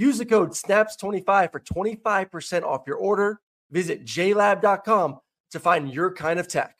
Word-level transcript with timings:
Use 0.00 0.16
the 0.16 0.24
code 0.24 0.52
SNAPS25 0.52 1.52
for 1.52 1.60
25% 1.60 2.62
off 2.62 2.84
your 2.86 2.96
order. 2.96 3.38
Visit 3.70 4.06
jlab.com 4.06 5.18
to 5.50 5.60
find 5.60 5.92
your 5.92 6.14
kind 6.14 6.40
of 6.40 6.48
tech. 6.48 6.79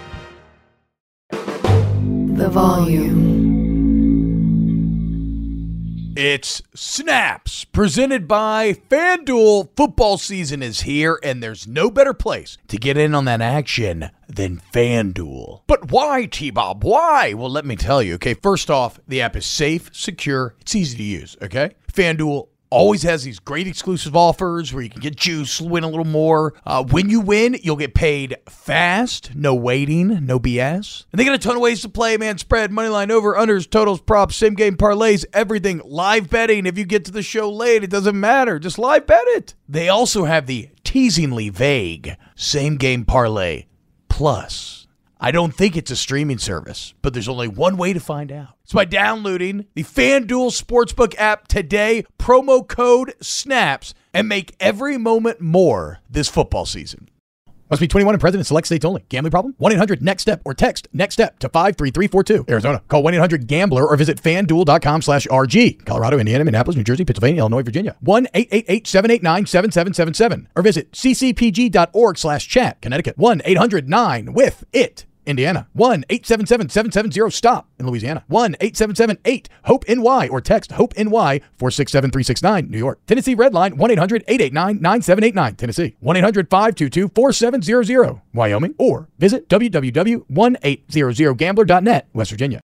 the 2.41 2.49
volume. 2.49 3.61
It's 6.17 6.63
Snaps, 6.73 7.65
presented 7.65 8.27
by 8.27 8.73
FanDuel. 8.89 9.69
Football 9.77 10.17
season 10.17 10.63
is 10.63 10.81
here, 10.81 11.19
and 11.21 11.43
there's 11.43 11.67
no 11.67 11.91
better 11.91 12.15
place 12.15 12.57
to 12.69 12.77
get 12.77 12.97
in 12.97 13.13
on 13.13 13.25
that 13.25 13.41
action 13.41 14.09
than 14.27 14.59
FanDuel. 14.73 15.61
But 15.67 15.91
why, 15.91 16.25
T 16.25 16.49
Bob? 16.49 16.83
Why? 16.83 17.33
Well, 17.33 17.51
let 17.51 17.65
me 17.65 17.75
tell 17.75 18.01
you. 18.01 18.15
Okay, 18.15 18.33
first 18.33 18.71
off, 18.71 18.99
the 19.07 19.21
app 19.21 19.35
is 19.35 19.45
safe, 19.45 19.91
secure, 19.93 20.55
it's 20.61 20.73
easy 20.73 20.97
to 20.97 21.03
use. 21.03 21.37
Okay, 21.43 21.75
FanDuel 21.93 22.47
always 22.71 23.03
has 23.03 23.23
these 23.23 23.37
great 23.37 23.67
exclusive 23.67 24.15
offers 24.15 24.73
where 24.73 24.81
you 24.81 24.89
can 24.89 25.01
get 25.01 25.15
juice, 25.15 25.61
win 25.61 25.83
a 25.83 25.87
little 25.87 26.05
more. 26.05 26.55
Uh, 26.65 26.83
when 26.83 27.09
you 27.09 27.19
win, 27.19 27.57
you'll 27.61 27.75
get 27.75 27.93
paid 27.93 28.37
fast, 28.49 29.35
no 29.35 29.53
waiting, 29.53 30.25
no 30.25 30.39
BS. 30.39 31.05
And 31.11 31.19
they 31.19 31.25
got 31.25 31.35
a 31.35 31.37
ton 31.37 31.57
of 31.57 31.61
ways 31.61 31.81
to 31.81 31.89
play, 31.89 32.17
man. 32.17 32.37
Spread, 32.39 32.71
money 32.71 32.89
line, 32.89 33.11
over, 33.11 33.35
unders, 33.35 33.69
totals, 33.69 34.01
props, 34.01 34.35
same 34.35 34.55
game 34.55 34.77
parlays, 34.77 35.25
everything. 35.33 35.81
Live 35.85 36.29
betting. 36.29 36.65
If 36.65 36.77
you 36.77 36.85
get 36.85 37.05
to 37.05 37.11
the 37.11 37.21
show 37.21 37.51
late, 37.51 37.83
it 37.83 37.89
doesn't 37.89 38.19
matter. 38.19 38.57
Just 38.57 38.79
live 38.79 39.05
bet 39.05 39.23
it. 39.27 39.53
They 39.67 39.89
also 39.89 40.23
have 40.23 40.47
the 40.47 40.69
teasingly 40.83 41.49
vague 41.49 42.15
same 42.35 42.77
game 42.77 43.05
parlay 43.05 43.65
plus. 44.09 44.80
I 45.23 45.29
don't 45.29 45.53
think 45.53 45.77
it's 45.77 45.91
a 45.91 45.95
streaming 45.95 46.39
service, 46.39 46.95
but 47.03 47.13
there's 47.13 47.29
only 47.29 47.47
one 47.47 47.77
way 47.77 47.93
to 47.93 47.99
find 47.99 48.31
out. 48.31 48.55
It's 48.63 48.73
by 48.73 48.85
downloading 48.85 49.67
the 49.75 49.83
FanDuel 49.83 50.49
Sportsbook 50.49 51.13
app 51.19 51.47
today, 51.47 52.05
promo 52.17 52.67
code 52.67 53.13
SNAPS, 53.21 53.93
and 54.15 54.27
make 54.27 54.55
every 54.59 54.97
moment 54.97 55.39
more 55.39 55.99
this 56.09 56.27
football 56.27 56.65
season. 56.65 57.07
Must 57.69 57.79
be 57.79 57.87
21 57.87 58.15
and 58.15 58.19
present 58.19 58.39
in 58.39 58.45
select 58.45 58.65
states 58.65 58.83
only. 58.83 59.05
Gambling 59.09 59.29
problem? 59.29 59.53
1 59.59 59.71
800 59.73 60.01
NEXT 60.01 60.21
STEP 60.23 60.41
or 60.43 60.55
text 60.55 60.87
NEXT 60.91 61.13
STEP 61.13 61.39
to 61.39 61.49
53342. 61.49 62.45
Arizona. 62.49 62.81
Call 62.87 63.03
1 63.03 63.13
800 63.13 63.47
GAMBLER 63.47 63.87
or 63.87 63.95
visit 63.95 64.21
fanduel.com 64.21 65.03
slash 65.03 65.27
RG. 65.27 65.85
Colorado, 65.85 66.17
Indiana, 66.17 66.43
Minneapolis, 66.43 66.75
New 66.75 66.83
Jersey, 66.83 67.05
Pennsylvania, 67.05 67.41
Illinois, 67.41 67.61
Virginia. 67.61 67.95
1 68.01 68.27
888 68.33 68.87
789 68.87 69.45
7777 69.45 70.49
or 70.55 70.63
visit 70.63 70.91
ccpg.org 70.91 72.17
slash 72.17 72.47
chat. 72.47 72.81
Connecticut. 72.81 73.17
1 73.19 73.41
800 75.21 75.21
9 75.21 75.21
with 75.21 75.21
it. 75.21 75.29
Indiana. 75.29 75.67
1 75.73 76.05
877 76.09 76.69
770 76.69 77.29
STOP 77.31 77.67
in 77.79 77.87
Louisiana. 77.87 78.23
1 78.27 78.55
877 78.59 79.17
8 79.25 79.49
HOPE 79.63 79.85
NY 79.87 80.27
or 80.29 80.41
text 80.41 80.73
HOPE 80.73 80.93
NY 80.97 81.41
467 81.57 82.11
369 82.11 82.69
New 82.69 82.77
York. 82.77 82.99
Tennessee 83.07 83.35
Redline 83.35 83.73
1 83.75 83.91
800 83.91 84.23
889 84.27 84.81
9789 84.81 85.55
Tennessee. 85.55 85.95
1 85.99 86.17
800 86.17 86.49
522 86.49 87.07
4700 87.09 88.21
Wyoming 88.33 88.75
or 88.77 89.09
visit 89.17 89.49
www.1800gambler.net 89.49 92.07
West 92.13 92.31
Virginia. 92.31 92.61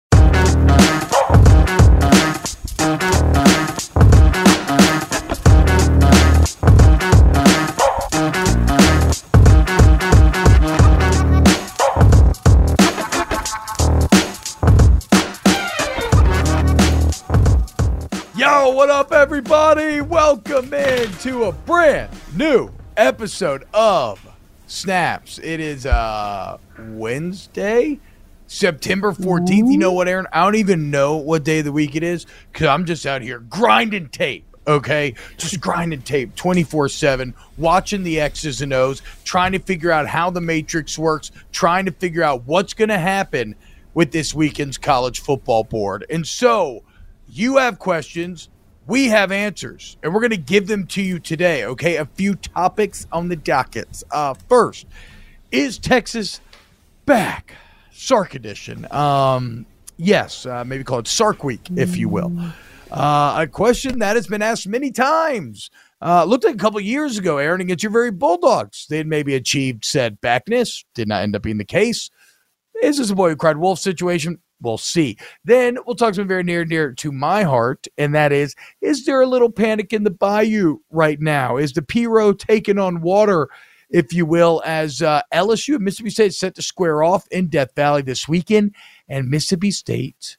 What 18.75 18.89
up, 18.89 19.13
everybody? 19.13 20.01
Welcome 20.01 20.73
in 20.73 21.09
to 21.19 21.45
a 21.45 21.53
brand 21.53 22.11
new 22.35 22.69
episode 22.97 23.63
of 23.73 24.19
Snaps. 24.67 25.39
It 25.39 25.61
is 25.61 25.85
uh 25.85 26.57
Wednesday, 26.89 28.01
September 28.47 29.13
14th. 29.13 29.71
You 29.71 29.77
know 29.77 29.93
what, 29.93 30.09
Aaron? 30.09 30.27
I 30.33 30.43
don't 30.43 30.55
even 30.55 30.91
know 30.91 31.15
what 31.15 31.45
day 31.45 31.59
of 31.59 31.65
the 31.65 31.71
week 31.71 31.95
it 31.95 32.03
is 32.03 32.25
because 32.51 32.67
I'm 32.67 32.83
just 32.83 33.05
out 33.05 33.21
here 33.21 33.39
grinding 33.39 34.09
tape. 34.09 34.43
Okay, 34.67 35.13
just 35.37 35.61
grinding 35.61 36.01
tape 36.01 36.35
24 36.35 36.89
7, 36.89 37.33
watching 37.57 38.03
the 38.03 38.19
X's 38.19 38.61
and 38.61 38.73
O's, 38.73 39.01
trying 39.23 39.53
to 39.53 39.59
figure 39.59 39.89
out 39.89 40.05
how 40.05 40.29
the 40.29 40.41
matrix 40.41 40.99
works, 40.99 41.31
trying 41.53 41.85
to 41.85 41.93
figure 41.93 42.23
out 42.23 42.43
what's 42.45 42.73
going 42.73 42.89
to 42.89 42.99
happen 42.99 43.55
with 43.93 44.11
this 44.11 44.33
weekend's 44.33 44.77
college 44.77 45.21
football 45.21 45.63
board. 45.63 46.05
And 46.09 46.27
so, 46.27 46.83
you 47.29 47.55
have 47.55 47.79
questions, 47.79 48.49
we 48.87 49.07
have 49.07 49.31
answers, 49.31 49.97
and 50.03 50.13
we're 50.13 50.19
going 50.19 50.31
to 50.31 50.37
give 50.37 50.67
them 50.67 50.85
to 50.87 51.01
you 51.01 51.19
today. 51.19 51.65
Okay, 51.65 51.97
a 51.97 52.05
few 52.05 52.35
topics 52.35 53.07
on 53.11 53.29
the 53.29 53.35
dockets. 53.35 54.03
Uh, 54.11 54.33
first, 54.47 54.85
is 55.51 55.77
Texas 55.77 56.39
back? 57.05 57.55
Sark 57.91 58.35
edition. 58.35 58.85
Um, 58.91 59.65
yes, 59.97 60.45
uh, 60.45 60.63
maybe 60.65 60.83
call 60.83 60.99
it 60.99 61.07
Sark 61.07 61.43
Week, 61.43 61.67
if 61.75 61.95
you 61.97 62.09
will. 62.09 62.31
Uh, 62.91 63.37
a 63.39 63.47
question 63.47 63.99
that 63.99 64.15
has 64.15 64.27
been 64.27 64.41
asked 64.41 64.67
many 64.67 64.91
times. 64.91 65.71
Uh, 66.01 66.23
looked 66.25 66.43
like 66.43 66.55
a 66.55 66.57
couple 66.57 66.79
years 66.79 67.17
ago, 67.17 67.37
Aaron, 67.37 67.61
against 67.61 67.81
your 67.81 67.91
very 67.91 68.11
Bulldogs. 68.11 68.85
They 68.89 68.97
had 68.97 69.07
maybe 69.07 69.33
achieved 69.33 69.85
said 69.85 70.21
backness. 70.21 70.83
Did 70.93 71.07
not 71.07 71.23
end 71.23 71.35
up 71.35 71.41
being 71.41 71.57
the 71.57 71.65
case. 71.65 72.09
Is 72.83 72.97
this 72.97 73.09
a 73.09 73.15
boy 73.15 73.29
who 73.29 73.35
cried 73.35 73.57
wolf 73.57 73.79
situation? 73.79 74.39
We'll 74.65 74.79
see. 74.79 75.15
Then 75.43 75.77
we'll 75.85 75.95
talk 75.95 76.15
something 76.15 76.27
very 76.27 76.43
near 76.43 76.61
and 76.61 76.69
dear 76.69 76.91
to 76.91 77.11
my 77.11 77.43
heart, 77.43 77.87
and 77.99 78.15
that 78.15 78.31
is: 78.31 78.55
Is 78.81 79.05
there 79.05 79.21
a 79.21 79.27
little 79.27 79.51
panic 79.51 79.93
in 79.93 80.03
the 80.03 80.09
bayou 80.09 80.79
right 80.89 81.21
now? 81.21 81.57
Is 81.57 81.73
the 81.73 81.83
Pirogue 81.83 82.39
taking 82.39 82.79
on 82.79 83.01
water, 83.01 83.47
if 83.91 84.11
you 84.11 84.25
will, 84.25 84.63
as 84.65 85.03
uh, 85.03 85.21
LSU 85.31 85.75
and 85.75 85.83
Mississippi 85.83 86.09
State 86.09 86.33
set 86.33 86.55
to 86.55 86.63
square 86.63 87.03
off 87.03 87.27
in 87.29 87.47
Death 87.47 87.75
Valley 87.75 88.01
this 88.01 88.27
weekend, 88.27 88.73
and 89.07 89.29
Mississippi 89.29 89.69
State, 89.69 90.37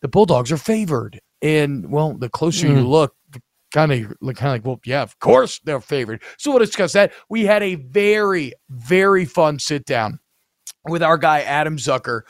the 0.00 0.08
Bulldogs 0.08 0.50
are 0.50 0.56
favored, 0.56 1.20
and 1.40 1.88
well, 1.88 2.14
the 2.14 2.28
closer 2.28 2.66
mm. 2.66 2.78
you 2.78 2.80
look, 2.80 3.14
kind 3.72 3.92
of 3.92 4.12
look 4.20 4.36
kind 4.36 4.48
of 4.48 4.54
like, 4.54 4.66
well, 4.66 4.80
yeah, 4.84 5.02
of 5.02 5.20
course 5.20 5.60
they're 5.62 5.80
favored. 5.80 6.20
So 6.36 6.50
we'll 6.50 6.58
discuss 6.58 6.94
that. 6.94 7.12
We 7.28 7.44
had 7.44 7.62
a 7.62 7.76
very, 7.76 8.54
very 8.70 9.24
fun 9.24 9.60
sit 9.60 9.84
down 9.84 10.18
with 10.88 11.02
our 11.02 11.16
guy 11.16 11.42
Adam 11.42 11.76
Zucker 11.76 12.22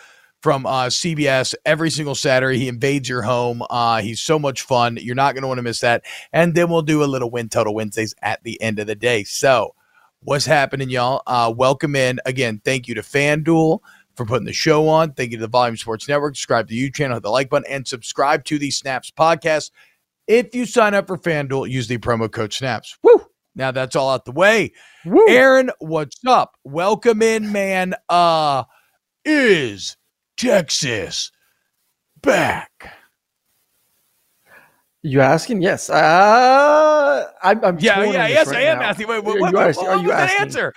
from 0.42 0.66
uh, 0.66 0.86
CBS 0.86 1.54
every 1.64 1.88
single 1.88 2.16
Saturday. 2.16 2.58
He 2.58 2.68
invades 2.68 3.08
your 3.08 3.22
home. 3.22 3.62
Uh, 3.70 4.02
he's 4.02 4.20
so 4.20 4.38
much 4.38 4.62
fun. 4.62 4.98
You're 5.00 5.14
not 5.14 5.34
going 5.34 5.42
to 5.42 5.48
want 5.48 5.58
to 5.58 5.62
miss 5.62 5.80
that. 5.80 6.04
And 6.32 6.54
then 6.54 6.68
we'll 6.68 6.82
do 6.82 7.02
a 7.02 7.06
little 7.06 7.30
win 7.30 7.48
total 7.48 7.74
Wednesdays 7.74 8.14
at 8.22 8.42
the 8.42 8.60
end 8.60 8.78
of 8.78 8.88
the 8.88 8.96
day. 8.96 9.24
So, 9.24 9.74
what's 10.20 10.44
happening, 10.44 10.90
y'all? 10.90 11.22
Uh, 11.26 11.52
welcome 11.56 11.94
in 11.94 12.20
again. 12.26 12.60
Thank 12.64 12.88
you 12.88 12.94
to 12.96 13.02
FanDuel 13.02 13.78
for 14.16 14.26
putting 14.26 14.46
the 14.46 14.52
show 14.52 14.88
on. 14.88 15.12
Thank 15.12 15.30
you 15.30 15.38
to 15.38 15.42
the 15.42 15.48
Volume 15.48 15.76
Sports 15.76 16.08
Network. 16.08 16.34
Subscribe 16.34 16.68
to 16.68 16.74
the 16.74 16.90
YouTube 16.90 16.94
channel, 16.96 17.16
hit 17.16 17.22
the 17.22 17.30
like 17.30 17.48
button, 17.48 17.70
and 17.70 17.86
subscribe 17.86 18.44
to 18.46 18.58
the 18.58 18.70
Snaps 18.70 19.10
podcast. 19.10 19.70
If 20.26 20.54
you 20.54 20.66
sign 20.66 20.94
up 20.94 21.06
for 21.06 21.16
FanDuel, 21.16 21.70
use 21.70 21.86
the 21.86 21.98
promo 21.98 22.30
code 22.30 22.52
SNAPS. 22.52 22.98
Woo! 23.02 23.26
Now 23.54 23.70
that's 23.70 23.94
all 23.94 24.10
out 24.10 24.24
the 24.24 24.32
way. 24.32 24.72
Woo. 25.04 25.28
Aaron, 25.28 25.70
what's 25.78 26.18
up? 26.26 26.56
Welcome 26.64 27.22
in, 27.22 27.52
man. 27.52 27.94
Uh 28.08 28.64
is 29.24 29.96
Texas 30.42 31.30
back? 32.20 32.92
You 35.02 35.20
asking? 35.20 35.62
Yes. 35.62 35.90
Uh, 35.90 37.26
I'm, 37.42 37.64
I'm 37.64 37.78
yeah, 37.80 38.04
yeah, 38.04 38.26
yes, 38.28 38.46
right 38.48 38.56
I 38.58 38.60
am 38.62 38.78
now. 38.78 38.84
asking. 38.86 39.08
Wait, 39.08 39.24
what, 39.24 39.36
Are 39.36 39.40
what, 39.40 39.50
you 39.50 39.56
what, 39.56 39.76
what 39.76 39.88
are 39.88 39.98
was 39.98 40.06
that 40.06 40.40
answer? 40.40 40.72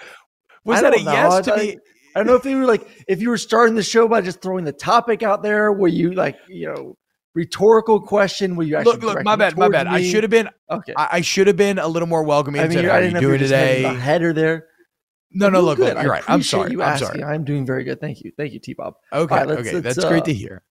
Was 0.64 0.82
that 0.82 0.94
a 1.00 1.04
know. 1.04 1.12
yes 1.12 1.34
I- 1.34 1.42
to 1.42 1.54
I- 1.54 1.58
me? 1.58 1.78
I 2.16 2.20
don't 2.20 2.28
know 2.28 2.36
if 2.36 2.46
you 2.46 2.58
were 2.60 2.66
like 2.66 2.88
if 3.10 3.22
you 3.22 3.30
were 3.30 3.38
starting 3.38 3.76
the 3.76 3.84
show 3.84 4.08
by 4.08 4.22
just 4.22 4.42
throwing 4.42 4.64
the 4.64 4.72
topic 4.72 5.22
out 5.22 5.44
there. 5.44 5.74
Were 5.74 5.90
you 5.90 6.14
like 6.14 6.38
you 6.48 6.74
know 6.74 6.96
rhetorical 7.34 8.00
question? 8.00 8.56
Were 8.56 8.64
you 8.64 8.78
actually 8.78 8.94
Look, 8.94 9.04
look, 9.04 9.24
my 9.26 9.36
bad, 9.36 9.58
my 9.58 9.68
bad. 9.68 9.86
I 9.88 10.02
should 10.02 10.24
have 10.24 10.30
been. 10.32 10.50
Okay. 10.72 10.94
I, 10.96 11.10
I 11.12 11.22
should 11.22 11.48
have 11.48 11.58
been 11.58 11.78
a 11.78 11.88
little 11.90 12.08
more 12.08 12.24
welcoming. 12.24 12.62
I 12.62 12.70
mean, 12.70 12.78
said, 12.78 12.86
I 12.86 13.02
didn't 13.02 13.16
know 13.16 13.20
if 13.20 13.24
doing 13.26 13.40
just 13.40 13.52
today? 13.52 13.82
the 13.82 13.90
header 13.96 14.32
there. 14.32 14.68
No, 15.32 15.50
no, 15.50 15.60
look, 15.62 15.78
look, 15.80 15.94
good. 15.96 16.02
You're 16.02 16.12
right. 16.12 16.24
I'm 16.28 16.42
sorry. 16.42 16.72
You 16.72 16.82
I'm 16.82 16.94
asking. 16.94 17.08
sorry. 17.08 17.24
I'm 17.24 17.44
doing 17.44 17.66
very 17.66 17.84
good. 17.84 18.00
Thank 18.00 18.22
you. 18.22 18.32
Thank 18.38 18.54
you, 18.54 18.60
T 18.60 18.74
Bob. 18.74 18.96
Okay, 19.12 19.36
right, 19.36 19.48
let's- 19.48 19.62
okay, 19.62 19.74
let's, 19.80 19.96
that's 19.96 20.08
great 20.08 20.26
to 20.26 20.32
uh, 20.32 20.36
hear. 20.36 20.64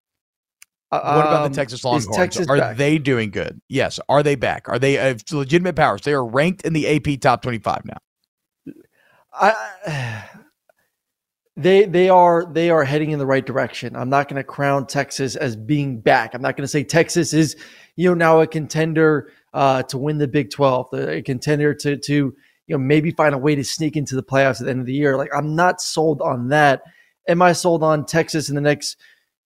Uh, 0.93 1.15
What 1.17 1.27
about 1.27 1.47
um, 1.47 1.51
the 1.53 1.57
Texas 1.57 1.81
is 1.81 1.85
Longhorns? 1.85 2.17
Texas 2.17 2.49
are 2.49 2.57
back? 2.57 2.77
they 2.77 2.99
doing 2.99 3.31
good? 3.31 3.61
Yes. 3.69 3.99
Are 4.09 4.23
they 4.23 4.37
back? 4.37 4.69
Are 4.69 4.79
they 4.79 4.97
uh, 4.99 5.17
legitimate 5.33 5.75
powers? 5.75 6.03
They 6.03 6.13
are 6.13 6.25
ranked 6.25 6.63
in 6.65 6.73
the 6.73 6.87
AP 6.89 7.21
top 7.21 7.43
25 7.43 7.83
now. 7.85 8.75
I, 9.33 10.25
they 11.57 11.85
they 11.87 12.09
are 12.09 12.47
they 12.53 12.71
are 12.71 12.85
heading 12.85 13.11
in 13.11 13.19
the 13.19 13.27
right 13.27 13.45
direction. 13.45 13.97
I'm 13.97 14.09
not 14.09 14.29
going 14.29 14.37
to 14.37 14.45
crown 14.45 14.87
Texas 14.87 15.37
as 15.37 15.57
being 15.57 16.01
back. 16.01 16.35
I'm 16.35 16.43
not 16.43 16.57
going 16.57 16.65
to 16.65 16.69
say 16.69 16.85
Texas 16.85 17.33
is 17.33 17.57
you 17.97 18.09
know 18.09 18.15
now 18.15 18.41
a 18.41 18.47
contender 18.47 19.31
uh, 19.53 19.83
to 19.85 19.99
win 19.99 20.19
the 20.19 20.29
Big 20.29 20.51
12, 20.51 20.89
a 20.95 21.23
contender 21.23 21.75
to 21.75 21.97
to 21.97 22.35
you 22.67 22.75
know 22.75 22.83
maybe 22.83 23.11
find 23.11 23.35
a 23.35 23.39
way 23.39 23.55
to 23.55 23.65
sneak 23.65 23.97
into 23.97 24.15
the 24.15 24.23
playoffs 24.23 24.61
at 24.61 24.65
the 24.65 24.71
end 24.71 24.81
of 24.81 24.87
the 24.87 24.93
year. 24.93 25.17
Like 25.17 25.31
I'm 25.35 25.55
not 25.55 25.81
sold 25.81 26.21
on 26.23 26.49
that. 26.49 26.83
Am 27.29 27.43
I 27.43 27.53
sold 27.53 27.83
on 27.83 28.05
Texas 28.05 28.49
in 28.49 28.55
the 28.55 28.61
next 28.61 28.97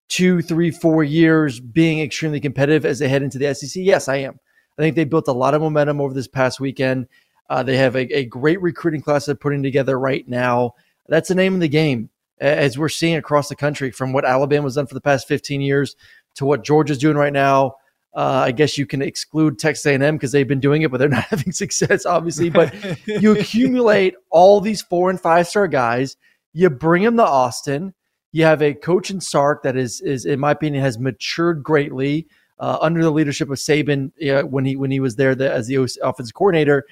two, 0.09 0.41
three, 0.43 0.71
four 0.71 1.05
years 1.05 1.61
being 1.61 2.01
extremely 2.01 2.41
competitive 2.41 2.87
as 2.87 2.99
they 2.99 3.09
head 3.09 3.23
into 3.23 3.39
the 3.39 3.55
SEC? 3.55 3.83
Yes, 3.83 4.09
I 4.09 4.17
am. 4.17 4.39
I 4.79 4.83
think 4.83 4.97
they 4.97 5.05
built 5.05 5.29
a 5.29 5.33
lot 5.33 5.55
of 5.55 5.63
momentum 5.63 6.01
over 6.01 6.15
this 6.15 6.29
past 6.29 6.61
weekend. 6.61 7.09
Uh, 7.49 7.63
they 7.63 7.77
have 7.77 7.97
a, 7.97 8.17
a 8.17 8.25
great 8.25 8.61
recruiting 8.61 9.01
class 9.01 9.27
they're 9.27 9.35
putting 9.35 9.63
together 9.63 9.99
right 9.99 10.27
now. 10.29 10.75
That's 11.09 11.29
the 11.29 11.35
name 11.35 11.55
of 11.55 11.61
the 11.61 11.69
game, 11.69 12.11
as 12.41 12.77
we're 12.77 12.89
seeing 12.89 13.17
across 13.17 13.49
the 13.49 13.57
country 13.57 13.91
from 13.91 14.13
what 14.13 14.25
Alabama's 14.25 14.75
done 14.75 14.87
for 14.87 14.95
the 14.95 15.01
past 15.01 15.29
15 15.29 15.61
years 15.61 15.97
to 16.35 16.45
what 16.45 16.65
Georgia's 16.65 16.99
doing 16.99 17.17
right 17.17 17.33
now. 17.33 17.77
Uh, 18.17 18.45
I 18.47 18.53
guess 18.53 18.79
you 18.79 18.87
can 18.87 19.03
exclude 19.03 19.59
Texas 19.59 19.85
A&M 19.85 20.17
because 20.17 20.33
they've 20.33 20.49
been 20.49 20.59
doing 20.59 20.81
it, 20.81 20.91
but 20.91 20.97
they're 20.97 21.09
not 21.11 21.25
having 21.25 21.53
success, 21.53 22.07
obviously. 22.07 22.49
But 22.49 22.75
you 23.07 23.39
accumulate 23.39 24.15
all 24.31 24.61
these 24.61 24.81
four 24.81 25.11
and 25.11 25.21
five 25.21 25.47
star 25.47 25.69
guys. 25.69 26.17
You 26.55 26.71
bring 26.71 27.03
them 27.03 27.19
to 27.19 27.27
Austin. 27.27 27.93
You 28.33 28.45
have 28.45 28.63
a 28.63 28.73
coach 28.73 29.11
in 29.11 29.21
Sark 29.21 29.63
that 29.65 29.77
is, 29.77 30.01
is 30.01 30.25
in 30.25 30.41
my 30.41 30.53
opinion, 30.53 30.83
has 30.83 30.99
matured 30.99 31.63
greatly 31.63 32.27
uh, 32.59 32.79
under 32.81 33.03
the 33.03 33.11
leadership 33.11 33.51
of 33.51 33.59
Saban 33.59 34.11
uh, 34.27 34.47
when 34.47 34.65
he 34.65 34.77
when 34.77 34.91
he 34.91 35.01
was 35.01 35.17
there 35.17 35.35
the, 35.35 35.53
as 35.53 35.67
the 35.67 35.77
offensive 36.03 36.35
coordinator, 36.35 36.87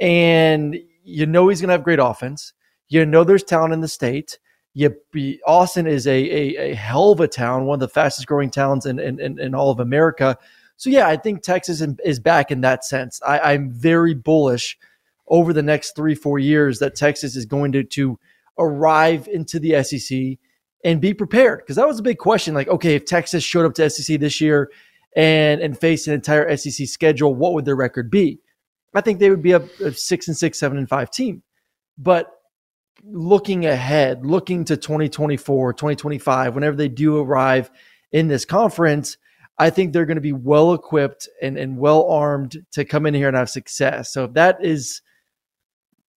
and 0.00 0.78
you 1.02 1.26
know 1.26 1.48
he's 1.48 1.60
going 1.60 1.68
to 1.68 1.72
have 1.72 1.82
great 1.82 1.98
offense. 1.98 2.52
You 2.88 3.04
know 3.04 3.24
there's 3.24 3.42
talent 3.42 3.74
in 3.74 3.80
the 3.80 3.88
state. 3.88 4.38
You 4.74 4.94
be, 5.10 5.40
Austin 5.44 5.88
is 5.88 6.06
a, 6.06 6.12
a 6.12 6.70
a 6.70 6.74
hell 6.74 7.10
of 7.10 7.20
a 7.20 7.26
town, 7.26 7.66
one 7.66 7.76
of 7.76 7.80
the 7.80 7.88
fastest 7.88 8.28
growing 8.28 8.50
towns 8.50 8.86
in 8.86 9.00
in, 9.00 9.18
in, 9.20 9.40
in 9.40 9.54
all 9.54 9.70
of 9.70 9.80
America. 9.80 10.38
So 10.78 10.90
yeah, 10.90 11.08
I 11.08 11.16
think 11.16 11.42
Texas 11.42 11.82
is- 11.82 12.20
back 12.20 12.50
in 12.50 12.62
that 12.62 12.84
sense. 12.84 13.20
I, 13.26 13.52
I'm 13.52 13.70
very 13.70 14.14
bullish 14.14 14.78
over 15.26 15.52
the 15.52 15.62
next 15.62 15.94
three 15.94 16.14
four 16.14 16.38
years 16.38 16.78
that 16.78 16.94
Texas 16.94 17.36
is 17.36 17.44
going 17.44 17.72
to 17.72 17.84
to 17.84 18.18
arrive 18.58 19.28
into 19.28 19.58
the 19.58 19.82
SEC 19.82 20.38
and 20.84 21.00
be 21.00 21.12
prepared 21.12 21.58
because 21.58 21.76
that 21.76 21.86
was 21.86 21.98
a 21.98 22.02
big 22.02 22.18
question. 22.18 22.54
Like, 22.54 22.68
okay, 22.68 22.94
if 22.94 23.04
Texas 23.04 23.44
showed 23.44 23.66
up 23.66 23.74
to 23.74 23.90
SEC 23.90 24.18
this 24.20 24.40
year 24.40 24.70
and 25.16 25.60
and 25.60 25.78
faced 25.78 26.06
an 26.06 26.14
entire 26.14 26.56
SEC 26.56 26.86
schedule, 26.86 27.34
what 27.34 27.54
would 27.54 27.64
their 27.64 27.76
record 27.76 28.10
be? 28.10 28.38
I 28.94 29.00
think 29.00 29.18
they 29.18 29.30
would 29.30 29.42
be 29.42 29.52
a, 29.52 29.62
a 29.84 29.92
six 29.92 30.28
and 30.28 30.36
six, 30.36 30.58
seven 30.58 30.78
and 30.78 30.88
five 30.88 31.10
team. 31.10 31.42
But 31.98 32.30
looking 33.02 33.66
ahead, 33.66 34.24
looking 34.24 34.64
to 34.66 34.76
2024, 34.76 35.72
2025, 35.72 36.54
whenever 36.54 36.76
they 36.76 36.88
do 36.88 37.18
arrive 37.18 37.70
in 38.12 38.28
this 38.28 38.44
conference, 38.44 39.18
I 39.58 39.70
think 39.70 39.92
they're 39.92 40.06
going 40.06 40.16
to 40.16 40.20
be 40.20 40.32
well 40.32 40.72
equipped 40.74 41.28
and, 41.42 41.58
and 41.58 41.78
well 41.78 42.08
armed 42.08 42.64
to 42.72 42.84
come 42.84 43.06
in 43.06 43.14
here 43.14 43.28
and 43.28 43.36
have 43.36 43.50
success. 43.50 44.12
So 44.12 44.28
that 44.28 44.64
is 44.64 45.02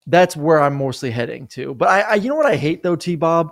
that's 0.06 0.37
where 0.37 0.60
I'm 0.60 0.76
mostly 0.76 1.10
heading 1.10 1.46
to. 1.48 1.75
But 1.75 1.88
I, 1.88 2.00
I 2.00 2.14
you 2.16 2.28
know 2.28 2.37
what 2.37 2.46
I 2.46 2.56
hate 2.56 2.82
though, 2.82 2.96
T 2.96 3.16
Bob? 3.16 3.50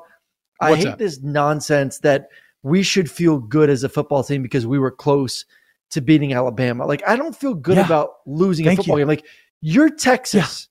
I 0.61 0.75
hate 0.75 0.85
that? 0.85 0.99
this 0.99 1.23
nonsense 1.23 1.99
that 2.01 2.29
we 2.63 2.83
should 2.83 3.11
feel 3.11 3.39
good 3.39 3.71
as 3.71 3.85
a 3.85 3.89
football 3.89 4.25
team 4.25 4.43
because 4.43 4.67
we 4.67 4.79
were 4.79 4.91
close 4.91 5.45
to 5.91 6.01
beating 6.01 6.33
Alabama. 6.35 6.85
Like 6.85 7.03
I 7.07 7.17
don't 7.17 7.35
feel 7.37 7.55
good 7.55 7.77
Yeah. 7.77 7.87
about 7.87 8.11
losing 8.27 8.65
Thank 8.67 8.81
a 8.81 8.83
football 8.83 8.99
you. 8.99 9.03
game. 9.03 9.09
Like 9.09 9.27
you're 9.61 9.91
Texas. 9.91 10.69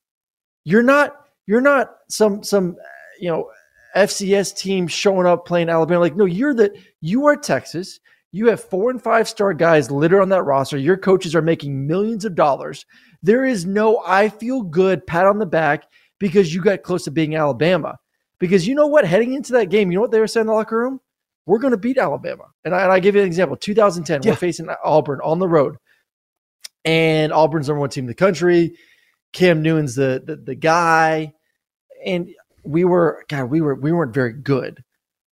You're 0.64 0.84
not 0.84 1.14
you're 1.46 1.62
not 1.62 1.96
some 2.10 2.44
some 2.44 2.76
you 3.20 3.30
know 3.30 3.50
FCS 3.96 4.56
team 4.56 4.88
showing 4.88 5.26
up 5.26 5.46
playing 5.48 5.70
Alabama. 5.70 6.02
Like 6.02 6.16
no, 6.16 6.26
you're 6.26 6.54
the 6.54 6.76
you 7.02 7.26
are 7.28 7.36
Texas. 7.36 8.00
You 8.32 8.48
have 8.48 8.64
four 8.64 8.90
and 8.90 9.02
five 9.02 9.28
star 9.28 9.54
guys 9.54 9.90
littered 9.90 10.22
on 10.22 10.30
that 10.30 10.44
roster. 10.44 10.78
Your 10.78 10.98
coaches 10.98 11.34
are 11.36 11.42
making 11.42 11.88
millions 11.88 12.26
of 12.26 12.36
dollars. 12.36 12.86
There 13.24 13.46
is 13.46 13.66
no 13.66 14.02
I 14.06 14.30
feel 14.30 14.62
good 14.64 15.06
pat 15.08 15.26
on 15.26 15.40
the 15.40 15.46
back 15.46 15.86
because 16.20 16.54
you 16.54 16.62
got 16.62 16.84
close 16.84 17.06
to 17.06 17.12
being 17.12 17.36
Alabama. 17.36 17.98
Because 18.40 18.68
you 18.68 18.76
know 18.76 18.88
what? 18.88 19.06
Heading 19.06 19.34
into 19.34 19.54
that 19.54 19.70
game, 19.70 19.92
you 19.92 19.96
know 19.96 20.02
what 20.02 20.12
they 20.12 20.20
were 20.20 20.28
saying 20.28 20.44
in 20.44 20.48
the 20.48 20.54
locker 20.54 20.78
room? 20.78 21.00
We're 21.48 21.58
going 21.60 21.72
to 21.72 21.78
beat 21.78 21.98
Alabama. 21.98 22.44
And 22.66 22.76
I, 22.76 22.84
and 22.84 22.92
I 22.92 23.00
give 23.00 23.16
you 23.16 23.22
an 23.22 23.28
example 23.28 23.56
2010, 23.56 24.22
Yeah. 24.22 24.32
we're 24.32 24.36
facing 24.36 24.68
Auburn 24.84 25.20
on 25.24 25.40
the 25.40 25.48
road. 25.48 25.78
And 26.86 27.34
Auburn's 27.34 27.68
number 27.68 27.80
one 27.80 27.90
team 27.90 28.04
in 28.04 28.08
the 28.10 28.14
country. 28.14 28.78
Cam 29.34 29.62
Newton's 29.62 29.96
the, 29.96 30.22
the 30.26 30.36
the 30.36 30.56
guy. 30.56 31.34
And 32.06 32.30
we 32.64 32.84
were, 32.86 33.26
God, 33.30 33.46
we 33.46 33.62
were 33.62 33.76
we 33.76 33.92
weren't 33.92 34.14
very 34.14 34.34
good. 34.34 34.84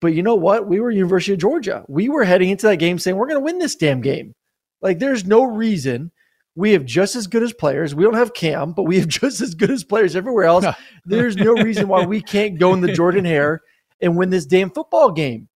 But 0.02 0.14
you 0.14 0.24
know 0.24 0.36
what? 0.36 0.68
We 0.68 0.80
were 0.80 0.92
University 0.92 1.34
of 1.34 1.40
Georgia. 1.40 1.84
We 1.88 2.10
were 2.10 2.24
heading 2.24 2.50
into 2.50 2.68
that 2.68 2.78
game 2.78 3.00
saying 3.00 3.16
we're 3.18 3.28
going 3.28 3.40
to 3.40 3.46
win 3.46 3.60
this 3.60 3.76
damn 3.76 4.02
game. 4.02 4.34
Like 4.82 5.00
there's 5.00 5.26
no 5.26 5.44
reason 5.44 6.12
we 6.56 6.72
have 6.72 6.86
just 6.86 7.16
as 7.16 7.28
good 7.28 7.44
as 7.44 7.54
players. 7.54 7.96
We 7.96 8.04
don't 8.04 8.14
have 8.14 8.34
Cam, 8.34 8.74
but 8.74 8.84
we 8.84 9.00
have 9.00 9.08
just 9.10 9.42
as 9.42 9.56
good 9.56 9.72
as 9.72 9.84
players 9.84 10.16
everywhere 10.16 10.46
else. 10.46 10.66
There's 11.06 11.36
no 11.36 11.52
reason 11.54 11.88
why 11.88 12.06
we 12.06 12.22
can't 12.22 12.58
go 12.60 12.74
in 12.74 12.82
the 12.82 12.94
Jordan 12.94 13.26
Hare 13.26 13.62
and 14.02 14.16
win 14.18 14.30
this 14.30 14.46
damn 14.46 14.70
football 14.70 15.12
game. 15.12 15.48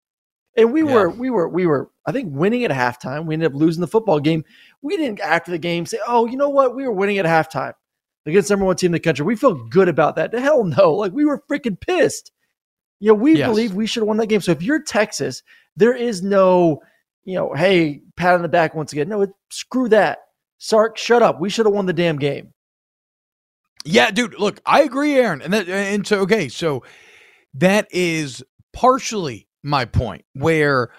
And 0.57 0.73
we 0.73 0.83
Yeah. 0.83 0.93
were, 0.93 1.09
we 1.09 1.29
were, 1.29 1.47
we 1.47 1.65
were, 1.67 1.89
I 2.05 2.11
think, 2.11 2.35
winning 2.35 2.65
at 2.65 2.71
halftime. 2.71 3.25
We 3.25 3.33
ended 3.35 3.53
up 3.53 3.57
losing 3.57 3.81
the 3.81 3.87
football 3.87 4.19
game. 4.19 4.43
We 4.81 4.97
didn't 4.97 5.19
after 5.21 5.51
the 5.51 5.57
game 5.57 5.85
say, 5.85 5.99
"Oh, 6.07 6.25
you 6.25 6.35
know 6.37 6.49
what? 6.49 6.75
We 6.75 6.85
were 6.85 6.91
winning 6.91 7.17
at 7.17 7.25
halftime 7.25 7.73
against 8.25 8.49
number 8.49 8.65
one 8.65 8.75
team 8.75 8.87
in 8.87 8.93
the 8.93 8.99
country. 8.99 9.25
We 9.25 9.35
feel 9.37 9.53
good 9.69 9.87
about 9.87 10.15
that." 10.17 10.31
The 10.31 10.41
hell 10.41 10.63
no! 10.65 10.93
Like 10.95 11.13
we 11.13 11.23
were 11.25 11.41
freaking 11.49 11.79
pissed. 11.79 12.31
You 12.99 13.09
know, 13.09 13.15
we 13.15 13.37
Yes. 13.37 13.47
believe 13.47 13.73
we 13.73 13.87
should 13.87 14.01
have 14.01 14.07
won 14.07 14.17
that 14.17 14.27
game. 14.27 14.41
So 14.41 14.51
if 14.51 14.61
you're 14.61 14.81
Texas, 14.81 15.41
there 15.75 15.95
is 15.95 16.21
no, 16.21 16.81
you 17.23 17.35
know, 17.35 17.53
hey, 17.53 18.01
pat 18.17 18.35
on 18.35 18.41
the 18.41 18.49
back 18.49 18.75
once 18.75 18.91
again. 18.91 19.09
No, 19.09 19.21
it, 19.21 19.29
screw 19.49 19.87
that. 19.89 20.19
Sark, 20.57 20.97
shut 20.97 21.23
up. 21.23 21.39
We 21.39 21.49
should 21.49 21.65
have 21.65 21.73
won 21.73 21.85
the 21.85 21.93
damn 21.93 22.17
game. 22.17 22.53
Yeah, 23.85 24.11
dude. 24.11 24.37
Look, 24.37 24.59
I 24.65 24.81
agree, 24.81 25.15
Aaron, 25.15 25.41
and 25.41 25.53
that 25.53 25.69
and 25.69 26.05
so 26.05 26.19
okay, 26.21 26.49
so 26.49 26.83
that 27.53 27.87
is 27.91 28.43
partially 28.73 29.47
my 29.63 29.85
point. 29.85 30.25
Where, 30.33 30.89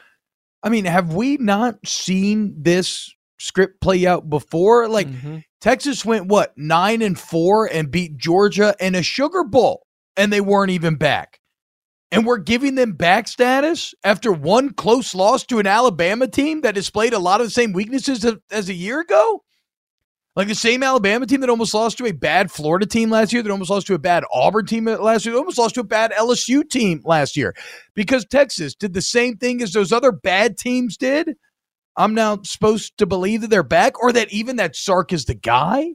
I 0.63 0.71
mean, 0.71 0.87
have 0.87 1.13
we 1.13 1.37
not 1.37 1.77
seen 1.87 2.55
this 2.57 3.15
script 3.39 3.83
play 3.83 4.07
out 4.07 4.31
before? 4.31 4.89
Like 4.89 5.09
mm-hmm. 5.09 5.39
Texas 5.61 6.05
went 6.07 6.29
what 6.29 6.57
nine 6.57 7.03
and 7.03 7.19
four 7.19 7.67
and 7.67 7.91
beat 7.91 8.17
Georgia 8.17 8.75
in 8.81 8.95
a 8.95 9.03
Sugar 9.03 9.45
Bowl, 9.45 9.87
and 10.17 10.33
they 10.33 10.41
weren't 10.41 10.71
even 10.71 10.95
back. 10.95 11.40
And 12.13 12.27
we're 12.27 12.39
giving 12.39 12.75
them 12.75 12.93
back 12.93 13.29
status 13.29 13.95
after 14.03 14.33
one 14.33 14.73
close 14.73 15.15
loss 15.15 15.45
to 15.47 15.61
an 15.61 15.67
Alabama 15.67 16.27
team 16.27 16.63
that 16.63 16.75
displayed 16.75 17.13
a 17.13 17.19
lot 17.19 17.41
of 17.41 17.47
the 17.47 17.53
same 17.53 17.73
weaknesses 17.73 18.25
as- 18.51 18.69
a 18.69 18.75
year 18.75 19.01
ago. 19.01 19.45
Like 20.37 20.49
the 20.49 20.55
same 20.55 20.83
Alabama 20.83 21.27
team 21.27 21.41
that 21.41 21.51
almost 21.51 21.75
lost 21.75 21.99
to 21.99 22.07
a 22.07 22.13
bad 22.13 22.51
Florida 22.51 22.87
team 22.87 23.11
last 23.11 23.33
year, 23.33 23.43
that 23.43 23.51
almost 23.51 23.71
lost 23.71 23.89
to 23.89 23.95
a 23.95 23.99
bad 23.99 24.25
Auburn 24.33 24.65
team 24.65 24.85
last 24.87 25.25
year, 25.27 25.33
that 25.33 25.39
almost 25.39 25.59
lost 25.59 25.75
to 25.75 25.81
a 25.81 25.85
bad 25.85 26.13
LSU 26.13 26.69
team 26.69 27.01
last 27.05 27.37
year. 27.37 27.55
Because 27.95 28.25
Texas 28.25 28.75
did 28.75 28.95
the 28.95 29.03
same 29.03 29.37
thing 29.37 29.61
as 29.61 29.73
those 29.73 29.93
other 29.93 30.13
bad 30.13 30.57
teams 30.57 30.97
did. 30.97 31.37
I'm 31.97 32.15
now 32.15 32.39
supposed 32.45 32.97
to 32.99 33.07
believe 33.07 33.41
that 33.43 33.51
they're 33.51 33.63
back 33.63 34.01
or 34.01 34.13
that 34.13 34.33
even 34.33 34.57
that 34.57 34.77
Sark 34.77 35.13
is 35.13 35.25
the 35.25 35.35
guy. 35.35 35.95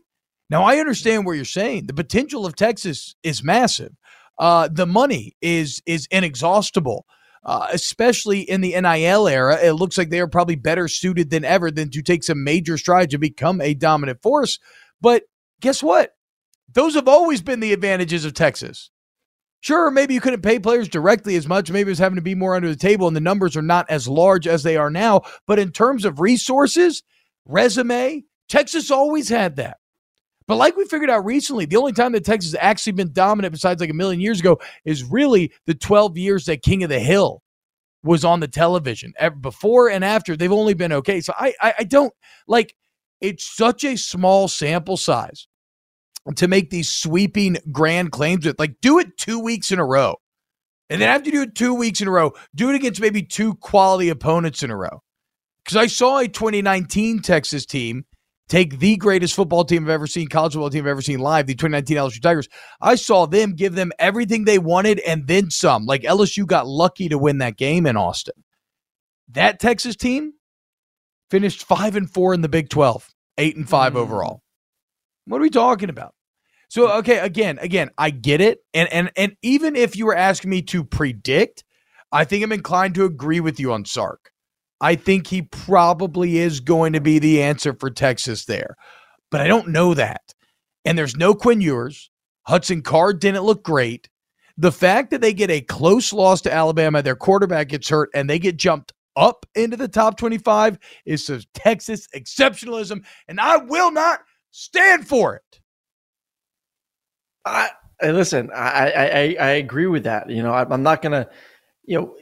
Now, 0.50 0.64
I 0.64 0.78
understand 0.78 1.26
what 1.26 1.34
you're 1.34 1.46
saying. 1.46 1.88
The 1.88 1.94
potential 1.94 2.46
of 2.46 2.56
Texas 2.56 3.16
is 3.24 3.44
massive. 3.44 3.94
Uh, 4.38 4.68
the 4.72 4.86
money 4.86 5.36
is 5.42 5.82
is 5.86 6.08
inexhaustible, 6.12 7.06
uh, 7.44 7.68
especially 7.72 8.42
in 8.42 8.62
the 8.62 8.80
NIL 8.80 9.28
era. 9.28 9.58
It 9.62 9.74
looks 9.74 9.98
like 9.98 10.10
they 10.10 10.20
are 10.20 10.28
probably 10.28 10.56
better 10.56 10.88
suited 10.88 11.30
than 11.30 11.46
ever 11.46 11.72
than 11.72 11.90
to 11.92 12.02
take 12.02 12.24
some 12.24 12.44
major 12.44 12.78
strides 12.78 13.12
to 13.12 13.18
become 13.18 13.62
a 13.62 13.74
dominant 13.74 14.22
force. 14.22 14.60
But 15.02 15.24
guess 15.62 15.82
what? 15.82 16.12
Those 16.74 16.96
have 16.96 17.08
always 17.08 17.42
been 17.42 17.62
the 17.62 17.74
advantages 17.74 18.26
of 18.26 18.34
Texas. 18.34 18.90
Sure, 19.62 19.90
maybe 19.90 20.14
you 20.14 20.22
couldn't 20.22 20.44
pay 20.44 20.60
players 20.60 20.88
directly 20.88 21.36
as 21.36 21.48
much. 21.48 21.72
Maybe 21.72 21.90
it 21.90 21.94
was 21.94 22.00
having 22.00 22.18
to 22.18 22.22
be 22.22 22.36
more 22.36 22.56
under 22.56 22.70
the 22.70 22.76
table, 22.76 23.08
and 23.08 23.16
the 23.16 23.22
numbers 23.22 23.58
are 23.58 23.64
not 23.64 23.90
as 23.90 24.08
large 24.08 24.46
as 24.46 24.62
they 24.62 24.78
are 24.78 24.92
now. 24.92 25.22
But 25.48 25.58
in 25.58 25.72
terms 25.72 26.06
of 26.06 26.20
resources, 26.20 27.02
resume, 27.46 28.26
Texas 28.48 28.92
always 28.92 29.30
had 29.30 29.56
that. 29.56 29.78
But 30.48 30.58
like 30.58 30.76
we 30.78 30.86
figured 30.86 31.10
out 31.10 31.26
recently, 31.26 31.66
the 31.66 31.78
only 31.78 31.94
time 31.94 32.12
that 32.12 32.26
Texas 32.26 32.52
has 32.52 32.60
actually 32.62 32.94
been 32.94 33.12
dominant, 33.14 33.52
besides 33.52 33.82
like 33.82 33.90
a 33.90 33.94
million 33.94 34.22
years 34.22 34.40
ago, 34.40 34.60
is 34.84 35.04
really 35.04 35.52
the 35.66 35.74
12 35.74 36.18
years 36.18 36.46
that 36.46 36.62
King 36.62 36.84
of 36.84 36.90
the 36.90 37.00
Hill 37.00 37.42
was 38.04 38.24
on 38.24 38.40
the 38.40 38.48
television. 38.48 39.14
Before 39.42 39.90
and 39.90 40.06
after, 40.06 40.38
they've 40.38 40.52
only 40.52 40.76
been 40.76 40.94
okay. 40.94 41.20
So 41.22 41.34
I, 41.38 41.54
I, 41.60 41.74
I 41.80 41.84
don't 41.84 42.14
like. 42.48 42.76
It's 43.22 43.46
such 43.46 43.84
a 43.84 43.96
small 43.96 44.48
sample 44.48 44.98
size 44.98 45.48
to 46.36 46.48
make 46.48 46.70
these 46.70 46.90
sweeping 46.90 47.58
grand 47.72 48.12
claims 48.12 48.46
with. 48.46 48.60
Like, 48.60 48.76
do 48.82 49.00
it 49.00 49.18
two 49.18 49.40
weeks 49.40 49.72
in 49.72 49.80
a 49.80 49.86
row, 49.86 50.18
and 50.90 51.02
then 51.02 51.10
after 51.10 51.30
you 51.30 51.32
do 51.32 51.42
it 51.42 51.56
two 51.56 51.74
weeks 51.74 52.02
in 52.02 52.08
a 52.08 52.12
row, 52.12 52.34
do 52.54 52.70
it 52.70 52.76
against 52.76 53.02
maybe 53.02 53.24
two 53.24 53.56
quality 53.56 54.10
opponents 54.10 54.62
in 54.62 54.70
a 54.70 54.78
row. 54.78 55.02
Because 55.64 55.78
I 55.78 55.88
saw 55.88 56.20
a 56.20 56.28
2019 56.28 57.22
Texas 57.22 57.66
team 57.66 58.06
take 58.48 58.80
the 58.80 58.96
greatest 58.98 59.34
football 59.34 59.66
team 59.66 59.84
I've 59.84 59.90
ever 59.90 60.08
seen, 60.08 60.28
college 60.28 60.54
football 60.54 60.70
team 60.70 60.84
I've 60.84 60.92
ever 60.92 61.02
seen 61.02 61.20
live, 61.20 61.48
the 61.48 61.56
2019 61.56 61.98
LSU 61.98 62.22
Tigers. 62.22 62.48
I 62.82 62.96
saw 62.96 63.26
them 63.26 63.54
give 63.54 63.76
them 63.76 63.92
everything 64.00 64.46
they 64.46 64.60
wanted 64.60 65.00
and 65.00 65.28
then 65.28 65.50
some. 65.50 65.86
Like 65.86 66.04
LSU 66.04 66.46
got 66.46 66.68
lucky 66.68 67.10
to 67.10 67.18
win 67.18 67.40
that 67.40 67.58
game 67.58 67.86
in 67.86 67.98
Austin. 67.98 68.44
That 69.30 69.60
Texas 69.60 69.96
team 69.96 70.34
finished 71.32 71.64
five 71.64 71.96
and 71.96 72.10
four 72.10 72.34
in 72.34 72.42
the 72.42 72.50
Big 72.50 72.70
12, 72.70 73.10
eight 73.38 73.56
and 73.56 73.68
five 73.68 73.94
mm. 73.94 73.98
overall. 73.98 74.42
What 75.26 75.38
are 75.38 75.42
we 75.42 75.50
talking 75.50 75.90
about? 75.90 76.14
So 76.70 76.92
okay, 76.98 77.20
again, 77.20 77.58
again, 77.60 77.90
I 77.98 78.10
get 78.10 78.42
it, 78.42 78.60
and 78.74 78.92
and 78.92 79.12
and 79.16 79.36
even 79.42 79.76
if 79.76 79.96
you 79.96 80.06
were 80.06 80.16
asking 80.16 80.50
me 80.50 80.62
to 80.64 80.84
predict, 80.84 81.64
I 82.12 82.26
think 82.26 82.44
I'm 82.44 82.52
inclined 82.52 82.96
to 82.96 83.06
agree 83.06 83.40
with 83.40 83.60
you 83.60 83.72
on 83.72 83.86
Sark. 83.86 84.32
I 84.82 84.96
think 84.96 85.28
he 85.28 85.42
probably 85.44 86.38
is 86.38 86.60
going 86.60 86.94
to 86.94 87.02
be 87.02 87.20
the 87.20 87.42
answer 87.42 87.74
for 87.74 87.90
Texas 87.90 88.46
there. 88.46 88.76
But 89.32 89.42
I 89.42 89.48
don't 89.48 89.70
know 89.70 89.94
that. 89.94 90.34
And 90.84 90.98
there's 90.98 91.16
no 91.16 91.34
Quinn 91.34 91.62
Ewers. 91.62 92.10
Hudson 92.44 92.82
Card 92.82 93.20
didn't 93.20 93.44
look 93.44 93.64
great. 93.64 94.10
The 94.58 94.72
fact 94.72 95.12
that 95.12 95.22
they 95.22 95.34
get 95.34 95.50
a 95.50 95.62
close 95.62 96.14
loss 96.14 96.42
to 96.42 96.54
Alabama, 96.54 97.02
their 97.02 97.16
quarterback 97.16 97.70
gets 97.70 97.90
hurt, 97.90 98.10
and 98.14 98.30
they 98.30 98.40
get 98.40 98.58
jumped 98.58 98.94
up 99.16 99.46
into 99.56 99.78
the 99.78 99.88
top 99.88 100.18
25 100.18 100.78
is 101.06 101.26
some 101.26 101.42
Texas 101.54 102.08
exceptionalism, 102.16 103.04
and 103.28 103.40
I 103.40 103.58
will 103.58 103.92
not 103.92 104.20
stand 104.52 105.08
for 105.08 105.36
it. 105.36 105.60
I, 107.46 107.70
listen, 108.04 108.50
I, 108.54 108.92
I, 108.92 109.36
I 109.40 109.50
agree 109.52 109.88
with 109.88 110.04
that. 110.04 110.30
You 110.30 110.44
know, 110.44 110.54
I, 110.54 110.66
I'm 110.72 110.84
not 110.84 111.02
going 111.02 111.12
to, 111.12 111.30
you 111.86 112.00
know, 112.00 112.16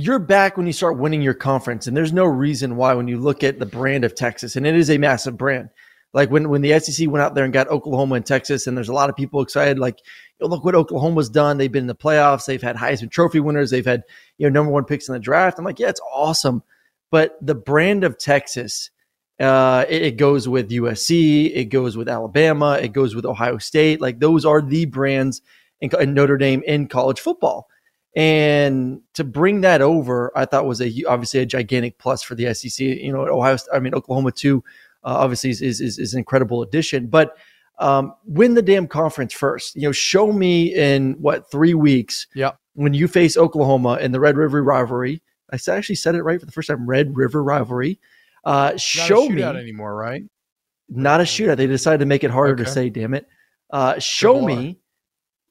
you're 0.00 0.20
back 0.20 0.56
when 0.56 0.64
you 0.64 0.72
start 0.72 0.96
winning 0.96 1.20
your 1.20 1.34
conference, 1.34 1.88
and 1.88 1.96
there's 1.96 2.12
no 2.12 2.24
reason 2.24 2.76
why 2.76 2.94
when 2.94 3.08
you 3.08 3.18
look 3.18 3.42
at 3.42 3.58
the 3.58 3.66
brand 3.66 4.04
of 4.04 4.14
Texas, 4.14 4.54
and 4.54 4.64
it 4.64 4.76
is 4.76 4.90
a 4.90 4.96
massive 4.96 5.36
brand. 5.36 5.70
Like 6.14 6.30
when 6.30 6.48
when 6.48 6.62
the 6.62 6.78
SEC 6.78 7.08
went 7.08 7.24
out 7.24 7.34
there 7.34 7.42
and 7.42 7.52
got 7.52 7.66
Oklahoma 7.66 8.14
and 8.14 8.24
Texas, 8.24 8.68
and 8.68 8.76
there's 8.76 8.88
a 8.88 8.94
lot 8.94 9.10
of 9.10 9.16
people 9.16 9.42
excited. 9.42 9.76
Like, 9.76 9.98
look 10.40 10.64
what 10.64 10.76
Oklahoma's 10.76 11.28
done. 11.28 11.58
They've 11.58 11.70
been 11.70 11.82
in 11.82 11.88
the 11.88 11.96
playoffs. 11.96 12.46
They've 12.46 12.62
had 12.62 12.76
Heisman 12.76 13.10
Trophy 13.10 13.40
winners. 13.40 13.70
They've 13.70 13.84
had 13.84 14.04
you 14.38 14.48
know 14.48 14.52
number 14.52 14.70
one 14.70 14.84
picks 14.84 15.08
in 15.08 15.14
the 15.14 15.18
draft. 15.18 15.58
I'm 15.58 15.64
like, 15.64 15.80
yeah, 15.80 15.88
it's 15.88 16.00
awesome. 16.14 16.62
But 17.10 17.36
the 17.42 17.56
brand 17.56 18.04
of 18.04 18.18
Texas, 18.18 18.90
uh, 19.40 19.84
it, 19.88 20.02
it 20.02 20.16
goes 20.16 20.48
with 20.48 20.70
USC. 20.70 21.50
It 21.52 21.70
goes 21.70 21.96
with 21.96 22.08
Alabama. 22.08 22.78
It 22.80 22.92
goes 22.92 23.16
with 23.16 23.26
Ohio 23.26 23.58
State. 23.58 24.00
Like 24.00 24.20
those 24.20 24.44
are 24.44 24.62
the 24.62 24.84
brands 24.84 25.42
in, 25.80 25.90
in 26.00 26.14
Notre 26.14 26.38
Dame 26.38 26.62
in 26.64 26.86
college 26.86 27.18
football. 27.18 27.68
And 28.18 29.00
to 29.14 29.22
bring 29.22 29.60
that 29.60 29.80
over, 29.80 30.32
I 30.34 30.44
thought 30.44 30.66
was 30.66 30.80
a 30.80 30.92
obviously 31.08 31.38
a 31.38 31.46
gigantic 31.46 31.98
plus 31.98 32.20
for 32.20 32.34
the 32.34 32.52
SEC. 32.52 32.84
You 32.84 33.12
know, 33.12 33.20
Ohio, 33.20 33.56
I 33.72 33.78
mean 33.78 33.94
Oklahoma 33.94 34.32
too, 34.32 34.64
uh, 35.04 35.18
obviously 35.18 35.50
is, 35.50 35.62
is, 35.62 36.00
is 36.00 36.14
an 36.14 36.18
incredible 36.18 36.60
addition. 36.62 37.06
But 37.06 37.36
um, 37.78 38.12
win 38.24 38.54
the 38.54 38.62
damn 38.62 38.88
conference 38.88 39.32
first. 39.32 39.76
You 39.76 39.82
know, 39.82 39.92
show 39.92 40.32
me 40.32 40.74
in 40.74 41.12
what 41.20 41.48
three 41.48 41.74
weeks. 41.74 42.26
Yeah. 42.34 42.54
When 42.74 42.92
you 42.92 43.06
face 43.06 43.36
Oklahoma 43.36 43.98
in 44.00 44.10
the 44.10 44.18
Red 44.18 44.36
River 44.36 44.64
rivalry, 44.64 45.22
I 45.52 45.58
actually 45.70 45.94
said 45.94 46.16
it 46.16 46.24
right 46.24 46.40
for 46.40 46.46
the 46.46 46.50
first 46.50 46.66
time. 46.66 46.88
Red 46.88 47.16
River 47.16 47.40
rivalry. 47.44 48.00
Uh, 48.44 48.76
show 48.78 49.28
me 49.28 49.44
anymore, 49.44 49.94
right? 49.94 50.24
Not 50.88 51.20
a 51.20 51.24
shootout. 51.24 51.56
They 51.56 51.68
decided 51.68 51.98
to 51.98 52.06
make 52.06 52.24
it 52.24 52.32
harder 52.32 52.54
okay. 52.54 52.64
to 52.64 52.70
say. 52.70 52.90
Damn 52.90 53.14
it. 53.14 53.28
Uh, 53.70 54.00
show 54.00 54.42
me 54.42 54.80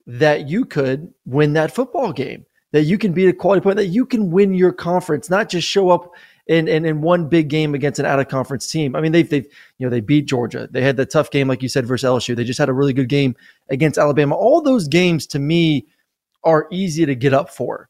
that 0.06 0.50
you 0.50 0.66
could 0.66 1.14
win 1.26 1.54
that 1.54 1.74
football 1.74 2.12
game 2.12 2.46
that 2.72 2.84
you 2.84 2.98
can 2.98 3.14
beat 3.14 3.28
a 3.28 3.34
quality 3.34 3.62
point, 3.62 3.78
that 3.78 3.88
you 3.88 4.06
can 4.06 4.32
win 4.32 4.54
your 4.54 4.74
conference, 4.74 5.30
not 5.30 5.50
just 5.50 5.68
show 5.68 5.90
up 5.90 6.14
in, 6.48 6.68
in, 6.68 6.86
in 6.86 7.02
one 7.02 7.28
big 7.28 7.50
game 7.50 7.74
against 7.74 8.00
an 8.00 8.06
out 8.06 8.20
of 8.20 8.28
conference 8.28 8.70
team. 8.70 8.96
I 8.96 9.02
mean, 9.02 9.12
they've, 9.12 9.30
they've, 9.30 9.48
you 9.78 9.86
know, 9.86 9.90
they 9.90 10.00
beat 10.00 10.26
Georgia. 10.26 10.68
They 10.72 10.82
had 10.82 10.98
the 10.98 11.06
tough 11.06 11.32
game, 11.32 11.48
like 11.48 11.62
you 11.62 11.70
said, 11.70 11.86
versus 11.86 12.08
LSU. 12.08 12.36
They 12.36 12.44
just 12.44 12.60
had 12.60 12.70
a 12.70 12.74
really 12.74 12.94
good 12.94 13.10
game 13.10 13.36
against 13.70 13.98
Alabama. 13.98 14.36
All 14.36 14.62
those 14.62 14.88
games 14.88 15.28
to 15.28 15.40
me 15.40 15.88
are 16.44 16.68
easy 16.72 17.06
to 17.06 17.16
get 17.16 17.34
up 17.34 17.50
for. 17.50 17.90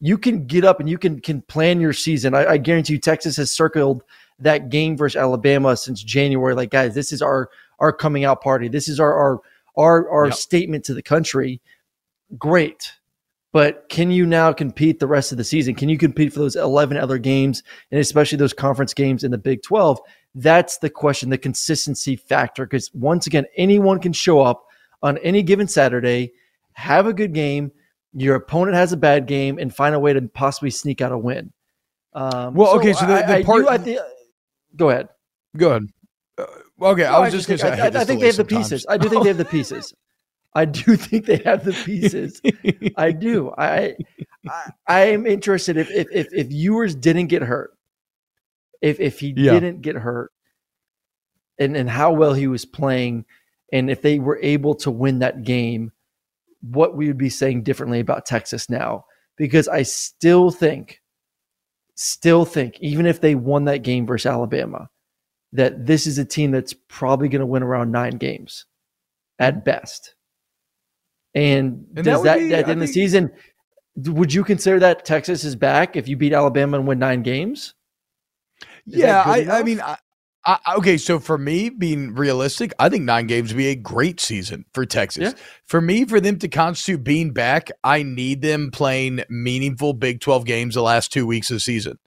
You 0.00 0.18
can 0.18 0.46
get 0.46 0.64
up 0.64 0.80
and 0.80 0.88
you 0.88 0.98
can, 0.98 1.20
can 1.20 1.40
plan 1.42 1.80
your 1.80 1.94
season. 1.94 2.34
I, 2.34 2.52
I 2.52 2.56
guarantee 2.58 2.94
you, 2.94 2.98
Texas 2.98 3.36
has 3.38 3.50
circled 3.50 4.02
that 4.38 4.68
game 4.68 4.96
versus 4.96 5.16
Alabama 5.16 5.76
since 5.76 6.02
January. 6.02 6.54
Like, 6.54 6.70
guys, 6.70 6.94
this 6.94 7.12
is 7.12 7.22
our, 7.22 7.48
our 7.78 7.92
coming 7.92 8.24
out 8.24 8.42
party. 8.42 8.68
This 8.68 8.88
is 8.88 9.00
our, 9.00 9.14
our, 9.14 9.40
our, 9.76 10.10
our 10.10 10.26
yep. 10.26 10.34
statement 10.34 10.84
to 10.84 10.94
the 10.94 11.02
country. 11.02 11.62
Great 12.36 12.92
but 13.52 13.88
can 13.88 14.10
you 14.10 14.26
now 14.26 14.52
compete 14.52 14.98
the 14.98 15.06
rest 15.06 15.32
of 15.32 15.38
the 15.38 15.44
season? 15.44 15.74
Can 15.74 15.88
you 15.88 15.98
compete 15.98 16.32
for 16.32 16.40
those 16.40 16.56
11 16.56 16.96
other 16.96 17.18
games 17.18 17.62
and 17.90 18.00
especially 18.00 18.38
those 18.38 18.52
conference 18.52 18.92
games 18.92 19.24
in 19.24 19.30
the 19.30 19.38
Big 19.38 19.62
12? 19.62 20.00
That's 20.34 20.78
the 20.78 20.90
question, 20.90 21.30
the 21.30 21.38
consistency 21.38 22.16
factor. 22.16 22.66
Because 22.66 22.90
once 22.92 23.26
again, 23.26 23.46
anyone 23.56 24.00
can 24.00 24.12
show 24.12 24.40
up 24.40 24.64
on 25.02 25.18
any 25.18 25.42
given 25.42 25.68
Saturday, 25.68 26.32
have 26.72 27.06
a 27.06 27.14
good 27.14 27.32
game, 27.32 27.72
your 28.12 28.34
opponent 28.34 28.76
has 28.76 28.92
a 28.92 28.96
bad 28.96 29.26
game, 29.26 29.58
and 29.58 29.74
find 29.74 29.94
a 29.94 30.00
way 30.00 30.12
to 30.12 30.22
possibly 30.22 30.70
sneak 30.70 31.00
out 31.00 31.12
a 31.12 31.18
win. 31.18 31.52
Um, 32.14 32.54
well, 32.54 32.72
so 32.72 32.78
okay, 32.78 32.92
so 32.94 33.06
the, 33.06 33.14
the 33.14 33.36
I, 33.36 33.42
part. 33.42 33.66
I, 33.66 33.74
I 33.74 33.98
go 34.74 34.90
ahead. 34.90 35.08
Go 35.56 35.70
ahead. 35.70 35.82
Uh, 36.38 36.44
okay, 36.82 37.04
I 37.04 37.18
was 37.20 37.32
just 37.32 37.46
going 37.46 37.58
to 37.58 37.64
say. 37.64 37.72
I, 37.72 38.04
think 38.04 38.20
they 38.20 38.26
have 38.26 38.36
the 38.36 38.44
pieces. 38.44 38.86
I 38.88 38.96
do 38.96 39.08
think 39.08 39.22
they 39.22 39.28
have 39.28 39.38
the 39.38 39.44
pieces. 39.56 39.92
I 40.56 40.64
do 40.64 40.96
think 40.96 41.26
they 41.26 41.42
have 41.44 41.64
the 41.64 41.72
pieces. 41.72 42.40
I 42.96 43.12
do. 43.12 43.52
I, 43.58 43.94
I, 44.48 44.70
I 44.88 45.00
am 45.08 45.26
interested 45.26 45.76
if 45.76 45.90
if 45.90 46.08
if, 46.10 46.28
if 46.32 46.50
Ewers 46.50 46.94
didn't 46.94 47.26
get 47.26 47.42
hurt, 47.42 47.76
if 48.80 48.98
if 48.98 49.20
he 49.20 49.34
yeah. 49.36 49.52
didn't 49.52 49.82
get 49.82 49.96
hurt, 49.96 50.32
and 51.58 51.76
and 51.76 51.90
how 51.90 52.14
well 52.14 52.32
he 52.32 52.46
was 52.46 52.64
playing, 52.64 53.26
and 53.70 53.90
if 53.90 54.00
they 54.00 54.18
were 54.18 54.38
able 54.40 54.74
to 54.76 54.90
win 54.90 55.18
that 55.18 55.44
game, 55.44 55.92
what 56.62 56.96
we 56.96 57.06
would 57.06 57.18
be 57.18 57.28
saying 57.28 57.62
differently 57.62 58.00
about 58.00 58.24
Texas 58.24 58.70
now. 58.70 59.04
Because 59.36 59.68
I 59.68 59.82
still 59.82 60.50
think, 60.50 61.02
still 61.94 62.46
think, 62.46 62.78
even 62.80 63.04
if 63.04 63.20
they 63.20 63.34
won 63.34 63.66
that 63.66 63.82
game 63.82 64.06
versus 64.06 64.24
Alabama, 64.24 64.88
that 65.52 65.84
this 65.84 66.06
is 66.06 66.16
a 66.16 66.24
team 66.24 66.50
that's 66.50 66.72
probably 66.88 67.28
going 67.28 67.40
to 67.40 67.46
win 67.46 67.62
around 67.62 67.92
nine 67.92 68.16
games 68.16 68.64
at 69.38 69.62
best. 69.62 70.15
And, 71.36 71.86
and 71.94 72.04
does 72.04 72.22
that, 72.22 72.38
be, 72.38 72.48
that 72.48 72.66
in 72.70 72.78
the 72.78 72.86
season, 72.86 73.30
would 73.94 74.32
you 74.32 74.42
consider 74.42 74.80
that 74.80 75.04
Texas 75.04 75.44
is 75.44 75.54
back 75.54 75.94
if 75.94 76.08
you 76.08 76.16
beat 76.16 76.32
Alabama 76.32 76.78
and 76.78 76.88
win 76.88 76.98
nine 76.98 77.22
games? 77.22 77.74
Is 78.86 78.96
yeah, 78.96 79.22
I, 79.22 79.58
I, 79.58 79.62
mean, 79.62 79.82
I, 79.82 79.98
I, 80.46 80.58
okay, 80.78 80.96
so 80.96 81.20
for 81.20 81.36
me, 81.36 81.68
being 81.68 82.14
realistic, 82.14 82.72
I 82.78 82.88
think 82.88 83.04
nine 83.04 83.26
games 83.26 83.52
would 83.52 83.58
be 83.58 83.66
a 83.66 83.74
great 83.74 84.18
season 84.18 84.64
for 84.72 84.86
Texas. 84.86 85.34
Yeah. 85.34 85.44
For 85.66 85.82
me, 85.82 86.06
for 86.06 86.20
them 86.20 86.38
to 86.38 86.48
constitute 86.48 87.04
being 87.04 87.32
back, 87.32 87.70
I 87.84 88.02
need 88.02 88.40
them 88.40 88.70
playing 88.70 89.22
meaningful 89.28 89.92
Big 89.92 90.20
12 90.20 90.46
games 90.46 90.74
the 90.74 90.82
last 90.82 91.12
two 91.12 91.26
weeks 91.26 91.50
of 91.50 91.56
the 91.56 91.60
season. 91.60 91.98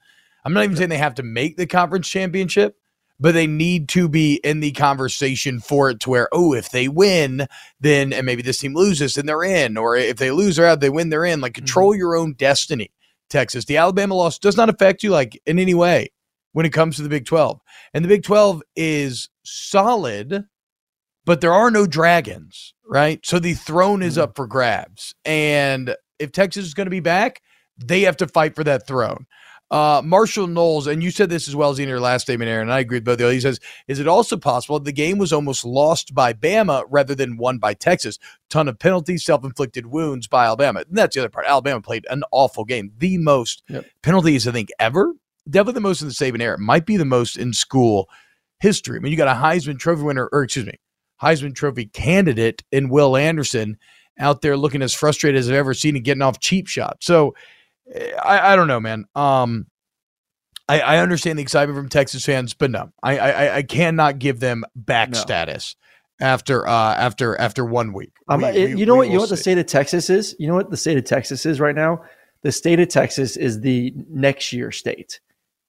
I'm 0.43 0.53
not 0.53 0.63
even 0.63 0.75
saying 0.75 0.89
they 0.89 0.97
have 0.97 1.15
to 1.15 1.23
make 1.23 1.55
the 1.55 1.67
conference 1.67 2.09
championship, 2.09 2.77
but 3.19 3.33
they 3.33 3.47
need 3.47 3.89
to 3.89 4.07
be 4.07 4.35
in 4.43 4.59
the 4.61 4.71
conversation 4.71 5.59
for 5.59 5.89
it 5.89 5.99
to 6.01 6.09
where, 6.09 6.29
oh, 6.31 6.53
if 6.53 6.71
they 6.71 6.87
win, 6.87 7.47
then 7.79 8.13
and 8.13 8.25
maybe 8.25 8.41
this 8.41 8.59
team 8.59 8.73
loses, 8.73 9.15
then 9.15 9.25
they're 9.25 9.43
in, 9.43 9.77
or 9.77 9.95
if 9.95 10.17
they 10.17 10.31
lose 10.31 10.57
or 10.57 10.65
out, 10.65 10.79
they 10.79 10.89
win, 10.89 11.09
they're 11.09 11.25
in. 11.25 11.41
Like 11.41 11.53
mm-hmm. 11.53 11.65
control 11.65 11.95
your 11.95 12.15
own 12.15 12.33
destiny. 12.33 12.91
Texas, 13.29 13.65
the 13.65 13.77
Alabama 13.77 14.15
loss 14.15 14.39
does 14.39 14.57
not 14.57 14.69
affect 14.69 15.03
you 15.03 15.11
like 15.11 15.39
in 15.45 15.59
any 15.59 15.75
way 15.75 16.09
when 16.53 16.65
it 16.65 16.73
comes 16.73 16.95
to 16.95 17.03
the 17.03 17.09
Big 17.09 17.25
12. 17.25 17.59
And 17.93 18.03
the 18.03 18.09
Big 18.09 18.23
12 18.23 18.63
is 18.75 19.29
solid, 19.43 20.45
but 21.25 21.41
there 21.41 21.53
are 21.53 21.69
no 21.69 21.85
dragons, 21.85 22.73
right? 22.87 23.23
So 23.23 23.37
the 23.37 23.53
throne 23.53 24.01
is 24.01 24.13
mm-hmm. 24.13 24.23
up 24.23 24.35
for 24.35 24.47
grabs. 24.47 25.13
And 25.25 25.95
if 26.17 26.31
Texas 26.31 26.65
is 26.65 26.73
going 26.73 26.87
to 26.87 26.91
be 26.91 27.01
back, 27.01 27.41
they 27.77 28.01
have 28.01 28.17
to 28.17 28.27
fight 28.27 28.55
for 28.55 28.63
that 28.63 28.87
throne. 28.87 29.25
Uh, 29.71 30.01
Marshall 30.03 30.47
Knowles, 30.47 30.87
and 30.87 31.03
you 31.03 31.11
said 31.11 31.29
this 31.29 31.47
as 31.47 31.55
well 31.55 31.69
as 31.69 31.77
in 31.77 31.87
your 31.87 31.99
last 31.99 32.23
statement, 32.23 32.49
Aaron, 32.49 32.63
and 32.69 32.73
I 32.73 32.79
agree 32.79 32.97
with 32.97 33.05
both 33.05 33.15
of 33.15 33.19
you. 33.21 33.27
He 33.27 33.39
says, 33.39 33.59
Is 33.87 33.99
it 33.99 34.07
also 34.07 34.35
possible 34.35 34.79
the 34.79 34.91
game 34.91 35.19
was 35.19 35.31
almost 35.31 35.63
lost 35.63 36.15
by 36.15 36.33
Bama 36.33 36.85
rather 36.89 37.13
than 37.13 37.37
won 37.37 37.59
by 37.59 37.75
Texas? 37.75 38.17
Ton 38.49 38.67
of 38.67 38.79
penalties, 38.79 39.23
self 39.23 39.43
inflicted 39.43 39.85
wounds 39.85 40.27
by 40.27 40.45
Alabama. 40.45 40.83
And 40.87 40.97
that's 40.97 41.13
the 41.15 41.21
other 41.21 41.29
part. 41.29 41.45
Alabama 41.47 41.81
played 41.81 42.07
an 42.09 42.23
awful 42.31 42.65
game, 42.65 42.91
the 42.97 43.17
most 43.19 43.61
Yep. 43.69 43.85
penalties, 44.01 44.47
I 44.47 44.51
think, 44.51 44.69
ever. 44.79 45.13
Definitely 45.47 45.73
the 45.75 45.81
most 45.81 46.01
in 46.01 46.07
the 46.07 46.13
Saban 46.15 46.41
era. 46.41 46.57
Might 46.57 46.85
be 46.87 46.97
the 46.97 47.05
most 47.05 47.37
in 47.37 47.53
school 47.53 48.09
history. 48.59 48.97
I 48.97 49.01
mean, 49.01 49.11
you 49.11 49.17
got 49.17 49.27
a 49.27 49.39
Heisman 49.39 49.77
Trophy 49.77 50.01
winner, 50.01 50.29
or 50.31 50.43
excuse 50.43 50.65
me, 50.65 50.73
Heisman 51.21 51.53
Trophy 51.53 51.85
candidate 51.85 52.63
in 52.71 52.89
Will 52.89 53.15
Anderson 53.15 53.77
out 54.17 54.41
there 54.41 54.57
looking 54.57 54.81
as 54.81 54.93
frustrated 54.93 55.37
as 55.39 55.47
I've 55.47 55.55
ever 55.55 55.73
seen 55.73 55.95
and 55.95 56.03
getting 56.03 56.21
off 56.23 56.39
cheap 56.39 56.67
shots. 56.67 57.05
So 57.05 57.35
I, 58.23 58.53
I 58.53 58.55
don't 58.55 58.67
know, 58.67 58.79
man. 58.79 59.05
Um, 59.15 59.67
I, 60.67 60.79
I 60.81 60.97
understand 60.99 61.39
the 61.39 61.43
excitement 61.43 61.77
from 61.77 61.89
Texas 61.89 62.23
fans, 62.23 62.53
but 62.53 62.69
no, 62.71 62.91
I 63.01 63.17
I, 63.17 63.55
I 63.57 63.63
cannot 63.63 64.19
give 64.19 64.39
them 64.39 64.63
back 64.75 65.09
No. 65.09 65.17
status 65.19 65.75
after 66.21 66.67
uh 66.67 66.95
after 66.95 67.39
after 67.39 67.65
one 67.65 67.91
week. 67.93 68.11
Um, 68.27 68.41
We- 68.41 68.47
it- 68.49 68.73
we- 68.75 68.79
you 68.81 68.85
know 68.85 68.93
we 68.93 68.97
what? 68.99 69.07
You 69.07 69.13
know 69.15 69.19
what 69.21 69.29
the 69.29 69.37
state 69.37 69.57
of 69.57 69.65
Texas 69.65 70.09
is. 70.09 70.35
You 70.37 70.47
know 70.47 70.55
what 70.55 70.69
the 70.69 70.77
state 70.77 70.97
of 70.97 71.05
Texas 71.05 71.45
is 71.45 71.59
right 71.59 71.75
now. 71.75 72.03
The 72.43 72.51
state 72.51 72.79
of 72.79 72.87
Texas 72.89 73.35
is 73.35 73.61
the 73.61 73.93
next 74.09 74.53
year 74.53 74.71
state. 74.71 75.19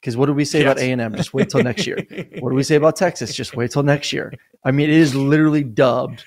Because 0.00 0.16
what 0.16 0.26
do 0.26 0.32
we 0.32 0.44
say 0.46 0.62
about 0.62 0.78
A 0.78 0.92
and 0.92 1.00
M? 1.00 1.14
Just 1.14 1.34
wait 1.34 1.50
till 1.50 1.62
next 1.62 1.86
year. 1.86 1.98
What 2.40 2.50
do 2.50 2.56
we 2.56 2.62
say 2.62 2.76
about 2.76 2.96
Texas? 2.96 3.34
Just 3.34 3.54
wait 3.56 3.70
till 3.70 3.82
next 3.82 4.12
year. 4.14 4.32
I 4.64 4.70
mean, 4.70 4.88
it 4.88 4.96
is 4.96 5.14
literally 5.14 5.62
dubbed 5.64 6.24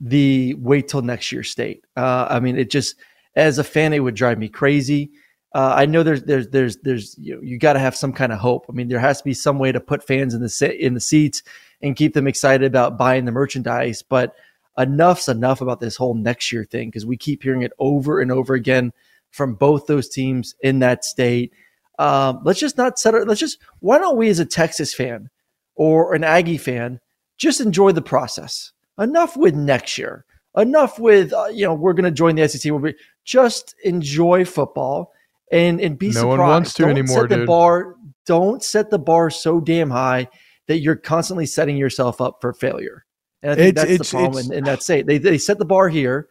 the 0.00 0.54
wait 0.54 0.88
till 0.88 1.00
next 1.02 1.32
year 1.32 1.42
state. 1.42 1.84
Uh, 1.96 2.26
I 2.28 2.40
mean, 2.40 2.58
it 2.58 2.70
just 2.70 2.96
as 3.38 3.58
a 3.58 3.64
fan, 3.64 3.92
it 3.92 4.00
would 4.00 4.14
drive 4.14 4.38
me 4.38 4.48
crazy. 4.48 5.12
Uh, 5.54 5.72
I 5.76 5.86
know 5.86 6.02
there's 6.02 6.24
there's 6.24 6.48
there's 6.48 6.76
there's 6.78 7.16
you 7.18 7.34
know, 7.34 7.40
you 7.42 7.58
got 7.58 7.72
to 7.72 7.78
have 7.78 7.96
some 7.96 8.12
kind 8.12 8.32
of 8.32 8.38
hope. 8.38 8.66
I 8.68 8.72
mean, 8.72 8.88
there 8.88 8.98
has 8.98 9.18
to 9.18 9.24
be 9.24 9.32
some 9.32 9.58
way 9.58 9.72
to 9.72 9.80
put 9.80 10.06
fans 10.06 10.34
in 10.34 10.42
the 10.42 10.48
se- 10.48 10.78
in 10.78 10.94
the 10.94 11.00
seats 11.00 11.42
and 11.80 11.96
keep 11.96 12.12
them 12.12 12.26
excited 12.26 12.66
about 12.66 12.98
buying 12.98 13.24
the 13.24 13.32
merchandise. 13.32 14.02
But 14.02 14.34
enough's 14.76 15.28
enough 15.28 15.60
about 15.60 15.80
this 15.80 15.96
whole 15.96 16.14
next 16.14 16.52
year 16.52 16.64
thing 16.64 16.88
because 16.88 17.06
we 17.06 17.16
keep 17.16 17.42
hearing 17.42 17.62
it 17.62 17.72
over 17.78 18.20
and 18.20 18.30
over 18.30 18.54
again 18.54 18.92
from 19.30 19.54
both 19.54 19.86
those 19.86 20.08
teams 20.08 20.54
in 20.60 20.80
that 20.80 21.04
state. 21.04 21.52
Um, 21.98 22.40
let's 22.44 22.60
just 22.60 22.76
not 22.76 22.98
set 22.98 23.14
it. 23.14 23.26
Let's 23.26 23.40
just 23.40 23.58
why 23.80 23.98
don't 23.98 24.16
we 24.16 24.28
as 24.28 24.40
a 24.40 24.44
Texas 24.44 24.92
fan 24.92 25.30
or 25.76 26.14
an 26.14 26.24
Aggie 26.24 26.58
fan 26.58 27.00
just 27.38 27.60
enjoy 27.60 27.92
the 27.92 28.02
process? 28.02 28.72
Enough 28.98 29.36
with 29.36 29.54
next 29.54 29.96
year. 29.96 30.24
Enough 30.56 30.98
with 30.98 31.32
uh, 31.32 31.46
you 31.46 31.64
know 31.64 31.74
we're 31.74 31.92
going 31.92 32.04
to 32.04 32.10
join 32.10 32.34
the 32.34 32.48
SEC. 32.48 32.70
We'll 32.70 32.80
be, 32.80 32.94
just 33.28 33.74
enjoy 33.84 34.44
football 34.46 35.12
and 35.52 35.80
and 35.80 35.98
be 35.98 36.06
No 36.08 36.12
surprised. 36.12 36.38
one 36.38 36.48
wants 36.48 36.74
to 36.74 36.82
don't 36.82 36.90
anymore, 36.92 37.20
set 37.20 37.28
the 37.28 37.36
dude. 37.36 37.46
bar. 37.46 37.94
Don't 38.26 38.62
set 38.62 38.90
the 38.90 38.98
bar 38.98 39.28
so 39.30 39.60
damn 39.60 39.90
high 39.90 40.28
that 40.66 40.78
you're 40.80 40.96
constantly 40.96 41.46
setting 41.46 41.76
yourself 41.76 42.20
up 42.20 42.38
for 42.40 42.52
failure. 42.54 43.04
And 43.42 43.52
I 43.52 43.54
think 43.54 43.68
It's- 43.70 43.82
that's 43.84 43.94
it's- 43.94 44.10
the 44.10 44.16
problem 44.16 44.38
it's- 44.40 44.50
in, 44.50 44.58
in 44.58 44.64
that 44.64 44.82
state. 44.82 45.06
They 45.06 45.18
they 45.18 45.36
set 45.38 45.58
the 45.58 45.64
bar 45.66 45.88
here, 45.90 46.28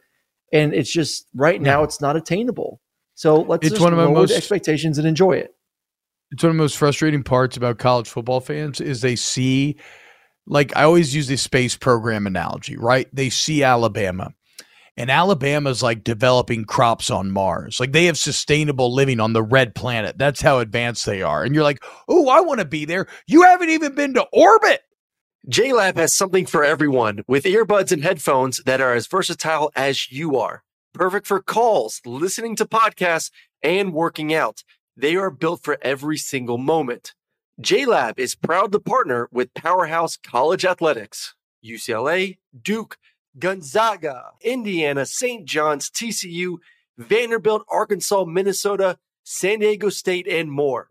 and 0.52 0.74
it's 0.74 0.90
just 0.92 1.26
right 1.34 1.60
now 1.62 1.82
it's 1.84 2.00
not 2.00 2.16
attainable. 2.16 2.80
So 3.14 3.36
let's 3.42 3.64
It's 3.66 3.72
just 3.74 3.82
one 3.82 3.92
of 3.92 3.96
my 3.98 4.04
lower 4.04 4.14
most- 4.14 4.32
expectations 4.36 4.98
and 4.98 5.06
enjoy 5.06 5.32
it. 5.32 5.54
it's 6.32 6.42
one 6.42 6.50
of 6.50 6.56
the 6.56 6.62
most 6.62 6.76
frustrating 6.76 7.22
parts 7.22 7.56
about 7.56 7.78
college 7.78 8.08
football 8.08 8.40
fans 8.40 8.80
is 8.80 9.00
they 9.00 9.16
see 9.16 9.76
like 10.46 10.76
I 10.76 10.82
always 10.84 11.14
use 11.14 11.26
the 11.28 11.36
space 11.36 11.76
program 11.76 12.26
analogy, 12.26 12.76
right? 12.76 13.06
They 13.12 13.30
see 13.30 13.62
Alabama 13.62 14.32
and 14.98 15.10
Alabama's 15.10 15.80
like 15.80 16.02
developing 16.02 16.64
crops 16.64 17.08
on 17.08 17.30
Mars. 17.30 17.78
Like 17.78 17.92
they 17.92 18.06
have 18.06 18.18
sustainable 18.18 18.92
living 18.92 19.20
on 19.20 19.32
the 19.32 19.44
red 19.44 19.76
planet. 19.76 20.18
That's 20.18 20.42
how 20.42 20.58
advanced 20.58 21.06
they 21.06 21.22
are. 21.22 21.44
And 21.44 21.54
you're 21.54 21.64
like, 21.64 21.82
"Oh, 22.08 22.28
I 22.28 22.40
want 22.40 22.58
to 22.58 22.66
be 22.66 22.84
there." 22.84 23.06
You 23.26 23.42
haven't 23.42 23.70
even 23.70 23.94
been 23.94 24.12
to 24.14 24.26
orbit. 24.32 24.82
JLab 25.48 25.96
has 25.96 26.12
something 26.12 26.46
for 26.46 26.64
everyone 26.64 27.22
with 27.28 27.44
earbuds 27.44 27.92
and 27.92 28.02
headphones 28.02 28.60
that 28.66 28.80
are 28.80 28.92
as 28.92 29.06
versatile 29.06 29.70
as 29.76 30.10
you 30.10 30.36
are. 30.36 30.64
Perfect 30.92 31.28
for 31.28 31.40
calls, 31.40 32.00
listening 32.04 32.56
to 32.56 32.66
podcasts, 32.66 33.30
and 33.62 33.94
working 33.94 34.34
out. 34.34 34.64
They 34.96 35.14
are 35.14 35.30
built 35.30 35.62
for 35.62 35.78
every 35.80 36.16
single 36.18 36.58
moment. 36.58 37.14
JLab 37.62 38.18
is 38.18 38.34
proud 38.34 38.72
to 38.72 38.80
partner 38.80 39.28
with 39.30 39.54
Powerhouse 39.54 40.16
College 40.16 40.64
Athletics, 40.64 41.34
UCLA, 41.64 42.38
Duke, 42.60 42.98
Gonzaga, 43.38 44.32
Indiana, 44.42 45.06
St. 45.06 45.44
John's, 45.44 45.90
TCU, 45.90 46.58
Vanderbilt, 46.96 47.64
Arkansas, 47.70 48.24
Minnesota, 48.24 48.98
San 49.24 49.60
Diego 49.60 49.88
State, 49.88 50.26
and 50.26 50.50
more. 50.50 50.88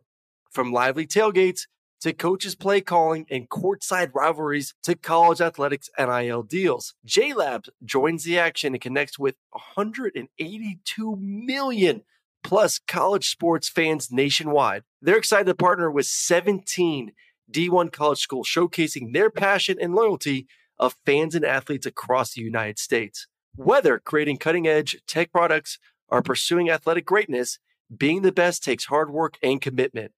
From 0.51 0.71
lively 0.71 1.05
tailgates 1.05 1.67
to 2.01 2.13
coaches 2.13 2.55
play 2.55 2.81
calling 2.81 3.25
and 3.29 3.49
courtside 3.49 4.13
rivalries 4.13 4.73
to 4.83 4.95
college 4.95 5.41
athletics 5.41 5.89
NIL 5.97 6.43
deals. 6.43 6.93
JLabs 7.05 7.69
joins 7.83 8.23
the 8.23 8.37
action 8.37 8.73
and 8.73 8.81
connects 8.81 9.17
with 9.17 9.35
182 9.51 11.15
million 11.17 12.03
plus 12.43 12.79
college 12.79 13.29
sports 13.29 13.67
fans 13.67 14.11
nationwide. 14.11 14.83
They're 15.01 15.17
excited 15.17 15.47
to 15.47 15.55
partner 15.55 15.91
with 15.91 16.05
17 16.05 17.11
D1 17.51 17.91
college 17.91 18.19
schools 18.19 18.47
showcasing 18.47 19.13
their 19.13 19.29
passion 19.29 19.77
and 19.81 19.95
loyalty 19.95 20.47
of 20.79 20.95
fans 21.05 21.35
and 21.35 21.45
athletes 21.45 21.85
across 21.85 22.33
the 22.33 22.41
United 22.41 22.79
States. 22.79 23.27
Whether 23.55 23.99
creating 23.99 24.37
cutting 24.37 24.67
edge 24.67 24.97
tech 25.07 25.31
products 25.31 25.79
or 26.09 26.21
pursuing 26.21 26.69
athletic 26.69 27.05
greatness, 27.05 27.59
being 27.95 28.21
the 28.21 28.31
best 28.31 28.63
takes 28.63 28.85
hard 28.85 29.09
work 29.09 29.37
and 29.41 29.61
commitment. 29.61 30.11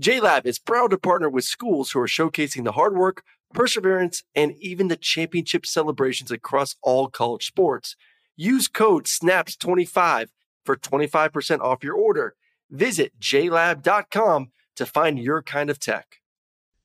JLab 0.00 0.46
is 0.46 0.58
proud 0.58 0.90
to 0.90 0.98
partner 0.98 1.28
with 1.28 1.44
schools 1.44 1.90
who 1.90 2.00
are 2.00 2.06
showcasing 2.06 2.64
the 2.64 2.72
hard 2.72 2.96
work, 2.96 3.22
perseverance, 3.52 4.22
and 4.34 4.54
even 4.58 4.88
the 4.88 4.96
championship 4.96 5.66
celebrations 5.66 6.30
across 6.30 6.76
all 6.82 7.08
college 7.08 7.46
sports. 7.46 7.96
Use 8.36 8.68
code 8.68 9.04
SNAPS25 9.04 10.28
for 10.64 10.76
25% 10.76 11.60
off 11.60 11.84
your 11.84 11.94
order. 11.94 12.34
Visit 12.70 13.12
jlab.com 13.20 14.52
to 14.76 14.86
find 14.86 15.18
your 15.18 15.42
kind 15.42 15.68
of 15.68 15.78
tech. 15.78 16.19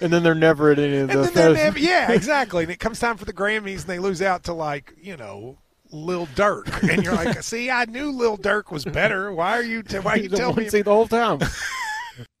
and 0.00 0.12
then 0.12 0.22
they're 0.22 0.34
never 0.34 0.70
at 0.70 0.78
any 0.78 0.96
of 0.98 1.10
And 1.10 1.24
the. 1.24 1.30
then 1.30 1.52
never, 1.54 1.78
yeah, 1.78 2.12
exactly. 2.12 2.62
And 2.64 2.72
it 2.72 2.78
comes 2.78 2.98
time 2.98 3.16
for 3.16 3.24
the 3.24 3.32
Grammys, 3.32 3.80
and 3.80 3.86
they 3.86 3.98
lose 3.98 4.22
out 4.22 4.44
to 4.44 4.52
like 4.52 4.94
you 5.00 5.16
know 5.16 5.58
Lil 5.90 6.26
Durk, 6.28 6.88
and 6.88 7.02
you're 7.04 7.14
like, 7.14 7.42
see, 7.42 7.70
I 7.70 7.84
knew 7.86 8.10
Lil 8.10 8.36
Durk 8.38 8.70
was 8.70 8.84
better. 8.84 9.32
Why 9.32 9.52
are 9.58 9.62
you? 9.62 9.82
T- 9.82 9.98
why 9.98 10.12
are 10.12 10.16
you 10.16 10.22
You 10.30 10.36
telling 10.36 10.56
me? 10.56 10.64
to 10.64 10.70
see 10.70 10.82
the 10.82 10.92
whole 10.92 11.08
time. 11.08 11.40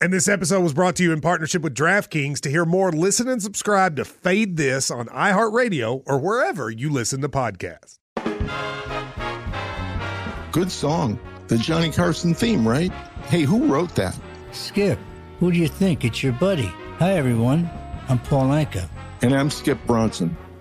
And 0.00 0.12
this 0.12 0.26
episode 0.26 0.60
was 0.60 0.74
brought 0.74 0.96
to 0.96 1.04
you 1.04 1.12
in 1.12 1.20
partnership 1.20 1.62
with 1.62 1.72
DraftKings. 1.72 2.40
To 2.40 2.50
hear 2.50 2.64
more, 2.64 2.90
listen 2.90 3.28
and 3.28 3.40
subscribe 3.40 3.94
to 3.96 4.04
Fade 4.04 4.56
This 4.56 4.90
on 4.90 5.06
iHeartRadio 5.06 6.02
or 6.04 6.18
wherever 6.18 6.68
you 6.68 6.90
listen 6.90 7.20
to 7.20 7.28
podcasts. 7.28 7.98
Good 10.50 10.72
song. 10.72 11.20
The 11.46 11.58
Johnny 11.58 11.92
Carson 11.92 12.34
theme, 12.34 12.66
right? 12.66 12.90
Hey, 13.28 13.42
who 13.42 13.66
wrote 13.72 13.94
that? 13.94 14.18
Skip, 14.50 14.98
who 15.38 15.52
do 15.52 15.58
you 15.58 15.68
think? 15.68 16.04
It's 16.04 16.24
your 16.24 16.32
buddy. 16.32 16.72
Hi, 16.98 17.12
everyone. 17.12 17.70
I'm 18.08 18.18
Paul 18.18 18.48
Anka. 18.48 18.88
And 19.22 19.32
I'm 19.32 19.50
Skip 19.50 19.78
Bronson. 19.86 20.36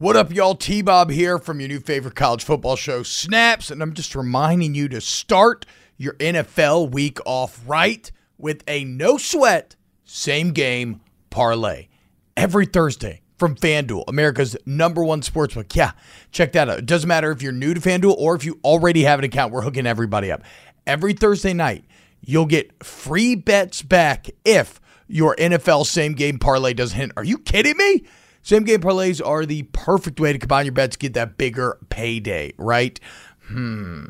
What 0.00 0.14
up, 0.14 0.32
y'all? 0.32 0.54
T 0.54 0.80
Bob 0.80 1.10
here 1.10 1.38
from 1.40 1.58
your 1.58 1.68
new 1.68 1.80
favorite 1.80 2.14
college 2.14 2.44
football 2.44 2.76
show, 2.76 3.02
Snaps. 3.02 3.68
And 3.68 3.82
I'm 3.82 3.94
just 3.94 4.14
reminding 4.14 4.76
you 4.76 4.88
to 4.90 5.00
start 5.00 5.66
your 5.96 6.12
NFL 6.14 6.92
week 6.92 7.18
off 7.26 7.60
right 7.66 8.08
with 8.38 8.62
a 8.68 8.84
no 8.84 9.18
sweat, 9.18 9.74
same 10.04 10.52
game 10.52 11.00
parlay 11.30 11.88
every 12.36 12.64
Thursday 12.64 13.22
from 13.38 13.56
FanDuel, 13.56 14.04
America's 14.06 14.56
number 14.64 15.02
one 15.02 15.20
sportsbook. 15.20 15.74
Yeah, 15.74 15.90
check 16.30 16.52
that 16.52 16.68
out. 16.68 16.78
It 16.78 16.86
doesn't 16.86 17.08
matter 17.08 17.32
if 17.32 17.42
you're 17.42 17.50
new 17.50 17.74
to 17.74 17.80
FanDuel 17.80 18.14
or 18.18 18.36
if 18.36 18.44
you 18.44 18.60
already 18.62 19.02
have 19.02 19.18
an 19.18 19.24
account, 19.24 19.52
we're 19.52 19.62
hooking 19.62 19.84
everybody 19.84 20.30
up. 20.30 20.44
Every 20.86 21.12
Thursday 21.12 21.54
night, 21.54 21.84
you'll 22.20 22.46
get 22.46 22.84
free 22.84 23.34
bets 23.34 23.82
back 23.82 24.28
if 24.44 24.80
your 25.08 25.34
NFL 25.34 25.86
same 25.86 26.12
game 26.12 26.38
parlay 26.38 26.72
doesn't 26.72 26.96
hit. 26.96 27.10
Are 27.16 27.24
you 27.24 27.38
kidding 27.38 27.76
me? 27.76 28.04
Same 28.42 28.64
game 28.64 28.80
parlays 28.80 29.24
are 29.24 29.44
the 29.44 29.64
perfect 29.72 30.20
way 30.20 30.32
to 30.32 30.38
combine 30.38 30.66
your 30.66 30.72
bets, 30.72 30.96
to 30.96 30.98
get 30.98 31.14
that 31.14 31.36
bigger 31.36 31.78
payday, 31.90 32.52
right? 32.56 32.98
Hmm. 33.46 34.06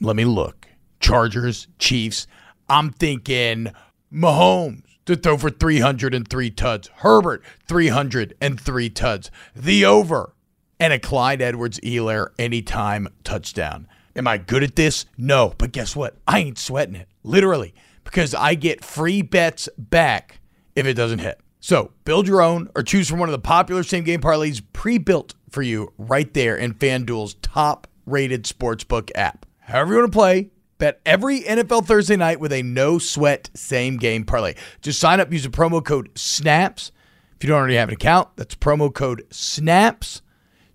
Let 0.00 0.16
me 0.16 0.24
look. 0.24 0.68
Chargers, 1.00 1.68
Chiefs. 1.78 2.26
I'm 2.68 2.90
thinking 2.90 3.72
Mahomes 4.12 4.82
to 5.06 5.16
throw 5.16 5.36
for 5.36 5.50
303 5.50 6.50
tuds. 6.50 6.90
Herbert, 6.96 7.42
303 7.68 8.90
tuds. 8.90 9.30
The 9.54 9.84
over. 9.84 10.34
And 10.80 10.92
a 10.92 10.98
Clyde 10.98 11.42
Edwards-Helaire 11.42 12.28
anytime 12.38 13.08
touchdown. 13.22 13.86
Am 14.16 14.26
I 14.26 14.38
good 14.38 14.62
at 14.62 14.76
this? 14.76 15.06
No. 15.16 15.54
But 15.56 15.72
guess 15.72 15.94
what? 15.94 16.16
I 16.26 16.40
ain't 16.40 16.58
sweating 16.58 16.96
it. 16.96 17.08
Literally. 17.22 17.74
Because 18.04 18.34
I 18.34 18.54
get 18.54 18.84
free 18.84 19.22
bets 19.22 19.68
back 19.78 20.40
if 20.74 20.86
it 20.86 20.94
doesn't 20.94 21.20
hit. 21.20 21.40
So 21.64 21.92
build 22.04 22.26
your 22.26 22.42
own 22.42 22.68
or 22.74 22.82
choose 22.82 23.08
from 23.08 23.20
one 23.20 23.28
of 23.28 23.32
the 23.32 23.38
popular 23.38 23.84
same 23.84 24.02
game 24.02 24.20
parlays 24.20 24.60
pre 24.72 24.98
built 24.98 25.34
for 25.48 25.62
you 25.62 25.92
right 25.96 26.34
there 26.34 26.56
in 26.56 26.74
FanDuel's 26.74 27.34
top 27.34 27.86
rated 28.04 28.42
sportsbook 28.46 29.12
app. 29.14 29.46
However, 29.60 29.92
you 29.92 30.00
want 30.00 30.12
to 30.12 30.18
play, 30.18 30.50
bet 30.78 31.00
every 31.06 31.42
NFL 31.42 31.86
Thursday 31.86 32.16
night 32.16 32.40
with 32.40 32.52
a 32.52 32.64
no 32.64 32.98
sweat 32.98 33.48
same 33.54 33.96
game 33.96 34.24
parlay. 34.24 34.54
Just 34.80 34.98
sign 34.98 35.20
up, 35.20 35.32
use 35.32 35.44
the 35.44 35.50
promo 35.50 35.84
code 35.84 36.10
SNAPS. 36.16 36.90
If 37.36 37.44
you 37.44 37.48
don't 37.48 37.58
already 37.58 37.76
have 37.76 37.90
an 37.90 37.94
account, 37.94 38.30
that's 38.34 38.56
promo 38.56 38.92
code 38.92 39.24
SNAPS 39.30 40.20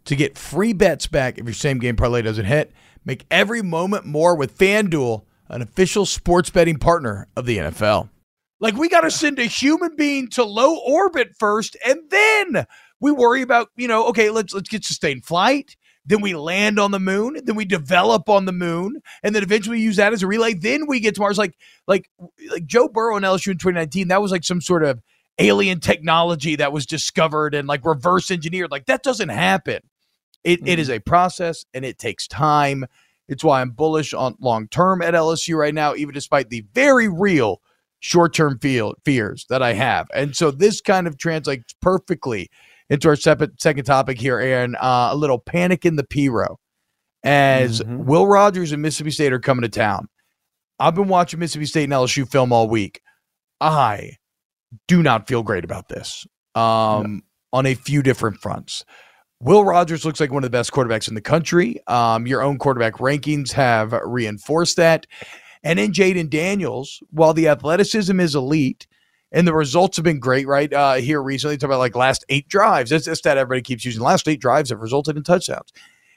to 0.06 0.15
get 0.15 0.38
free 0.38 0.71
bets 0.71 1.06
back 1.06 1.38
if 1.38 1.43
your 1.43 1.54
same 1.54 1.80
game 1.80 1.97
parlay 1.97 2.21
doesn't 2.21 2.45
hit. 2.45 2.71
Make 3.04 3.26
every 3.30 3.62
moment 3.62 4.06
more 4.06 4.38
with 4.38 4.58
FanDuel, 4.58 5.26
an 5.50 5.62
official 5.62 6.06
sports 6.06 6.50
betting 6.50 6.78
partner 6.78 7.28
of 7.36 7.45
the 7.45 7.58
NFL. 7.58 8.08
Like 8.60 8.76
we 8.76 8.89
got 8.89 9.02
to 9.02 9.12
send 9.12 9.39
a 9.39 9.46
human 9.46 9.96
being 9.96 10.28
to 10.30 10.43
low 10.43 10.78
orbit 10.78 11.36
first, 11.38 11.78
and 11.86 12.00
then 12.10 12.65
we 13.00 13.12
worry 13.12 13.41
about 13.41 13.70
you 13.76 13.88
know 13.88 14.08
okay 14.08 14.30
let's 14.30 14.54
let's 14.54 14.70
get 14.70 14.84
sustained 14.84 15.26
flight. 15.26 15.76
Then 16.06 16.22
we 16.22 16.36
land 16.36 16.80
on 16.80 16.91
the 16.91 17.02
moon. 17.02 17.38
Then 17.43 17.56
we 17.56 17.65
develop 17.65 18.30
on 18.30 18.46
the 18.46 18.54
moon, 18.54 19.02
and 19.24 19.36
then 19.36 19.43
eventually 19.43 19.82
use 19.82 19.98
that 19.98 20.13
as 20.13 20.24
a 20.24 20.28
relay. 20.28 20.54
Then 20.54 20.88
we 20.88 21.00
get 21.00 21.15
to 21.15 21.22
Mars. 21.22 21.38
Like 21.38 21.56
like 21.86 22.10
like 22.50 22.65
Joe 22.65 22.88
Burrow 22.88 23.15
and 23.15 23.26
LSU 23.26 23.52
in 23.52 23.58
2019. 23.58 24.08
That 24.08 24.22
was 24.22 24.32
like 24.32 24.43
some 24.43 24.62
sort 24.62 24.84
of 24.84 25.02
alien 25.39 25.80
technology 25.80 26.56
that 26.56 26.72
was 26.72 26.86
discovered 26.86 27.54
and 27.54 27.67
like 27.67 27.86
reverse 27.86 28.32
engineered. 28.32 28.72
Like 28.72 28.86
that 28.88 29.04
doesn't 29.04 29.30
happen. 29.30 29.82
It, 30.43 30.60
mm-hmm. 30.60 30.67
it 30.67 30.80
is 30.80 30.89
a 30.89 31.00
process 31.00 31.65
and 31.74 31.86
it 31.86 32.00
takes 32.00 32.28
time. 32.28 32.86
It's 33.28 33.43
why 33.43 33.62
I'm 33.62 33.72
bullish 33.72 34.13
on 34.13 34.36
long 34.39 34.67
term 34.67 35.02
at 35.02 35.13
LSU 35.13 35.58
right 35.58 35.74
now, 35.74 35.93
even 35.96 36.13
despite 36.13 36.50
the 36.50 36.65
very 36.74 37.08
real 37.10 37.62
short 38.00 38.34
term 38.34 38.60
fears 38.60 39.46
that 39.50 39.62
I 39.62 39.74
have. 39.74 40.08
And 40.14 40.36
so 40.36 40.52
this 40.52 40.82
kind 40.82 41.08
of 41.08 41.18
translates 41.18 41.74
perfectly 41.82 42.50
into 42.90 43.08
our 43.10 43.16
second, 43.16 43.54
second 43.60 43.86
topic 43.86 44.20
here, 44.20 44.40
Aaron. 44.40 44.76
Uh, 44.76 45.10
a 45.12 45.16
little 45.16 45.40
panic 45.40 45.86
in 45.86 45.96
the 45.96 46.04
pirogue 46.04 46.58
as 47.24 47.82
mm-hmm. 47.82 48.06
Will 48.06 48.28
Rogers 48.28 48.72
and 48.72 48.82
Mississippi 48.82 49.12
State 49.12 49.34
are 49.34 49.40
coming 49.40 49.64
to 49.64 49.70
town. 49.70 50.08
I've 50.80 50.96
been 50.96 51.08
watching 51.08 51.40
Mississippi 51.40 51.66
State 51.66 51.84
and 51.86 51.94
LSU 51.94 52.30
film 52.30 52.54
all 52.54 52.70
week. 52.70 53.02
I 53.60 54.12
do 54.88 55.02
not 55.02 55.28
feel 55.28 55.44
great 55.44 55.64
about 55.64 55.90
this 55.90 56.28
um, 56.56 56.62
no. 57.54 57.58
on 57.60 57.66
a 57.66 57.74
few 57.74 58.04
different 58.04 58.38
fronts. 58.38 58.86
Will 59.40 59.64
Rogers 59.64 60.04
looks 60.06 60.20
like 60.20 60.32
one 60.32 60.44
of 60.44 60.52
the 60.52 60.56
best 60.56 60.72
quarterbacks 60.72 61.08
in 61.08 61.16
the 61.16 61.22
country. 61.22 61.80
Um, 61.88 62.26
your 62.26 62.42
own 62.42 62.58
quarterback 62.58 62.96
rankings 62.96 63.52
have 63.52 63.92
reinforced 64.04 64.78
that. 64.78 65.06
And 65.63 65.80
then 65.80 65.93
Jayden 65.93 66.30
Daniels, 66.30 67.02
while 67.12 67.34
the 67.34 67.48
athleticism 67.48 68.20
is 68.20 68.36
elite 68.36 68.88
and 69.32 69.48
the 69.48 69.54
results 69.54 69.98
have 69.98 70.06
been 70.06 70.20
great, 70.20 70.48
right? 70.48 70.72
Uh, 70.72 70.96
here 70.96 71.22
recently, 71.22 71.58
talk 71.58 71.67
about 71.67 71.80
like 71.80 71.96
last 71.96 72.24
eight 72.30 72.48
drives. 72.48 72.89
That's, 72.89 73.06
that's 73.06 73.22
that 73.22 73.38
everybody 73.38 73.62
keeps 73.62 73.84
using. 73.84 74.02
Last 74.02 74.28
eight 74.28 74.39
drives 74.39 74.70
have 74.70 74.80
resulted 74.80 75.17
in 75.17 75.24
touchdowns. 75.24 75.72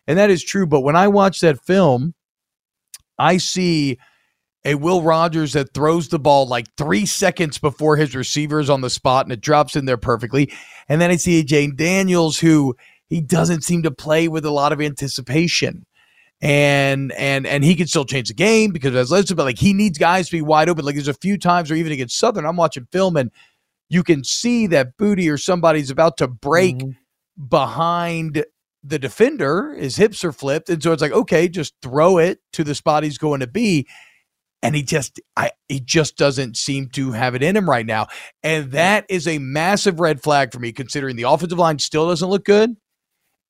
And 0.07 0.18
that 0.18 0.31
is 0.31 0.44
true. 0.44 0.66
But 0.66 0.81
when 0.81 0.96
I 0.96 1.09
watch 1.09 1.40
that 1.40 1.61
film, 1.61 2.14
I 3.18 3.37
see 3.38 3.98
a 4.64 4.74
Will 4.74 5.03
Rogers 5.03 5.55
that 5.55 5.72
throws 5.72 6.09
the 6.09 6.18
ball 6.18 6.46
like 6.46 6.66
three 6.76 7.07
seconds 7.07 7.59
before 7.59 7.96
his 7.96 8.14
receiver 8.14 8.61
is 8.61 8.70
on 8.70 8.83
the 8.83 8.90
spot 8.90 9.24
and 9.26 9.33
it 9.33 9.40
drops 9.40 9.74
in 9.74 9.87
there 9.87 9.96
perfectly. 9.96 10.53
And 10.88 11.00
then 11.00 11.11
I 11.11 11.16
see 11.16 11.40
a 11.40 11.44
Jayden 11.44 11.76
Daniels 11.76 12.38
who 12.38 12.76
he 13.09 13.20
doesn't 13.20 13.64
seem 13.64 13.83
to 13.83 13.90
play 13.90 14.29
with 14.29 14.44
a 14.44 14.50
lot 14.50 14.72
of 14.72 14.81
anticipation 14.81 15.87
and 16.42 17.12
and 17.12 17.46
and 17.46 17.64
he 17.64 17.74
can 17.74 17.87
still 17.87 18.05
change 18.05 18.29
the 18.29 18.35
game 18.35 18.72
because 18.72 18.94
as 18.94 19.11
let's 19.11 19.33
but 19.33 19.44
like 19.44 19.59
he 19.59 19.74
needs 19.74 19.98
guys 19.98 20.26
to 20.26 20.37
be 20.37 20.42
wide 20.42 20.68
open. 20.68 20.85
Like 20.85 20.94
there's 20.94 21.09
a 21.09 21.14
few 21.14 21.37
times 21.37 21.70
or 21.70 21.74
even 21.74 21.92
against 21.92 22.18
Southern, 22.18 22.46
I'm 22.46 22.57
watching 22.57 22.87
film 22.90 23.16
and 23.16 23.31
you 23.90 24.03
can 24.03 24.24
see 24.24 24.66
that 24.68 24.96
Booty 24.96 25.29
or 25.29 25.37
somebody's 25.37 25.90
about 25.90 26.16
to 26.18 26.29
break 26.29 26.76
mm-hmm. 26.76 27.44
behind 27.48 28.44
the 28.83 28.98
defender. 28.98 29.74
His 29.74 29.96
hips 29.96 30.24
are 30.24 30.33
flipped, 30.33 30.70
and 30.70 30.83
so 30.83 30.92
it's 30.92 31.03
like 31.03 31.12
okay, 31.12 31.48
just 31.48 31.74
throw 31.83 32.18
it 32.18 32.38
to 32.55 32.64
the 32.64 32.74
spot 32.74 33.03
he's 33.03 33.18
going 33.18 33.40
to 33.40 33.46
be. 33.46 33.87
And 34.62 34.76
he 34.76 34.83
just, 34.83 35.18
I, 35.38 35.53
he 35.70 35.81
just 35.81 36.18
doesn't 36.18 36.55
seem 36.59 36.88
to 36.90 37.12
have 37.12 37.35
it 37.35 37.42
in 37.42 37.57
him 37.57 37.68
right 37.68 37.87
now, 37.87 38.09
and 38.42 38.72
that 38.72 39.07
is 39.09 39.26
a 39.26 39.38
massive 39.38 40.00
red 40.00 40.22
flag 40.22 40.53
for 40.53 40.59
me. 40.61 40.70
Considering 40.72 41.16
the 41.16 41.22
offensive 41.24 41.59
line 41.59 41.79
still 41.79 42.09
doesn't 42.09 42.29
look 42.29 42.44
good, 42.44 42.76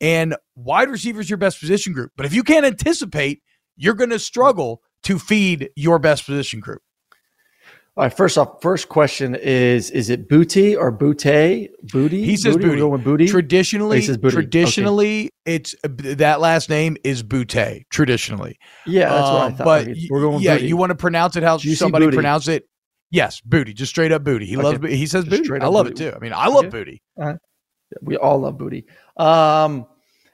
and 0.01 0.37
wide 0.55 0.91
receiver 0.91 1.21
is 1.21 1.31
your 1.31 1.37
best 1.37 1.61
position 1.61 1.93
group. 1.93 2.13
But 2.17 2.27
if 2.27 2.35
you 2.35 2.43
can't 2.43 2.67
anticipate, 2.67 3.43
you're 3.77 3.95
going 3.95 4.11
to 4.11 4.19
struggle 4.19 4.83
to 5.05 5.19
feed 5.19 5.71
your 5.77 5.99
best 5.99 6.27
position 6.27 6.61
group. 6.61 6.83
All 7.97 8.05
right. 8.05 8.17
First 8.17 8.39
off, 8.39 8.63
first 8.63 8.89
question 8.89 9.35
is: 9.35 9.91
Is 9.91 10.11
it 10.11 10.29
Booty 10.29 10.77
or 10.77 10.91
Booty? 10.93 11.71
Booty? 11.93 12.25
He 12.25 12.37
says 12.37 12.57
Booty. 12.57 12.81
Booty. 12.81 13.03
booty. 13.03 13.27
Traditionally, 13.27 13.99
oh, 13.99 14.01
he 14.01 14.17
booty. 14.17 14.35
traditionally, 14.35 15.21
okay. 15.47 15.57
it's 15.57 15.75
that 15.83 16.41
last 16.41 16.71
name 16.71 16.97
is 17.03 17.23
Booty. 17.23 17.85
Traditionally, 17.91 18.59
yeah, 18.87 19.09
that's 19.09 19.29
um, 19.29 19.35
what 19.35 19.43
I 19.43 19.51
thought. 19.51 19.65
But 19.65 19.97
we're 20.09 20.21
going. 20.21 20.41
Yeah, 20.41 20.55
booty. 20.55 20.69
You 20.69 20.77
want 20.77 20.91
to 20.91 20.97
pronounce 20.97 21.35
it 21.37 21.43
how 21.43 21.59
Juicy 21.59 21.75
somebody 21.75 22.07
booty. 22.07 22.17
pronounce 22.17 22.47
it. 22.47 22.65
Yes, 23.11 23.41
booty, 23.41 23.75
just 23.75 23.91
straight 23.91 24.13
up 24.13 24.23
booty. 24.23 24.47
He 24.47 24.57
okay. 24.57 24.63
loves. 24.63 24.89
He 24.89 25.07
says 25.07 25.25
just 25.25 25.49
booty. 25.49 25.61
I 25.61 25.67
love 25.67 25.89
it 25.89 25.97
too. 25.97 26.13
I 26.15 26.21
mean, 26.21 26.33
I 26.33 26.47
love 26.47 26.71
booty. 26.71 27.03
Uh, 27.21 27.35
we 28.03 28.17
all 28.17 28.39
love 28.39 28.57
booty. 28.57 28.87
Um, 29.17 29.87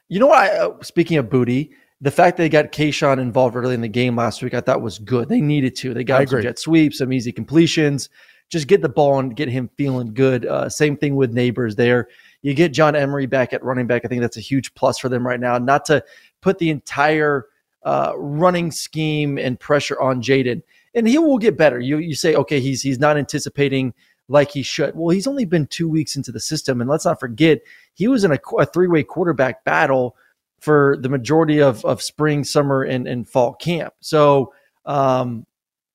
you 0.09 0.21
know 0.21 0.29
what? 0.29 0.39
I, 0.39 0.57
uh, 0.59 0.83
speaking 0.83 1.17
of 1.19 1.29
booty, 1.31 1.73
the 2.01 2.11
fact 2.11 2.37
they 2.37 2.49
got 2.49 2.73
Kayshon 2.73 3.19
involved 3.19 3.57
early 3.57 3.75
in 3.75 3.81
the 3.81 3.89
game 3.89 4.17
last 4.17 4.43
week, 4.43 4.55
I 4.55 4.61
thought 4.61 4.83
was 4.83 4.99
good. 4.99 5.29
They 5.29 5.41
needed 5.41 5.75
to. 5.77 5.95
They 5.95 6.05
got 6.05 6.29
some 6.29 6.43
jet 6.43 6.59
sweeps, 6.59 6.99
some 6.99 7.13
easy 7.13 7.33
completions. 7.33 8.09
just 8.49 8.69
get 8.69 8.83
the 8.83 8.89
ball 8.89 9.19
and 9.19 9.35
get 9.35 9.49
him 9.49 9.71
feeling 9.77 10.13
good. 10.13 10.47
Uh, 10.47 10.69
same 10.69 10.97
thing 10.97 11.17
with 11.17 11.35
Nabers 11.35 11.77
there. 11.77 12.09
You 12.43 12.55
get 12.55 12.73
John 12.73 12.95
Emery 12.95 13.27
back 13.27 13.53
at 13.53 13.65
running 13.65 13.87
back. 13.87 14.05
I 14.05 14.09
think 14.09 14.21
that's 14.21 14.37
a 14.37 14.41
huge 14.41 14.75
plus 14.75 14.99
for 14.99 15.09
them 15.09 15.27
right 15.27 15.41
now. 15.41 15.59
Not 15.59 15.85
to 15.87 16.05
put 16.43 16.59
the 16.59 16.71
entire 16.71 17.47
uh, 17.83 18.13
running 18.17 18.71
scheme 18.71 19.39
and 19.39 19.59
pressure 19.59 19.99
on 20.01 20.21
Jayden, 20.21 20.63
and 20.95 21.09
he 21.09 21.19
will 21.19 21.39
get 21.39 21.57
better. 21.57 21.81
You 21.81 21.99
you 21.99 22.15
say 22.15 22.35
okay, 22.35 22.61
he's 22.61 22.83
he's 22.83 22.99
not 22.99 23.17
anticipating 23.17 23.95
like 24.29 24.51
he 24.51 24.63
should. 24.63 24.95
Well, 24.95 25.11
he's 25.11 25.27
only 25.27 25.45
been 25.45 25.67
two 25.67 25.89
weeks 25.89 26.17
into 26.17 26.33
the 26.33 26.41
system, 26.41 26.81
and 26.81 26.91
let's 26.91 27.05
not 27.05 27.21
forget 27.21 27.61
he 27.95 28.09
was 28.09 28.25
in 28.25 28.33
a, 28.33 28.39
a 28.59 28.67
three 28.67 28.89
way 28.89 29.03
quarterback 29.03 29.65
battle 29.65 30.17
for 30.61 30.97
the 31.01 31.09
majority 31.09 31.61
of 31.61 31.85
of 31.85 32.03
spring, 32.03 32.45
summer, 32.45 32.83
and 32.83 33.07
and 33.07 33.29
fall 33.29 33.55
camp. 33.55 33.95
So. 34.01 34.53
Um, 34.85 35.47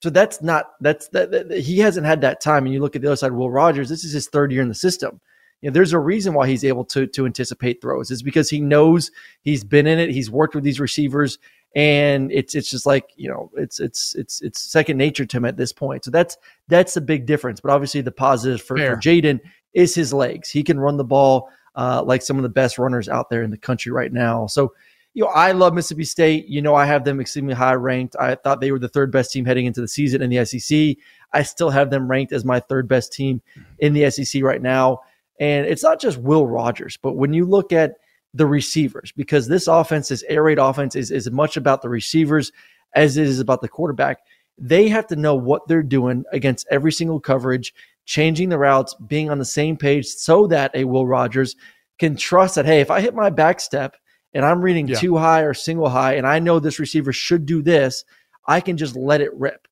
so 0.02 0.10
that's 0.10 0.42
not 0.42 0.72
that's 0.82 1.10
that, 1.10 1.32
that, 1.32 1.52
he 1.52 1.78
hasn't 1.78 2.08
had 2.08 2.22
that 2.22 2.42
time. 2.42 2.66
And 2.66 2.74
you 2.74 2.82
look 2.82 2.96
at 2.96 3.04
the 3.04 3.08
other 3.08 3.16
side, 3.16 3.34
Will 3.34 3.52
Rogers. 3.52 3.88
This 3.88 4.04
is 4.04 4.12
his 4.12 4.28
third 4.28 4.52
year 4.52 4.64
in 4.64 4.68
the 4.68 4.74
system. 4.74 5.22
You 5.62 5.70
know, 5.70 5.74
there's 5.74 5.94
a 5.94 6.00
reason 6.00 6.34
why 6.34 6.48
he's 6.48 6.66
able 6.66 6.86
to 6.86 7.06
to 7.06 7.26
anticipate 7.26 7.82
throws. 7.82 8.10
Is 8.10 8.24
because 8.24 8.50
he 8.50 8.60
knows 8.60 9.12
he's 9.44 9.64
been 9.64 9.86
in 9.86 10.00
it. 10.00 10.10
He's 10.10 10.32
worked 10.32 10.56
with 10.56 10.64
these 10.64 10.80
receivers, 10.80 11.38
and 11.76 12.32
it's 12.32 12.54
it's 12.54 12.70
just 12.70 12.86
like 12.86 13.12
you 13.16 13.30
know 13.30 13.50
it's 13.56 13.80
it's 13.80 14.16
it's 14.16 14.42
it's 14.42 14.60
second 14.60 14.98
nature 14.98 15.26
to 15.26 15.38
him 15.38 15.46
at 15.46 15.58
this 15.58 15.72
point. 15.72 16.06
So 16.06 16.12
that's 16.12 16.38
that's 16.68 16.98
a 16.98 17.02
big 17.02 17.26
difference. 17.26 17.60
But 17.60 17.72
obviously, 17.72 18.02
the 18.02 18.12
positive 18.12 18.62
for, 18.62 18.78
for 18.78 18.98
Jayden 18.98 19.40
is 19.74 19.96
his 19.96 20.14
legs. 20.14 20.50
He 20.50 20.64
can 20.64 20.80
run 20.80 20.98
the 20.98 21.04
ball 21.04 21.50
uh, 21.76 22.04
like 22.06 22.22
some 22.22 22.38
of 22.38 22.44
the 22.44 22.50
best 22.50 22.78
runners 22.78 23.08
out 23.08 23.30
there 23.30 23.44
in 23.44 23.52
the 23.52 23.58
country 23.58 23.92
right 23.92 24.12
now. 24.12 24.48
So 24.48 24.74
you 25.14 25.24
know, 25.24 25.30
I 25.30 25.52
love 25.52 25.74
Mississippi 25.74 26.06
State. 26.06 26.48
You 26.48 26.62
know, 26.62 26.74
I 26.74 26.86
have 26.86 27.04
them 27.04 27.20
extremely 27.20 27.54
high 27.54 27.74
ranked. 27.74 28.16
I 28.18 28.36
thought 28.36 28.62
they 28.62 28.72
were 28.72 28.80
the 28.80 28.88
third 28.88 29.12
best 29.12 29.32
team 29.32 29.44
heading 29.44 29.66
into 29.66 29.82
the 29.82 29.88
season 29.88 30.22
in 30.22 30.30
the 30.30 30.46
SEC. 30.46 30.96
I 31.34 31.44
still 31.44 31.70
have 31.70 31.90
them 31.90 32.10
ranked 32.10 32.32
as 32.32 32.46
my 32.46 32.60
third 32.62 32.88
best 32.88 33.12
team 33.12 33.42
in 33.80 33.94
the 33.94 34.10
SEC 34.10 34.42
right 34.42 34.62
now. 34.62 35.02
And 35.40 35.66
it's 35.66 35.84
not 35.84 36.00
just 36.00 36.18
Will 36.18 36.48
Rogers, 36.48 36.98
but 37.02 37.14
when 37.14 37.34
you 37.34 37.46
look 37.46 37.74
at 37.74 37.96
the 38.34 38.46
receivers, 38.46 39.12
because 39.12 39.48
this 39.48 39.68
offense, 39.68 40.08
this 40.08 40.24
air 40.30 40.44
raid 40.44 40.60
offense, 40.60 40.96
is 40.96 41.12
as 41.12 41.30
much 41.32 41.58
about 41.58 41.82
the 41.82 41.90
receivers 41.90 42.52
as 42.96 43.18
it 43.18 43.28
is 43.28 43.40
about 43.40 43.62
the 43.62 43.68
quarterback. 43.68 44.20
They 44.58 44.88
have 44.90 45.08
to 45.08 45.16
know 45.16 45.36
what 45.36 45.68
they're 45.68 45.84
doing 45.84 46.24
against 46.32 46.68
every 46.72 46.92
single 46.92 47.20
coverage, 47.20 47.74
changing 48.06 48.50
the 48.50 48.58
routes, 48.58 48.96
being 49.08 49.30
on 49.30 49.40
the 49.40 49.46
same 49.46 49.78
page 49.78 50.06
so 50.08 50.48
that 50.48 50.76
a 50.76 50.84
Will 50.84 51.08
Rogers 51.08 51.56
can 52.00 52.16
trust 52.16 52.56
that, 52.56 52.66
hey, 52.66 52.80
if 52.80 52.92
I 52.92 53.02
hit 53.02 53.16
my 53.16 53.30
back 53.30 53.60
step– 53.60 53.96
and 54.34 54.46
I'm 54.46 54.62
reading 54.62 54.88
yeah. 54.88 54.98
too 54.98 55.18
high 55.18 55.42
or 55.42 55.54
single 55.54 55.90
high, 55.90 56.16
and 56.16 56.26
I 56.26 56.40
know 56.40 56.60
this 56.60 56.80
receiver 56.80 57.12
should 57.12 57.46
do 57.46 57.62
this, 57.62 58.04
I 58.48 58.62
can 58.62 58.78
just 58.78 58.96
let 58.96 59.22
it 59.22 59.34
rip. 59.34 59.68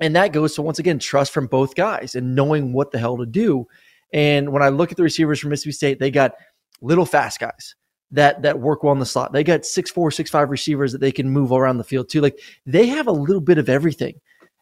And 0.00 0.16
that 0.16 0.32
goes 0.32 0.54
to 0.54 0.62
once 0.62 0.78
again 0.78 0.98
trust 0.98 1.32
from 1.32 1.46
both 1.46 1.74
guys 1.74 2.14
and 2.14 2.34
knowing 2.34 2.72
what 2.72 2.90
the 2.90 2.98
hell 2.98 3.16
to 3.18 3.26
do. 3.26 3.66
And 4.12 4.52
when 4.52 4.62
I 4.62 4.68
look 4.68 4.90
at 4.90 4.96
the 4.96 5.02
receivers 5.02 5.40
from 5.40 5.50
Mississippi 5.50 5.72
State, 5.72 5.98
they 5.98 6.10
got 6.10 6.34
little 6.80 7.06
fast 7.06 7.40
guys 7.40 7.74
that 8.12 8.42
that 8.42 8.60
work 8.60 8.82
well 8.82 8.92
in 8.92 8.98
the 8.98 9.06
slot. 9.06 9.32
They 9.32 9.44
got 9.44 9.64
six 9.64 9.90
four, 9.90 10.10
six 10.10 10.30
five 10.30 10.50
receivers 10.50 10.92
that 10.92 11.00
they 11.00 11.12
can 11.12 11.28
move 11.30 11.52
around 11.52 11.78
the 11.78 11.84
field 11.84 12.08
too. 12.08 12.20
Like 12.20 12.38
they 12.64 12.86
have 12.86 13.06
a 13.06 13.12
little 13.12 13.40
bit 13.40 13.58
of 13.58 13.68
everything. 13.68 14.20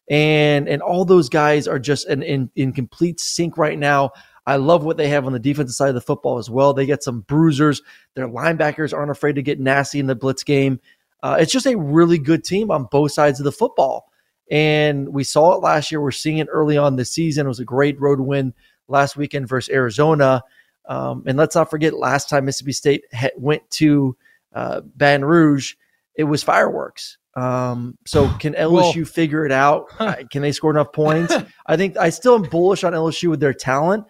And 0.09 0.67
and 0.67 0.81
all 0.81 1.05
those 1.05 1.29
guys 1.29 1.67
are 1.67 1.79
just 1.79 2.07
in, 2.07 2.21
in, 2.21 2.51
in 2.55 2.73
complete 2.73 3.19
sync 3.19 3.57
right 3.57 3.77
now. 3.77 4.11
I 4.47 4.57
love 4.57 4.83
what 4.83 4.97
they 4.97 5.07
have 5.07 5.25
on 5.25 5.33
the 5.33 5.39
defensive 5.39 5.75
side 5.75 5.89
of 5.89 5.95
the 5.95 6.01
football 6.01 6.37
as 6.37 6.49
well. 6.49 6.73
They 6.73 6.85
get 6.85 7.03
some 7.03 7.21
bruisers. 7.21 7.81
Their 8.13 8.27
linebackers 8.27 8.93
aren't 8.93 9.09
afraid 9.09 9.35
to 9.35 9.41
get 9.41 9.59
nasty 9.59 9.99
in 9.99 10.05
the 10.05 10.13
blitz 10.13 10.43
game. 10.43 10.79
Uh, 11.23 11.37
it's 11.39 11.51
just 11.51 11.65
a 11.65 11.75
really 11.75 12.19
good 12.19 12.43
team 12.43 12.69
on 12.69 12.87
both 12.91 13.11
sides 13.11 13.39
of 13.39 13.43
the 13.43 13.51
football. 13.51 14.11
And 14.51 15.09
we 15.09 15.23
saw 15.23 15.53
it 15.53 15.63
last 15.63 15.91
year. 15.91 15.99
We're 15.99 16.11
seeing 16.11 16.37
it 16.37 16.47
early 16.51 16.77
on 16.77 16.95
this 16.95 17.11
season. 17.11 17.47
It 17.47 17.49
was 17.49 17.59
a 17.59 17.65
great 17.65 17.99
road 17.99 18.19
win 18.19 18.53
last 18.87 19.17
weekend 19.17 19.47
versus 19.47 19.73
Arizona. 19.73 20.43
Um, 20.87 21.23
and 21.25 21.37
let's 21.37 21.55
not 21.55 21.69
forget, 21.69 21.93
last 21.93 22.29
time 22.29 22.45
Mississippi 22.45 22.73
State 22.73 23.03
ha- 23.13 23.29
went 23.37 23.67
to 23.71 24.15
uh, 24.53 24.81
Baton 24.95 25.25
Rouge, 25.25 25.73
it 26.15 26.23
was 26.25 26.43
fireworks. 26.43 27.17
Um, 27.35 27.97
so 28.05 28.29
can 28.39 28.53
LSU 28.53 28.95
well, 28.95 29.05
figure 29.05 29.45
it 29.45 29.51
out? 29.51 29.89
Can 30.31 30.41
they 30.41 30.51
score 30.51 30.71
enough 30.71 30.93
points? 30.93 31.33
I 31.65 31.77
think 31.77 31.97
I 31.97 32.09
still 32.09 32.35
am 32.35 32.43
bullish 32.43 32.83
on 32.83 32.93
LSU 32.93 33.29
with 33.29 33.39
their 33.39 33.53
talent. 33.53 34.05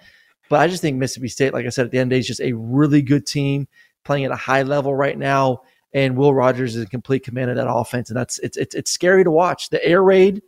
But 0.50 0.60
I 0.60 0.68
just 0.68 0.82
think 0.82 0.98
Mississippi 0.98 1.30
State, 1.30 1.54
like 1.54 1.66
I 1.66 1.70
said 1.70 1.86
at 1.86 1.92
the 1.92 1.98
end 1.98 2.08
of 2.08 2.10
the 2.12 2.16
day, 2.18 2.20
is 2.20 2.28
just 2.28 2.42
a 2.42 2.54
really 2.54 3.02
good 3.02 3.26
team 3.26 3.68
playing 4.04 4.26
at 4.26 4.32
a 4.32 4.36
high 4.36 4.62
level 4.62 4.94
right 4.94 5.18
now. 5.18 5.64
And 5.92 6.16
Will 6.16 6.34
Rogers 6.34 6.76
is 6.76 6.84
in 6.84 6.88
complete 6.88 7.24
command 7.24 7.50
of 7.50 7.56
that 7.56 7.72
offense, 7.72 8.10
and 8.10 8.18
that's 8.18 8.38
it's 8.40 8.58
it's 8.58 8.76
it's 8.76 8.92
scary 8.92 9.24
to 9.24 9.32
watch. 9.32 9.70
The 9.70 9.84
air 9.84 10.04
raid 10.04 10.42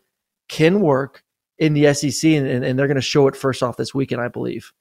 can 0.50 0.82
work 0.82 1.24
in 1.58 1.74
the 1.74 1.94
SEC, 1.94 2.32
and, 2.32 2.46
and 2.48 2.78
they're 2.78 2.88
going 2.88 2.96
to 2.96 3.02
show 3.02 3.28
it 3.28 3.36
first 3.36 3.64
off 3.64 3.78
this 3.78 3.96
weekend, 3.96 4.22
I 4.22 4.28
believe. 4.28 4.74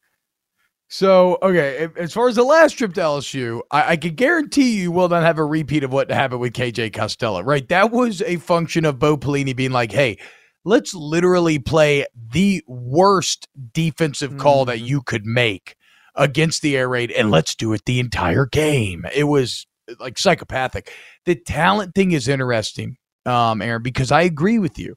So, 0.88 1.38
okay, 1.42 1.88
as 1.96 2.12
far 2.12 2.28
as 2.28 2.36
the 2.36 2.44
last 2.44 2.74
trip 2.74 2.94
to 2.94 3.00
LSU, 3.00 3.60
I, 3.72 3.92
I 3.92 3.96
can 3.96 4.14
guarantee 4.14 4.80
you 4.80 4.92
will 4.92 5.08
not 5.08 5.24
have 5.24 5.38
a 5.38 5.44
repeat 5.44 5.82
of 5.82 5.92
what 5.92 6.10
happened 6.10 6.40
with 6.40 6.52
KJ 6.52 6.92
Costello, 6.92 7.40
right? 7.40 7.68
That 7.68 7.90
was 7.90 8.22
a 8.22 8.36
function 8.36 8.84
of 8.84 8.98
Bo 8.98 9.16
Pelini 9.16 9.54
being 9.54 9.72
like, 9.72 9.90
hey, 9.90 10.18
let's 10.64 10.94
literally 10.94 11.58
play 11.58 12.06
the 12.14 12.62
worst 12.68 13.48
defensive 13.72 14.32
mm. 14.32 14.38
call 14.38 14.64
that 14.66 14.78
mm-hmm. 14.78 14.86
you 14.86 15.02
could 15.02 15.26
make 15.26 15.76
against 16.14 16.62
the 16.62 16.76
air 16.76 16.88
raid 16.88 17.10
and 17.10 17.30
let's 17.30 17.54
do 17.54 17.72
it 17.72 17.84
the 17.84 18.00
entire 18.00 18.46
game. 18.46 19.04
It 19.14 19.24
was 19.24 19.66
like 19.98 20.18
psychopathic. 20.18 20.92
The 21.24 21.34
talent 21.34 21.94
thing 21.94 22.12
is 22.12 22.28
interesting, 22.28 22.96
um, 23.24 23.60
Aaron, 23.60 23.82
because 23.82 24.12
I 24.12 24.22
agree 24.22 24.58
with 24.58 24.78
you. 24.78 24.94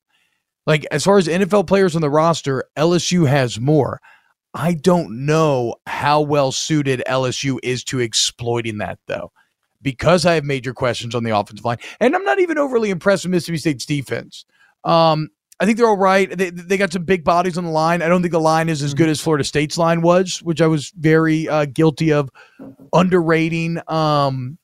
Like 0.65 0.85
as 0.91 1.03
far 1.03 1.17
as 1.17 1.27
NFL 1.27 1.67
players 1.67 1.95
on 1.95 2.01
the 2.01 2.09
roster, 2.09 2.65
LSU 2.77 3.27
has 3.27 3.59
more. 3.59 3.99
I 4.53 4.73
don't 4.73 5.25
know 5.25 5.75
how 5.85 6.21
well 6.21 6.51
suited 6.51 7.03
LSU 7.07 7.59
is 7.63 7.83
to 7.85 7.99
exploiting 7.99 8.79
that 8.79 8.99
though. 9.07 9.31
Because 9.81 10.25
I 10.25 10.33
have 10.33 10.43
major 10.43 10.73
questions 10.73 11.15
on 11.15 11.23
the 11.23 11.37
offensive 11.37 11.63
line. 11.63 11.77
And 12.01 12.13
I'm 12.13 12.23
not 12.25 12.39
even 12.39 12.57
overly 12.57 12.89
impressed 12.89 13.23
with 13.23 13.31
Mississippi 13.31 13.59
State's 13.59 13.85
defense. 13.85 14.43
Um, 14.83 15.29
I 15.59 15.65
think 15.65 15.77
they're 15.77 15.87
all 15.87 15.97
right. 15.97 16.29
They, 16.35 16.49
they 16.49 16.77
got 16.77 16.93
some 16.93 17.03
big 17.03 17.23
bodies 17.23 17.57
on 17.57 17.65
the 17.65 17.69
line. 17.69 18.01
I 18.01 18.07
don't 18.07 18.21
think 18.21 18.31
the 18.31 18.39
line 18.39 18.69
is 18.69 18.81
as 18.81 18.93
good 18.93 19.03
mm-hmm. 19.03 19.11
as 19.11 19.21
Florida 19.21 19.43
State's 19.43 19.77
line 19.77 20.01
was, 20.01 20.41
which 20.41 20.61
I 20.61 20.67
was 20.67 20.91
very 20.97 21.47
uh, 21.49 21.65
guilty 21.65 22.11
of 22.11 22.29
underrating. 22.93 23.79
Um, 23.87 24.57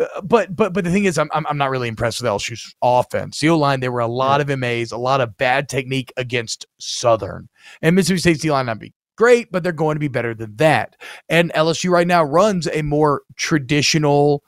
uh, 0.00 0.20
but 0.22 0.54
but 0.56 0.72
but 0.72 0.84
the 0.84 0.90
thing 0.90 1.04
is, 1.04 1.18
I'm 1.18 1.28
I'm 1.32 1.58
not 1.58 1.70
really 1.70 1.88
impressed 1.88 2.22
with 2.22 2.30
LSU's 2.30 2.74
offense. 2.82 3.38
The 3.40 3.50
O 3.50 3.58
line, 3.58 3.80
there 3.80 3.92
were 3.92 4.00
a 4.00 4.06
lot 4.06 4.40
of 4.40 4.58
MAs, 4.58 4.92
a 4.92 4.96
lot 4.96 5.20
of 5.20 5.36
bad 5.36 5.68
technique 5.68 6.12
against 6.16 6.66
Southern, 6.78 7.48
and 7.82 7.94
Mississippi 7.94 8.20
State's 8.20 8.40
D 8.40 8.50
line 8.50 8.66
not 8.66 8.78
be 8.78 8.94
great, 9.16 9.52
but 9.52 9.62
they're 9.62 9.72
going 9.72 9.96
to 9.96 10.00
be 10.00 10.08
better 10.08 10.34
than 10.34 10.56
that. 10.56 10.96
And 11.28 11.52
LSU 11.52 11.90
right 11.90 12.06
now 12.06 12.24
runs 12.24 12.66
a 12.68 12.82
more 12.82 13.22
traditional 13.36 14.42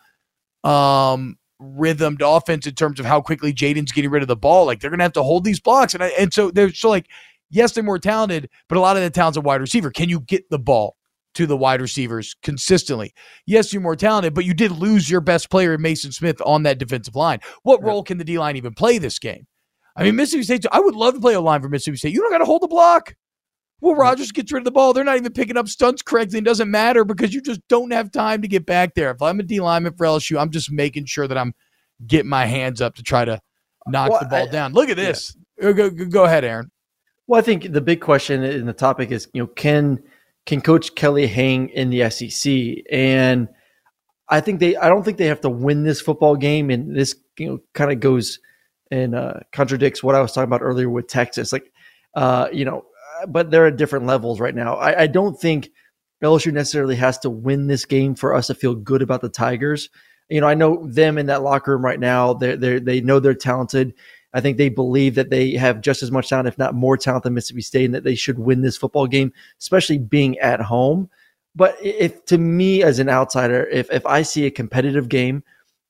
um 0.64 1.36
rhythmed 1.58 2.22
offense 2.22 2.66
in 2.66 2.74
terms 2.74 2.98
of 2.98 3.06
how 3.06 3.20
quickly 3.20 3.52
Jayden's 3.52 3.92
getting 3.92 4.10
rid 4.10 4.22
of 4.22 4.28
the 4.28 4.36
ball. 4.36 4.64
Like 4.64 4.80
they're 4.80 4.90
going 4.90 4.98
to 4.98 5.04
have 5.04 5.12
to 5.14 5.22
hold 5.22 5.44
these 5.44 5.60
blocks, 5.60 5.92
and 5.92 6.02
I, 6.02 6.08
and 6.18 6.32
so 6.32 6.50
they're 6.50 6.72
so 6.72 6.88
like, 6.88 7.08
yes, 7.50 7.72
they're 7.72 7.84
more 7.84 7.98
talented, 7.98 8.48
but 8.68 8.78
a 8.78 8.80
lot 8.80 8.96
of 8.96 9.02
the 9.02 9.10
talent's 9.10 9.36
a 9.36 9.42
wide 9.42 9.60
receiver. 9.60 9.90
Can 9.90 10.08
you 10.08 10.20
get 10.20 10.48
the 10.48 10.58
ball 10.58 10.96
to 11.34 11.46
the 11.46 11.56
wide 11.56 11.80
receivers 11.80 12.34
consistently? 12.42 13.14
Yes, 13.46 13.72
you're 13.72 13.82
more 13.82 13.96
talented, 13.96 14.34
but 14.34 14.44
you 14.44 14.54
did 14.54 14.72
lose 14.72 15.10
your 15.10 15.20
best 15.20 15.50
player, 15.50 15.76
Maason 15.78 16.12
Smith, 16.12 16.40
on 16.44 16.62
that 16.64 16.78
defensive 16.78 17.14
line. 17.14 17.40
What 17.62 17.82
role 17.82 18.02
can 18.02 18.18
the 18.18 18.24
D 18.24 18.38
line 18.38 18.56
even 18.56 18.74
play 18.74 18.98
this 18.98 19.18
game? 19.18 19.46
I 19.96 20.02
mean, 20.02 20.16
Mississippi 20.16 20.42
State. 20.44 20.66
I 20.72 20.80
would 20.80 20.96
love 20.96 21.14
to 21.14 21.20
play 21.20 21.34
a 21.34 21.40
line 21.40 21.62
for 21.62 21.68
Mississippi 21.68 21.98
State. 21.98 22.14
You 22.14 22.20
don't 22.20 22.32
got 22.32 22.38
to 22.38 22.44
hold 22.44 22.62
the 22.62 22.68
block. 22.68 23.14
Well, 23.80 23.94
Rogers 23.94 24.32
gets 24.32 24.50
rid 24.50 24.60
of 24.60 24.64
the 24.64 24.70
ball. 24.70 24.92
They're 24.92 25.04
not 25.04 25.18
even 25.18 25.32
picking 25.32 25.56
up 25.56 25.68
stunts 25.68 26.00
correctly. 26.00 26.38
It 26.38 26.44
doesn't 26.44 26.70
matter 26.70 27.04
because 27.04 27.34
you 27.34 27.42
just 27.42 27.60
don't 27.68 27.92
have 27.92 28.10
time 28.10 28.40
to 28.42 28.48
get 28.48 28.64
back 28.64 28.94
there. 28.94 29.10
If 29.10 29.20
I'm 29.20 29.38
a 29.40 29.42
D 29.42 29.60
lineman 29.60 29.94
for 29.94 30.06
LSU, 30.06 30.40
I'm 30.40 30.50
just 30.50 30.72
making 30.72 31.04
sure 31.04 31.28
that 31.28 31.36
I'm 31.36 31.54
get 32.06 32.26
my 32.26 32.46
hands 32.46 32.80
up 32.80 32.94
to 32.96 33.02
try 33.02 33.24
to 33.24 33.40
knock 33.86 34.10
well, 34.10 34.20
the 34.20 34.26
ball 34.26 34.48
I, 34.48 34.50
down. 34.50 34.72
Look 34.72 34.88
at 34.88 34.96
this. 34.96 35.36
Yeah. 35.60 35.72
Go, 35.72 35.90
go, 35.90 36.04
go 36.06 36.24
ahead, 36.24 36.44
Aaron. 36.44 36.70
Well, 37.26 37.38
I 37.38 37.42
think 37.42 37.72
the 37.72 37.80
big 37.80 38.00
question 38.00 38.42
in 38.42 38.66
the 38.66 38.72
topic 38.72 39.10
is, 39.10 39.28
you 39.32 39.42
know, 39.42 39.46
can 39.48 40.02
can 40.46 40.60
Coach 40.60 40.94
Kelly 40.94 41.26
hang 41.26 41.68
in 41.70 41.90
the 41.90 42.08
SEC? 42.10 42.84
And 42.90 43.48
I 44.28 44.40
think 44.40 44.60
they, 44.60 44.76
I 44.76 44.88
don't 44.88 45.04
think 45.04 45.18
they 45.18 45.26
have 45.26 45.40
to 45.42 45.50
win 45.50 45.84
this 45.84 46.00
football 46.00 46.36
game. 46.36 46.70
And 46.70 46.94
this, 46.94 47.14
you 47.38 47.46
know, 47.46 47.58
kind 47.72 47.92
of 47.92 48.00
goes 48.00 48.38
and 48.90 49.14
uh, 49.14 49.40
contradicts 49.52 50.02
what 50.02 50.14
I 50.14 50.20
was 50.20 50.32
talking 50.32 50.48
about 50.48 50.62
earlier 50.62 50.88
with 50.88 51.08
Texas. 51.08 51.52
Like, 51.52 51.72
uh, 52.14 52.48
you 52.52 52.64
know, 52.64 52.84
but 53.28 53.50
they're 53.50 53.66
at 53.66 53.76
different 53.76 54.06
levels 54.06 54.40
right 54.40 54.54
now. 54.54 54.74
I, 54.74 55.02
I 55.02 55.06
don't 55.06 55.38
think 55.38 55.70
LSU 56.22 56.52
necessarily 56.52 56.96
has 56.96 57.18
to 57.20 57.30
win 57.30 57.66
this 57.66 57.84
game 57.84 58.14
for 58.14 58.34
us 58.34 58.46
to 58.48 58.54
feel 58.54 58.74
good 58.74 59.02
about 59.02 59.20
the 59.20 59.28
Tigers 59.28 59.88
you 60.28 60.40
know, 60.40 60.46
I 60.46 60.54
know 60.54 60.86
them 60.86 61.18
in 61.18 61.26
that 61.26 61.42
locker 61.42 61.72
room 61.72 61.84
right 61.84 62.00
now. 62.00 62.34
They 62.34 62.56
they 62.56 62.78
they 62.78 63.00
know 63.00 63.20
they're 63.20 63.34
talented. 63.34 63.94
I 64.34 64.40
think 64.40 64.58
they 64.58 64.68
believe 64.68 65.14
that 65.14 65.30
they 65.30 65.52
have 65.52 65.80
just 65.80 66.02
as 66.02 66.10
much 66.10 66.28
talent, 66.28 66.48
if 66.48 66.58
not 66.58 66.74
more 66.74 66.96
talent, 66.96 67.22
than 67.22 67.34
Mississippi 67.34 67.62
State, 67.62 67.84
and 67.84 67.94
that 67.94 68.02
they 68.02 68.16
should 68.16 68.38
win 68.38 68.62
this 68.62 68.76
football 68.76 69.06
game, 69.06 69.32
especially 69.60 69.96
being 69.96 70.36
at 70.40 70.60
home. 70.60 71.08
But 71.54 71.76
if 71.80 72.24
to 72.26 72.36
me 72.36 72.82
as 72.82 72.98
an 72.98 73.08
outsider, 73.08 73.64
if 73.66 73.90
if 73.92 74.04
I 74.04 74.22
see 74.22 74.44
a 74.44 74.50
competitive 74.50 75.08
game, 75.08 75.44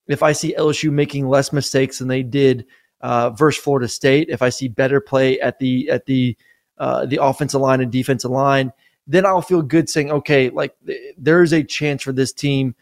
if 0.07 0.23
I 0.23 0.33
see 0.33 0.55
LSU 0.59 0.93
making 0.93 1.27
less 1.27 1.53
mistakes 1.55 1.99
than 1.99 2.09
they 2.09 2.23
did 2.23 2.67
uh, 3.01 3.31
versus 3.31 3.63
Florida 3.63 3.89
State, 3.89 4.29
if 4.29 4.43
I 4.43 4.51
see 4.51 4.69
better 4.69 5.01
play 5.01 5.41
at 5.41 5.59
the 5.59 5.89
at 5.89 6.05
the 6.05 6.37
uh, 6.77 7.07
the 7.07 7.23
offensive 7.23 7.63
line 7.63 7.81
and 7.81 7.91
defensive 7.91 8.31
line, 8.31 8.73
then 9.07 9.25
I'll 9.25 9.41
feel 9.41 9.63
good 9.63 9.89
saying, 9.89 10.11
okay, 10.11 10.51
like 10.51 10.75
th- 10.87 11.15
there 11.17 11.43
is 11.43 11.55
a 11.55 11.65
chance 11.65 12.03
for 12.03 12.13
this 12.13 12.33
team 12.33 12.75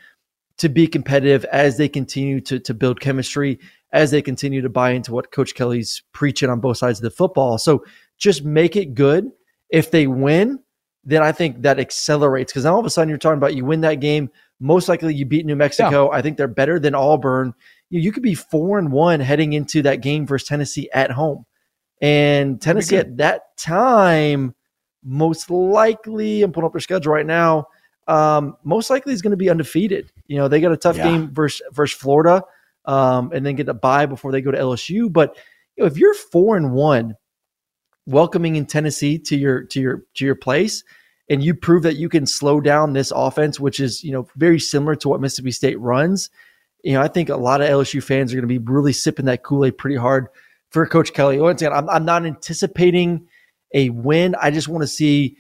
to 0.59 0.69
be 0.69 0.87
competitive 0.87 1.45
as 1.47 1.77
they 1.77 1.89
continue 1.89 2.41
to 2.43 2.59
to 2.59 2.75
build 2.75 3.01
chemistry, 3.01 3.61
as 3.93 4.11
they 4.11 4.23
continue 4.23 4.63
to 4.63 4.69
buy 4.69 4.91
into 4.91 5.13
what 5.13 5.33
Coach 5.33 5.55
Kelly's 5.55 6.03
preaching 6.13 6.49
on 6.49 6.61
both 6.61 6.79
sides 6.79 6.99
of 6.99 7.03
the 7.03 7.11
football. 7.11 7.59
So 7.59 7.85
just 8.19 8.45
make 8.45 8.77
it 8.77 8.95
good. 8.95 9.31
If 9.69 9.91
they 9.91 10.07
win, 10.07 10.61
then 11.05 11.23
I 11.23 11.33
think 11.33 11.63
that 11.63 11.81
accelerates 11.81 12.53
because 12.53 12.65
now 12.65 12.75
all 12.75 12.81
of 12.81 12.87
a 12.87 12.91
sudden 12.91 13.09
you're 13.09 13.19
talking 13.19 13.39
about 13.39 13.55
you 13.55 13.65
win 13.65 13.81
that 13.83 14.01
game. 14.01 14.31
Most 14.61 14.89
likely 14.89 15.15
you 15.15 15.27
beat 15.27 15.45
New 15.45 15.57
Mexico. 15.57 16.11
Yeah. 16.11 16.17
I 16.17 16.23
think 16.23 16.37
they're 16.37 16.49
better 16.49 16.79
than 16.79 16.95
Auburn. 16.95 17.55
You, 17.91 18.01
you 18.01 18.13
could 18.13 18.23
be 18.23 18.35
four 18.35 18.79
and 18.79 18.93
one 18.93 19.21
heading 19.21 19.53
into 19.53 19.83
that 19.83 19.97
game 19.97 20.27
versus 20.27 20.49
Tennessee 20.49 20.89
at 20.93 21.11
home. 21.11 21.45
And 22.01 22.61
Tennessee 22.61 22.97
at 22.97 23.17
that 23.19 23.57
time, 23.57 24.55
most 25.05 25.51
likely, 25.51 26.43
I'm 26.43 26.53
pulling 26.53 26.67
up 26.67 26.73
their 26.73 26.81
schedule 26.81 27.13
right 27.13 27.27
now. 27.27 27.67
Um, 28.09 28.57
most 28.65 28.91
likely 28.91 29.13
is 29.13 29.23
going 29.23 29.33
to 29.33 29.37
be 29.37 29.51
undefeated. 29.51 30.13
You 30.27 30.37
know, 30.39 30.49
they 30.49 30.61
got 30.61 30.73
a 30.73 30.77
tough 30.77 30.97
yeah. 30.97 31.05
game 31.05 31.33
versus 31.33 31.63
versus 31.73 31.97
Florida, 31.97 32.43
um, 32.85 33.31
and 33.33 33.45
then 33.45 33.57
get 33.57 33.69
a 33.69 33.75
bye 33.75 34.07
before 34.07 34.33
they 34.33 34.41
go 34.41 34.51
to 34.51 34.59
LSU. 34.59 35.13
But 35.13 35.37
you 35.77 35.85
know, 35.85 35.87
if 35.87 35.97
you're 35.97 36.15
four 36.15 36.57
and 36.57 36.73
one, 36.73 37.17
welcoming 38.07 38.57
in 38.57 38.67
Tennessee 38.67 39.19
to 39.19 39.37
your 39.37 39.65
to 39.65 39.81
your 39.81 40.05
to 40.15 40.25
your 40.25 40.35
place, 40.35 40.85
and 41.29 41.43
you 41.43 41.55
prove 41.55 41.83
that 41.85 41.97
you 41.97 42.09
can 42.09 42.27
slow 42.27 42.61
down 42.61 42.93
this 42.93 43.13
offense, 43.15 43.61
which 43.61 43.81
is 43.81 44.03
you 44.03 44.13
know 44.13 44.27
very 44.37 44.61
similar 44.61 44.97
to 44.97 45.09
what 45.09 45.21
Mississippi 45.21 45.53
State 45.53 45.81
runs. 45.81 46.31
You 46.83 46.95
know, 46.95 47.03
I 47.03 47.09
think 47.09 47.29
a 47.29 47.37
lot 47.37 47.61
of 47.61 47.69
LSU 47.69 48.03
fans 48.03 48.33
are 48.33 48.37
going 48.37 48.49
to 48.49 48.59
be 48.59 48.59
really 48.59 48.93
sipping 48.93 49.27
that 49.27 49.45
Kool 49.45 49.65
Aid 49.65 49.79
pretty 49.79 49.97
hard 49.97 50.27
for 50.71 50.85
Coach 50.87 51.13
Kelly. 51.13 51.39
Once 51.39 51.63
again, 51.63 51.73
I'm, 51.73 51.89
I'm 51.89 52.05
not 52.05 52.27
anticipating 52.27 53.29
a 53.73 53.91
win. 53.91 54.35
I 54.41 54.51
just 54.51 54.69
want 54.69 54.83
to 54.83 54.89
see, 54.89 55.37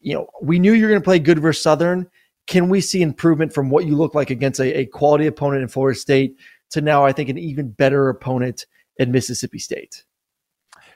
you 0.00 0.14
know, 0.14 0.26
we 0.42 0.58
knew 0.58 0.72
you're 0.72 0.88
going 0.88 1.00
to 1.00 1.04
play 1.04 1.18
good 1.18 1.38
versus 1.38 1.62
Southern. 1.62 2.08
Can 2.46 2.68
we 2.68 2.80
see 2.80 3.02
improvement 3.02 3.52
from 3.52 3.70
what 3.70 3.86
you 3.86 3.94
look 3.94 4.14
like 4.14 4.30
against 4.30 4.58
a, 4.58 4.80
a 4.80 4.86
quality 4.86 5.26
opponent 5.26 5.62
in 5.62 5.68
Florida 5.68 5.98
State 5.98 6.36
to 6.70 6.80
now, 6.80 7.04
I 7.04 7.12
think, 7.12 7.28
an 7.28 7.38
even 7.38 7.70
better 7.70 8.08
opponent 8.08 8.66
in 8.96 9.12
Mississippi 9.12 9.58
State? 9.58 10.04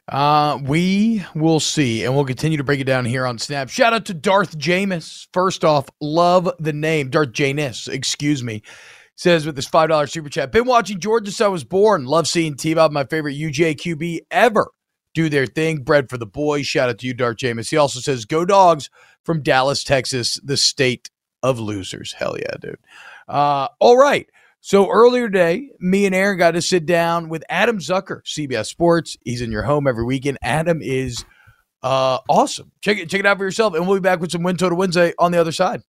Uh, 0.08 0.58
we 0.62 1.24
will 1.34 1.60
see, 1.60 2.04
and 2.04 2.14
we'll 2.14 2.26
continue 2.26 2.58
to 2.58 2.64
break 2.64 2.80
it 2.80 2.84
down 2.84 3.06
here 3.06 3.26
on 3.26 3.38
Snap. 3.38 3.70
Shout 3.70 3.94
out 3.94 4.04
to 4.06 4.14
Darth 4.14 4.58
Jameis. 4.58 5.28
First 5.32 5.64
off, 5.64 5.88
love 6.00 6.50
the 6.58 6.74
name 6.74 7.08
Darth 7.08 7.32
Janis. 7.32 7.88
Excuse 7.88 8.42
me 8.42 8.62
says 9.16 9.46
with 9.46 9.56
this 9.56 9.68
$5 9.68 10.10
super 10.10 10.28
chat, 10.28 10.52
been 10.52 10.66
watching 10.66 11.00
Georgia 11.00 11.30
since 11.30 11.40
I 11.40 11.48
was 11.48 11.64
born. 11.64 12.04
Love 12.04 12.28
seeing 12.28 12.56
T 12.56 12.74
Bob, 12.74 12.92
my 12.92 13.04
favorite 13.04 13.36
UGA 13.36 13.76
QB 13.76 14.20
ever, 14.30 14.70
do 15.14 15.28
their 15.28 15.46
thing. 15.46 15.82
Bread 15.82 16.10
for 16.10 16.18
the 16.18 16.26
boys. 16.26 16.66
Shout 16.66 16.88
out 16.88 16.98
to 16.98 17.06
you, 17.06 17.14
Darth 17.14 17.36
James. 17.36 17.70
He 17.70 17.76
also 17.76 18.00
says, 18.00 18.24
Go 18.24 18.44
dogs 18.44 18.90
from 19.24 19.42
Dallas, 19.42 19.84
Texas, 19.84 20.40
the 20.42 20.56
state 20.56 21.10
of 21.42 21.60
losers. 21.60 22.12
Hell 22.12 22.36
yeah, 22.38 22.56
dude. 22.60 22.78
Uh, 23.28 23.68
all 23.80 23.96
right. 23.96 24.28
So 24.66 24.88
earlier 24.88 25.28
today, 25.28 25.68
me 25.78 26.06
and 26.06 26.14
Aaron 26.14 26.38
got 26.38 26.52
to 26.52 26.62
sit 26.62 26.86
down 26.86 27.28
with 27.28 27.44
Adam 27.50 27.80
Zucker, 27.80 28.22
CBS 28.22 28.64
Sports. 28.64 29.14
He's 29.22 29.42
in 29.42 29.52
your 29.52 29.62
home 29.62 29.86
every 29.86 30.06
weekend. 30.06 30.38
Adam 30.42 30.80
is 30.80 31.22
uh, 31.82 32.20
awesome. 32.30 32.72
Check 32.80 32.96
it, 32.96 33.10
check 33.10 33.20
it 33.20 33.26
out 33.26 33.36
for 33.36 33.44
yourself, 33.44 33.74
and 33.74 33.86
we'll 33.86 33.98
be 33.98 34.00
back 34.00 34.20
with 34.20 34.32
some 34.32 34.42
Win 34.42 34.56
Total 34.56 34.78
Wednesday 34.78 35.12
on 35.18 35.32
the 35.32 35.38
other 35.38 35.52
side. 35.52 35.82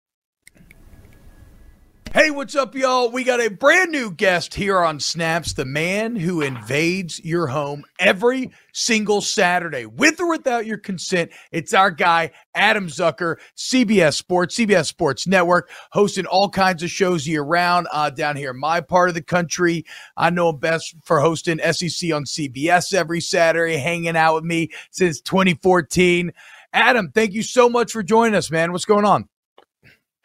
Hey, 2.16 2.32
what's 2.32 2.56
up, 2.56 2.74
y'all? 2.76 3.12
We 3.12 3.26
got 3.26 3.42
a 3.42 3.50
brand 3.50 3.92
new 3.92 4.10
guest 4.10 4.54
here 4.54 4.80
on 4.80 5.02
Snaps, 5.02 5.52
the 5.52 5.66
man 5.66 6.16
who 6.16 6.42
invades 6.42 7.20
your 7.26 7.48
home 7.48 7.84
every 8.00 8.52
single 8.72 9.20
Saturday, 9.20 9.86
with 9.86 10.22
or 10.22 10.30
without 10.30 10.66
your 10.66 10.78
consent. 10.78 11.32
It's 11.52 11.74
our 11.74 11.92
guy, 11.92 12.32
Adam 12.56 12.88
Zucker, 12.88 13.36
CBS 13.58 14.14
Sports, 14.14 14.56
CBS 14.56 14.86
Sports 14.86 15.28
Network, 15.28 15.70
hosting 15.92 16.26
all 16.26 16.48
kinds 16.48 16.84
of 16.84 16.90
shows 16.90 17.28
year 17.28 17.44
round 17.44 17.90
uh, 17.92 18.12
down 18.12 18.38
here 18.38 18.52
in 18.52 18.60
my 18.62 18.80
part 18.80 19.10
of 19.10 19.16
the 19.16 19.22
country. 19.22 19.84
I 20.16 20.30
know 20.30 20.52
him 20.52 20.60
best 20.60 20.96
for 21.04 21.20
hosting 21.20 21.60
SEC 21.60 22.14
on 22.14 22.24
CBS 22.24 22.94
every 22.94 23.20
Saturday, 23.20 23.76
hanging 23.76 24.16
out 24.16 24.36
with 24.36 24.46
me 24.46 24.70
since 24.90 25.20
2014. 25.20 26.32
Adam, 26.72 27.12
thank 27.12 27.34
you 27.34 27.44
so 27.44 27.68
much 27.68 27.92
for 27.92 28.04
joining 28.04 28.36
us, 28.36 28.50
man. 28.50 28.72
What's 28.72 28.86
going 28.86 29.04
on? 29.04 29.28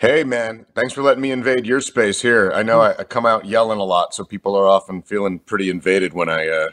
Hey, 0.00 0.24
man. 0.24 0.64
Thanks 0.74 0.94
for 0.94 1.02
letting 1.02 1.20
me 1.20 1.30
invade 1.30 1.66
your 1.66 1.82
space 1.82 2.22
here. 2.22 2.50
I 2.54 2.62
know 2.62 2.80
I, 2.80 2.96
I 3.00 3.04
come 3.04 3.26
out 3.26 3.44
yelling 3.44 3.78
a 3.78 3.84
lot, 3.84 4.14
so 4.14 4.24
people 4.24 4.56
are 4.56 4.66
often 4.66 5.02
feeling 5.02 5.38
pretty 5.40 5.68
invaded 5.68 6.14
when 6.14 6.30
I 6.30 6.48
uh, 6.48 6.70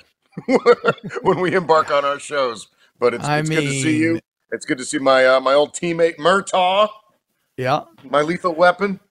when 1.23 1.41
we 1.41 1.53
embark 1.53 1.91
on 1.91 2.05
our 2.05 2.19
shows. 2.19 2.69
But 2.97 3.13
it's, 3.13 3.27
it's 3.27 3.49
mean, 3.49 3.59
good 3.59 3.65
to 3.67 3.81
see 3.81 3.97
you. 3.97 4.19
It's 4.53 4.65
good 4.65 4.77
to 4.77 4.85
see 4.85 4.99
my 4.99 5.25
uh, 5.25 5.41
my 5.41 5.53
old 5.53 5.73
teammate 5.73 6.15
Murtaugh. 6.15 6.87
Yeah, 7.57 7.81
my 8.05 8.21
lethal 8.21 8.55
weapon. 8.55 9.01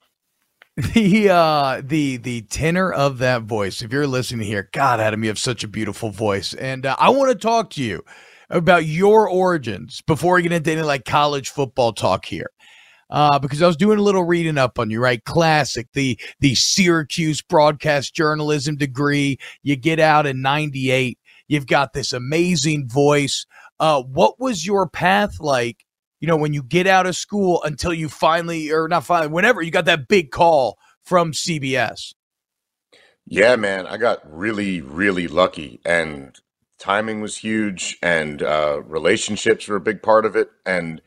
The 0.94 1.31
uh 1.31 1.83
the 1.85 2.16
the 2.16 2.42
tenor 2.42 2.90
of 2.92 3.18
that 3.18 3.42
voice. 3.42 3.83
If 3.83 3.92
you're 3.92 4.07
listening 4.07 4.46
here, 4.46 4.70
God, 4.72 4.98
Adam, 4.98 5.24
you 5.24 5.29
have 5.29 5.38
such 5.38 5.62
a 5.62 5.68
beautiful 5.68 6.11
voice, 6.11 6.55
and 6.55 6.87
uh, 6.87 6.96
I 6.98 7.11
want 7.11 7.33
to 7.33 7.35
talk 7.35 7.68
to 7.72 7.83
you 7.83 8.02
about 8.48 8.87
your 8.87 9.29
origins 9.29 10.00
before 10.02 10.37
we 10.37 10.42
get 10.42 10.52
into 10.52 10.72
any 10.72 10.83
like 10.83 11.05
college 11.05 11.50
football 11.50 11.92
talk 11.92 12.26
here 12.26 12.50
uh, 13.11 13.38
because 13.38 13.62
I 13.62 13.66
was 13.66 13.77
doing 13.77 13.99
a 13.99 14.03
little 14.03 14.25
reading 14.25 14.59
up 14.59 14.79
on 14.79 14.90
you, 14.90 15.01
right? 15.01 15.23
Classic, 15.25 15.88
the 15.92 16.19
the 16.40 16.55
Syracuse 16.55 17.42
broadcast 17.42 18.14
journalism 18.14 18.77
degree. 18.77 19.38
You 19.62 19.77
get 19.77 20.01
out 20.01 20.27
in 20.27 20.42
'98. 20.42 21.19
You've 21.49 21.66
got 21.66 21.92
this 21.92 22.12
amazing 22.12 22.88
voice. 22.88 23.47
Uh, 23.79 24.03
what 24.03 24.40
was 24.40 24.66
your 24.66 24.88
path 24.88 25.38
like? 25.40 25.85
You 26.21 26.29
know, 26.29 26.37
when 26.37 26.53
you 26.53 26.62
get 26.62 26.87
out 26.87 27.07
of 27.07 27.14
school 27.14 27.62
until 27.62 27.92
you 27.92 28.09
finally, 28.09 28.73
or 28.73 28.88
not 28.88 29.05
finally, 29.05 29.33
whenever 29.33 29.62
you 29.62 29.71
got 29.71 29.85
that 29.85 30.09
big 30.09 30.31
call 30.31 30.79
from 31.03 31.33
CBS. 31.33 32.14
Yeah, 33.27 33.57
man, 33.57 33.87
I 33.87 33.97
got 33.97 34.21
really, 34.25 34.81
really 34.81 35.27
lucky, 35.29 35.81
and 35.85 36.38
timing 36.79 37.21
was 37.21 37.38
huge, 37.38 37.99
and 38.03 38.42
uh, 38.42 38.83
relationships 38.85 39.69
were 39.69 39.77
a 39.77 39.81
big 39.81 40.03
part 40.03 40.25
of 40.25 40.37
it, 40.37 40.49
and 40.64 41.03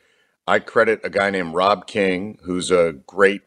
I 0.49 0.57
credit 0.57 1.01
a 1.03 1.11
guy 1.11 1.29
named 1.29 1.53
Rob 1.53 1.85
King, 1.85 2.39
who's 2.41 2.71
a 2.71 2.93
great 3.05 3.43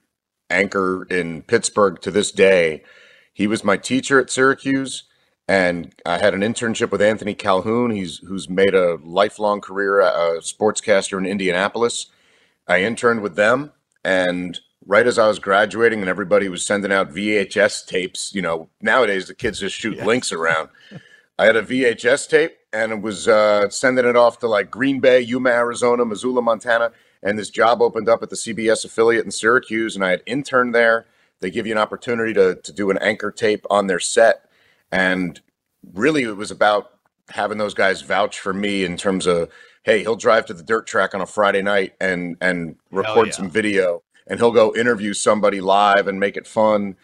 anchor 0.49 1.03
in 1.11 1.43
Pittsburgh 1.43 2.01
to 2.01 2.12
this 2.12 2.31
day. 2.31 2.85
He 3.33 3.49
was 3.49 3.65
my 3.65 3.77
teacher 3.77 4.21
at 4.21 4.31
Syracuse, 4.31 5.03
and 5.49 5.93
I 6.07 6.19
had 6.19 6.33
an 6.33 6.43
internship 6.43 6.93
with 6.93 7.03
Anthony 7.03 7.35
Calhoun. 7.35 7.91
He's 7.91 8.19
who's 8.19 8.49
made 8.49 8.77
a 8.77 8.99
lifelong 9.03 9.61
career 9.61 9.99
a 9.99 10.38
sportscaster 10.43 11.19
in 11.19 11.27
Indianapolis. 11.27 12.07
I 12.69 12.85
interned 12.85 13.23
with 13.23 13.35
them, 13.35 13.73
and 14.05 14.61
right 14.87 15.05
as 15.09 15.19
I 15.19 15.27
was 15.27 15.41
graduating, 15.41 15.99
and 15.99 16.09
everybody 16.09 16.49
was 16.49 16.65
sending 16.65 16.93
out 16.93 17.11
VHS 17.11 17.85
tapes. 17.85 18.33
You 18.33 18.43
know, 18.43 18.69
nowadays 18.81 19.27
the 19.27 19.35
kids 19.35 19.59
just 19.59 19.75
shoot 19.75 19.97
yes. 19.97 20.07
links 20.07 20.31
around. 20.31 20.69
I 21.37 21.47
had 21.47 21.57
a 21.57 21.62
VHS 21.62 22.29
tape 22.29 22.59
and 22.72 22.92
it 22.92 23.02
was 23.02 23.28
uh, 23.28 23.68
sending 23.68 24.06
it 24.06 24.16
off 24.16 24.38
to 24.40 24.48
like 24.48 24.70
Green 24.70 25.00
Bay, 25.00 25.20
Yuma, 25.20 25.50
Arizona, 25.50 26.04
Missoula, 26.04 26.42
Montana. 26.42 26.92
And 27.22 27.38
this 27.38 27.50
job 27.50 27.80
opened 27.80 28.08
up 28.08 28.22
at 28.22 28.30
the 28.30 28.37
CBS 28.37 28.85
affiliate 28.85 29.24
in 29.24 29.30
Syracuse, 29.30 29.94
and 29.94 30.04
I 30.04 30.11
had 30.11 30.22
interned 30.26 30.74
there. 30.74 31.06
They 31.40 31.50
give 31.50 31.66
you 31.66 31.72
an 31.72 31.78
opportunity 31.78 32.32
to, 32.35 32.56
to 32.56 32.72
do 32.72 32.90
an 32.90 32.98
anchor 32.98 33.30
tape 33.30 33.64
on 33.70 33.87
their 33.87 34.00
set. 34.00 34.48
And 34.90 35.40
really, 35.92 36.22
it 36.22 36.37
was 36.37 36.50
about 36.50 36.98
having 37.30 37.58
those 37.58 37.74
guys 37.74 38.02
vouch 38.02 38.38
for 38.38 38.52
me 38.52 38.85
in 38.85 38.96
terms 38.96 39.26
of, 39.26 39.50
hey, 39.82 40.00
he'll 40.00 40.16
drive 40.16 40.46
to 40.46 40.54
the 40.54 40.62
dirt 40.62 40.87
track 40.87 41.14
on 41.14 41.20
a 41.20 41.26
Friday 41.26 41.62
night 41.62 41.94
and 42.00 42.37
and 42.40 42.76
record 42.90 43.28
yeah. 43.28 43.32
some 43.32 43.50
video, 43.50 44.02
and 44.26 44.38
he'll 44.38 44.52
go 44.52 44.74
interview 44.74 45.12
somebody 45.12 45.61
live 45.61 46.08
and 46.08 46.18
make 46.18 46.37
it 46.37 46.46
fun, 46.46 46.96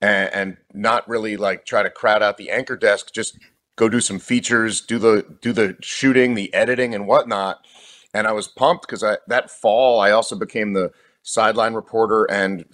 and, 0.00 0.34
and 0.34 0.56
not 0.72 1.08
really 1.08 1.36
like 1.36 1.64
try 1.64 1.82
to 1.82 1.90
crowd 1.90 2.22
out 2.22 2.36
the 2.36 2.50
anchor 2.50 2.76
desk. 2.76 3.12
Just 3.12 3.38
go 3.76 3.88
do 3.88 4.00
some 4.00 4.18
features, 4.18 4.80
do 4.80 4.98
the 4.98 5.24
do 5.40 5.52
the 5.52 5.76
shooting, 5.80 6.34
the 6.34 6.52
editing, 6.52 6.94
and 6.94 7.06
whatnot. 7.06 7.64
And 8.12 8.26
I 8.26 8.32
was 8.32 8.48
pumped 8.48 8.86
because 8.86 9.04
I 9.04 9.18
that 9.28 9.50
fall 9.50 10.00
I 10.00 10.10
also 10.10 10.36
became 10.36 10.72
the 10.72 10.90
sideline 11.22 11.74
reporter 11.74 12.24
and 12.24 12.64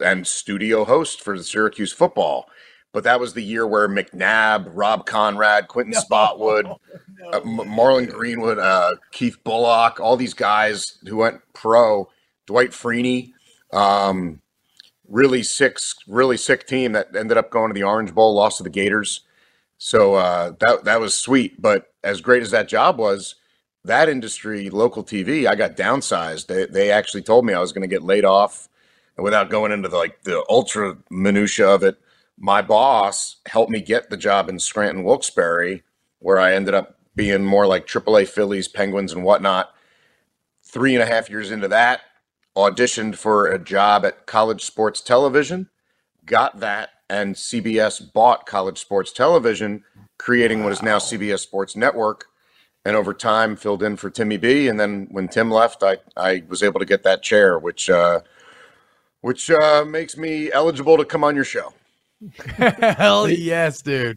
and 0.00 0.26
studio 0.26 0.84
host 0.84 1.20
for 1.20 1.36
the 1.36 1.44
Syracuse 1.44 1.92
football. 1.92 2.46
But 2.92 3.04
that 3.04 3.20
was 3.20 3.32
the 3.32 3.42
year 3.42 3.66
where 3.66 3.88
McNabb, 3.88 4.68
Rob 4.70 5.06
Konrad, 5.06 5.68
Quinton 5.68 5.92
no, 5.94 6.00
Spotwood, 6.00 6.64
no, 7.18 7.28
uh, 7.30 7.40
Morlon 7.40 8.06
Greenwood, 8.06 8.58
uh, 8.58 8.92
Keith 9.12 9.38
Bulluck, 9.44 9.98
all 9.98 10.16
these 10.16 10.34
guys 10.34 10.98
who 11.06 11.16
went 11.16 11.40
pro, 11.54 12.08
Dwight 12.46 12.70
Freeney, 12.70 13.32
um, 13.72 14.42
really 15.08 15.42
sick, 15.42 15.78
really 16.06 16.36
sick 16.36 16.66
team 16.66 16.92
that 16.92 17.16
ended 17.16 17.38
up 17.38 17.50
going 17.50 17.70
to 17.70 17.74
the 17.74 17.82
Orange 17.82 18.14
Bowl, 18.14 18.34
lost 18.34 18.58
to 18.58 18.62
the 18.62 18.70
Gators. 18.70 19.22
So 19.84 20.14
uh, 20.14 20.52
that 20.60 20.84
that 20.84 21.00
was 21.00 21.12
sweet. 21.12 21.60
But 21.60 21.92
as 22.04 22.20
great 22.20 22.40
as 22.40 22.52
that 22.52 22.68
job 22.68 22.98
was, 22.98 23.34
that 23.82 24.08
industry, 24.08 24.70
local 24.70 25.02
TV, 25.02 25.44
I 25.48 25.56
got 25.56 25.76
downsized. 25.76 26.46
They 26.46 26.66
they 26.66 26.92
actually 26.92 27.22
told 27.22 27.44
me 27.44 27.52
I 27.52 27.58
was 27.60 27.72
going 27.72 27.82
to 27.82 27.92
get 27.92 28.04
laid 28.04 28.24
off, 28.24 28.68
and 29.16 29.24
without 29.24 29.50
going 29.50 29.72
into 29.72 29.88
the, 29.88 29.96
like 29.96 30.22
the 30.22 30.44
ultra 30.48 30.98
minutia 31.10 31.66
of 31.68 31.82
it, 31.82 31.98
my 32.38 32.62
boss 32.62 33.38
helped 33.46 33.72
me 33.72 33.80
get 33.80 34.08
the 34.08 34.16
job 34.16 34.48
in 34.48 34.60
Scranton 34.60 35.02
Wilkes-Barre, 35.02 35.82
where 36.20 36.38
I 36.38 36.54
ended 36.54 36.74
up 36.74 36.96
being 37.16 37.44
more 37.44 37.66
like 37.66 37.84
AAA 37.88 38.28
Phillies, 38.28 38.68
Penguins, 38.68 39.12
and 39.12 39.24
whatnot. 39.24 39.74
three 40.62 40.94
and 40.94 41.02
a 41.02 41.06
half 41.06 41.28
years 41.28 41.50
into 41.50 41.66
that, 41.68 42.02
auditioned 42.56 43.16
for 43.16 43.46
a 43.46 43.58
job 43.58 44.04
at 44.04 44.26
College 44.26 44.62
Sports 44.62 45.00
Television, 45.00 45.70
got 46.24 46.60
that, 46.60 46.90
and 47.12 47.34
CBS 47.34 48.10
bought 48.10 48.46
College 48.46 48.78
Sports 48.78 49.12
Television, 49.12 49.84
creating 50.18 50.64
what 50.64 50.72
is 50.72 50.82
now 50.82 50.96
CBS 50.96 51.40
Sports 51.40 51.76
Network. 51.76 52.24
And 52.86 52.96
over 52.96 53.12
time, 53.12 53.54
filled 53.54 53.82
in 53.82 53.96
for 53.96 54.08
Timmy 54.08 54.38
B. 54.38 54.66
And 54.66 54.80
then 54.80 55.08
when 55.10 55.28
Tim 55.28 55.50
left, 55.50 55.82
I, 55.82 55.98
I 56.16 56.42
was 56.48 56.62
able 56.62 56.80
to 56.80 56.86
get 56.86 57.02
that 57.02 57.22
chair, 57.22 57.58
which 57.58 57.90
uh, 57.90 58.20
which 59.20 59.50
uh, 59.50 59.84
makes 59.84 60.16
me 60.16 60.50
eligible 60.50 60.96
to 60.96 61.04
come 61.04 61.22
on 61.22 61.36
your 61.36 61.44
show. 61.44 61.74
Hell 62.56 63.28
yes, 63.28 63.82
dude. 63.82 64.16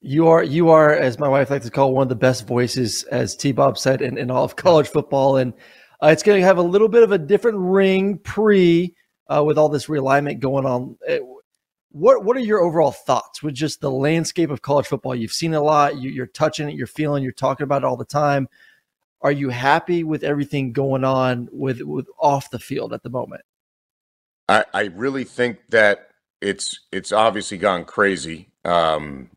You 0.00 0.28
are 0.28 0.44
you 0.44 0.70
are, 0.70 0.94
as 0.94 1.18
my 1.18 1.28
wife 1.28 1.50
likes 1.50 1.66
to 1.66 1.72
call, 1.72 1.92
one 1.92 2.04
of 2.04 2.08
the 2.08 2.14
best 2.14 2.46
voices, 2.46 3.02
as 3.04 3.34
T 3.34 3.50
Bob 3.50 3.76
said, 3.76 4.00
in, 4.00 4.16
in 4.16 4.30
all 4.30 4.44
of 4.44 4.54
college 4.54 4.88
football. 4.88 5.38
And 5.38 5.52
uh, 6.00 6.06
it's 6.06 6.22
going 6.22 6.40
to 6.40 6.46
have 6.46 6.58
a 6.58 6.62
little 6.62 6.88
bit 6.88 7.02
of 7.02 7.10
a 7.10 7.18
different 7.18 7.58
ring 7.58 8.16
pre 8.18 8.94
uh, 9.26 9.42
with 9.44 9.58
all 9.58 9.68
this 9.68 9.86
realignment 9.86 10.38
going 10.38 10.64
on. 10.64 10.96
What 11.98 12.22
what 12.22 12.36
are 12.36 12.40
your 12.40 12.60
overall 12.60 12.92
thoughts 12.92 13.42
with 13.42 13.54
just 13.54 13.80
the 13.80 13.90
landscape 13.90 14.50
of 14.50 14.62
college 14.62 14.86
football? 14.86 15.16
You've 15.16 15.32
seen 15.32 15.52
a 15.54 15.60
lot. 15.60 15.98
You, 15.98 16.10
you're 16.10 16.26
touching 16.26 16.68
it. 16.68 16.76
You're 16.76 16.86
feeling. 16.86 17.24
You're 17.24 17.32
talking 17.32 17.64
about 17.64 17.82
it 17.82 17.86
all 17.86 17.96
the 17.96 18.04
time. 18.04 18.48
Are 19.20 19.32
you 19.32 19.48
happy 19.48 20.04
with 20.04 20.22
everything 20.22 20.72
going 20.72 21.02
on 21.02 21.48
with 21.50 21.80
with 21.80 22.06
off 22.20 22.50
the 22.50 22.60
field 22.60 22.92
at 22.92 23.02
the 23.02 23.10
moment? 23.10 23.42
I, 24.48 24.64
I 24.72 24.82
really 24.94 25.24
think 25.24 25.58
that 25.70 26.10
it's 26.40 26.78
it's 26.92 27.10
obviously 27.10 27.58
gone 27.58 27.84
crazy, 27.84 28.50
um, 28.64 29.30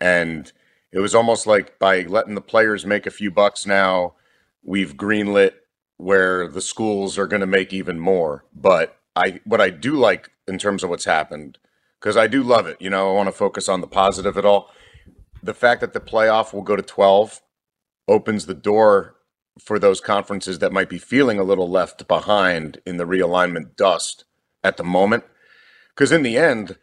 and 0.00 0.52
it 0.92 1.00
was 1.00 1.16
almost 1.16 1.48
like 1.48 1.80
by 1.80 2.02
letting 2.02 2.36
the 2.36 2.40
players 2.40 2.86
make 2.86 3.06
a 3.06 3.10
few 3.10 3.32
bucks 3.32 3.66
now, 3.66 4.14
we've 4.62 4.96
greenlit 4.96 5.54
where 5.96 6.46
the 6.46 6.60
schools 6.60 7.18
are 7.18 7.26
going 7.26 7.40
to 7.40 7.46
make 7.46 7.72
even 7.72 7.98
more. 7.98 8.44
But 8.54 8.98
I 9.16 9.40
what 9.44 9.60
I 9.60 9.70
do 9.70 9.94
like 9.96 10.30
in 10.46 10.58
terms 10.58 10.84
of 10.84 10.90
what's 10.90 11.06
happened 11.06 11.58
because 12.04 12.18
I 12.18 12.26
do 12.26 12.42
love 12.42 12.66
it. 12.66 12.76
You 12.80 12.90
know, 12.90 13.08
I 13.08 13.14
want 13.14 13.28
to 13.28 13.32
focus 13.32 13.66
on 13.66 13.80
the 13.80 13.86
positive 13.86 14.36
at 14.36 14.44
all. 14.44 14.70
The 15.42 15.54
fact 15.54 15.80
that 15.80 15.94
the 15.94 16.00
playoff 16.00 16.52
will 16.52 16.60
go 16.60 16.76
to 16.76 16.82
12 16.82 17.40
opens 18.06 18.44
the 18.44 18.52
door 18.52 19.16
for 19.58 19.78
those 19.78 20.02
conferences 20.02 20.58
that 20.58 20.70
might 20.70 20.90
be 20.90 20.98
feeling 20.98 21.38
a 21.38 21.44
little 21.44 21.70
left 21.70 22.06
behind 22.06 22.78
in 22.84 22.98
the 22.98 23.06
realignment 23.06 23.76
dust 23.76 24.24
at 24.62 24.76
the 24.76 24.84
moment. 24.84 25.24
Because 25.94 26.12
in 26.12 26.22
the 26.22 26.36
end, 26.36 26.76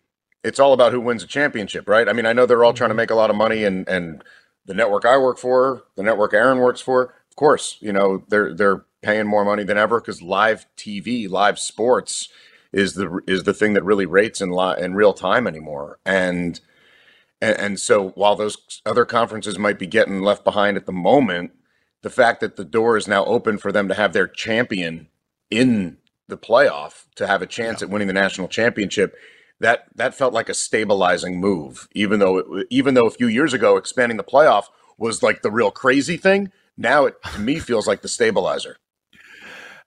it's 0.44 0.60
all 0.60 0.74
about 0.74 0.92
who 0.92 1.00
wins 1.00 1.24
a 1.24 1.28
championship, 1.28 1.88
right? 1.88 2.10
I 2.10 2.14
mean, 2.14 2.26
I 2.26 2.34
know 2.34 2.48
they're 2.48 2.64
all 2.64 2.74
trying 2.74 2.90
to 2.90 2.94
mm-hmm. 2.94 2.98
make 2.98 3.12
a 3.12 3.16
lot 3.16 3.30
of 3.30 3.36
money, 3.36 3.64
and 3.64 3.88
and 3.88 4.24
the 4.66 4.74
network 4.74 5.06
I 5.06 5.20
work 5.20 5.38
for, 5.38 5.84
the 5.96 6.02
network 6.02 6.34
Aaron 6.34 6.58
works 6.58 6.82
for, 6.82 7.14
of 7.30 7.36
course, 7.36 7.78
you 7.80 7.94
know 7.94 8.24
they're 8.30 8.56
they're 8.56 8.86
paying 9.04 9.28
more 9.28 9.46
money 9.46 9.64
than 9.64 9.78
ever 9.78 10.02
because 10.02 10.24
live 10.24 10.66
TV, 10.78 11.30
live 11.30 11.60
sports 11.60 12.28
is 12.74 12.94
the 12.94 13.20
is 13.28 13.44
the 13.44 13.54
thing 13.54 13.74
that 13.74 13.84
really 13.84 14.06
rates 14.06 14.42
in 14.42 14.50
li- 14.50 14.80
in 14.80 14.94
real 14.94 15.14
time 15.14 15.48
anymore. 15.48 16.00
And, 16.06 16.60
and 17.42 17.58
and 17.58 17.80
so 17.80 18.10
while 18.10 18.36
those 18.36 18.82
other 18.86 19.06
conferences 19.06 19.58
might 19.60 19.80
be 19.80 19.88
getting 19.88 20.22
left 20.22 20.44
behind 20.44 20.78
at 20.78 20.86
the 20.86 20.92
moment, 20.92 21.52
the 22.02 22.10
fact 22.10 22.40
that 22.42 22.56
the 22.56 22.66
door 22.66 22.98
is 22.98 23.08
now 23.08 23.26
open 23.26 23.58
for 23.58 23.72
them 23.72 23.88
to 23.88 23.94
have 23.94 24.14
their 24.14 24.28
champion 24.28 25.08
in 25.50 25.98
the 26.28 26.38
playoff 26.38 27.06
to 27.16 27.28
have 27.28 27.42
a 27.42 27.48
chance 27.48 27.82
yeah. 27.82 27.86
at 27.86 27.92
winning 27.92 28.08
the 28.08 28.14
national 28.14 28.48
championship 28.48 29.16
that 29.60 29.86
that 29.94 30.16
felt 30.16 30.34
like 30.34 30.50
a 30.50 30.54
stabilizing 30.54 31.40
move 31.40 31.88
even 31.94 32.20
though 32.20 32.38
it, 32.38 32.68
even 32.70 32.94
though 32.94 33.06
a 33.06 33.12
few 33.12 33.28
years 33.28 33.54
ago 33.54 33.76
expanding 33.78 34.18
the 34.18 34.24
playoff 34.24 34.66
was 34.98 35.22
like 35.22 35.42
the 35.42 35.52
real 35.52 35.72
crazy 35.72 36.18
thing 36.18 36.52
now 36.78 37.06
it 37.06 37.16
to 37.34 37.40
me 37.40 37.60
feels 37.60 37.86
like 37.86 38.02
the 38.02 38.08
stabilizer 38.08 38.78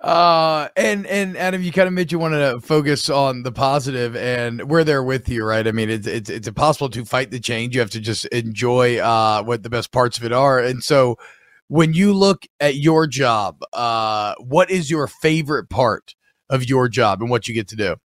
uh, 0.04 0.68
and 0.76 1.06
and 1.06 1.34
Adam, 1.34 1.62
you 1.62 1.72
kind 1.72 1.88
of 1.88 1.94
made 1.94 2.12
you 2.12 2.18
want 2.18 2.34
to 2.34 2.60
focus 2.60 3.08
on 3.08 3.42
the 3.42 3.50
positive, 3.50 4.14
and 4.14 4.68
we're 4.68 4.84
there 4.84 5.02
with 5.02 5.30
you, 5.30 5.42
right? 5.42 5.66
I 5.66 5.72
mean, 5.72 5.88
it's 5.88 6.06
it's 6.06 6.28
it's 6.28 6.46
impossible 6.46 6.90
to 6.90 7.06
fight 7.06 7.30
the 7.30 7.40
change. 7.40 7.74
You 7.74 7.80
have 7.80 7.90
to 7.92 8.00
just 8.00 8.26
enjoy 8.26 8.98
uh 8.98 9.42
what 9.44 9.62
the 9.62 9.70
best 9.70 9.92
parts 9.92 10.18
of 10.18 10.24
it 10.24 10.32
are. 10.32 10.58
And 10.58 10.84
so, 10.84 11.16
when 11.68 11.94
you 11.94 12.12
look 12.12 12.44
at 12.60 12.76
your 12.76 13.06
job, 13.06 13.62
uh, 13.72 14.34
what 14.40 14.70
is 14.70 14.90
your 14.90 15.06
favorite 15.06 15.70
part 15.70 16.14
of 16.50 16.68
your 16.68 16.86
job 16.88 17.22
and 17.22 17.30
what 17.30 17.48
you 17.48 17.54
get 17.54 17.68
to 17.68 17.76
do? 17.76 17.96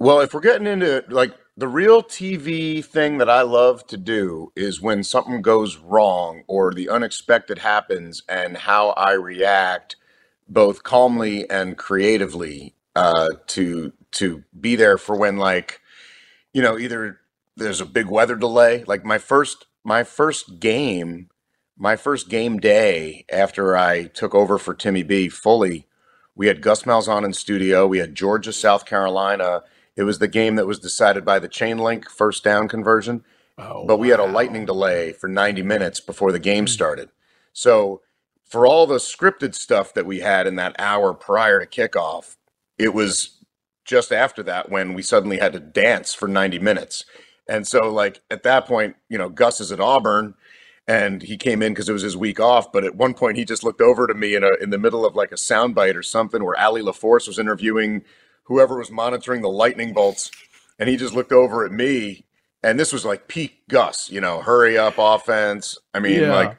Well, 0.00 0.18
if 0.20 0.34
we're 0.34 0.40
getting 0.40 0.66
into 0.66 1.04
like 1.08 1.36
the 1.56 1.68
real 1.68 2.02
TV 2.02 2.84
thing 2.84 3.18
that 3.18 3.30
I 3.30 3.42
love 3.42 3.86
to 3.86 3.96
do 3.96 4.52
is 4.56 4.82
when 4.82 5.04
something 5.04 5.40
goes 5.40 5.76
wrong 5.76 6.42
or 6.48 6.74
the 6.74 6.88
unexpected 6.88 7.58
happens 7.58 8.24
and 8.28 8.56
how 8.56 8.88
I 8.90 9.12
react 9.12 9.94
both 10.48 10.82
calmly 10.82 11.48
and 11.50 11.76
creatively 11.76 12.74
uh, 12.94 13.28
to 13.48 13.92
to 14.12 14.44
be 14.58 14.76
there 14.76 14.98
for 14.98 15.16
when 15.16 15.36
like 15.36 15.80
you 16.52 16.62
know 16.62 16.78
either 16.78 17.20
there's 17.56 17.80
a 17.80 17.86
big 17.86 18.06
weather 18.06 18.36
delay. 18.36 18.84
Like 18.84 19.04
my 19.04 19.18
first 19.18 19.66
my 19.84 20.04
first 20.04 20.60
game 20.60 21.30
my 21.78 21.96
first 21.96 22.28
game 22.28 22.58
day 22.58 23.24
after 23.30 23.76
I 23.76 24.04
took 24.04 24.34
over 24.34 24.58
for 24.58 24.74
Timmy 24.74 25.02
B 25.02 25.28
fully 25.28 25.86
we 26.36 26.46
had 26.46 26.60
Gus 26.60 26.82
Malzahn 26.82 27.24
in 27.24 27.32
studio. 27.32 27.86
We 27.86 27.98
had 27.98 28.14
Georgia 28.14 28.52
South 28.52 28.84
Carolina. 28.84 29.62
It 29.96 30.02
was 30.02 30.18
the 30.18 30.28
game 30.28 30.56
that 30.56 30.66
was 30.66 30.78
decided 30.78 31.24
by 31.24 31.38
the 31.38 31.48
chain 31.48 31.78
link 31.78 32.08
first 32.10 32.44
down 32.44 32.68
conversion. 32.68 33.24
Oh, 33.58 33.86
but 33.86 33.96
we 33.96 34.10
wow. 34.10 34.18
had 34.18 34.28
a 34.28 34.32
lightning 34.32 34.66
delay 34.66 35.12
for 35.12 35.28
90 35.28 35.62
minutes 35.62 35.98
before 35.98 36.30
the 36.30 36.38
game 36.38 36.64
hmm. 36.64 36.68
started. 36.68 37.08
So 37.54 38.02
for 38.46 38.66
all 38.66 38.86
the 38.86 38.96
scripted 38.96 39.54
stuff 39.54 39.92
that 39.94 40.06
we 40.06 40.20
had 40.20 40.46
in 40.46 40.56
that 40.56 40.76
hour 40.78 41.12
prior 41.12 41.64
to 41.64 41.66
kickoff, 41.66 42.36
it 42.78 42.94
was 42.94 43.36
just 43.84 44.12
after 44.12 44.42
that 44.44 44.70
when 44.70 44.94
we 44.94 45.02
suddenly 45.02 45.38
had 45.38 45.52
to 45.52 45.60
dance 45.60 46.14
for 46.14 46.28
90 46.28 46.58
minutes. 46.58 47.04
And 47.48 47.66
so, 47.66 47.92
like, 47.92 48.20
at 48.30 48.42
that 48.42 48.66
point, 48.66 48.96
you 49.08 49.18
know, 49.18 49.28
Gus 49.28 49.60
is 49.60 49.70
at 49.70 49.80
Auburn 49.80 50.34
and 50.88 51.22
he 51.22 51.36
came 51.36 51.62
in 51.62 51.72
because 51.72 51.88
it 51.88 51.92
was 51.92 52.02
his 52.02 52.16
week 52.16 52.40
off. 52.40 52.72
But 52.72 52.84
at 52.84 52.96
one 52.96 53.14
point, 53.14 53.36
he 53.36 53.44
just 53.44 53.64
looked 53.64 53.80
over 53.80 54.06
to 54.06 54.14
me 54.14 54.34
in, 54.34 54.42
a, 54.42 54.54
in 54.60 54.70
the 54.70 54.78
middle 54.78 55.06
of 55.06 55.14
like 55.14 55.32
a 55.32 55.36
soundbite 55.36 55.94
or 55.94 56.02
something 56.02 56.44
where 56.44 56.56
Allie 56.56 56.82
LaForce 56.82 57.28
was 57.28 57.38
interviewing 57.38 58.02
whoever 58.44 58.78
was 58.78 58.90
monitoring 58.90 59.42
the 59.42 59.48
lightning 59.48 59.92
bolts. 59.92 60.30
And 60.78 60.88
he 60.88 60.96
just 60.96 61.14
looked 61.14 61.32
over 61.32 61.64
at 61.64 61.72
me. 61.72 62.24
And 62.62 62.80
this 62.80 62.92
was 62.92 63.04
like 63.04 63.28
peak 63.28 63.62
Gus, 63.68 64.10
you 64.10 64.20
know, 64.20 64.40
hurry 64.40 64.76
up 64.76 64.94
offense. 64.98 65.78
I 65.94 66.00
mean, 66.00 66.22
yeah. 66.22 66.34
like, 66.34 66.56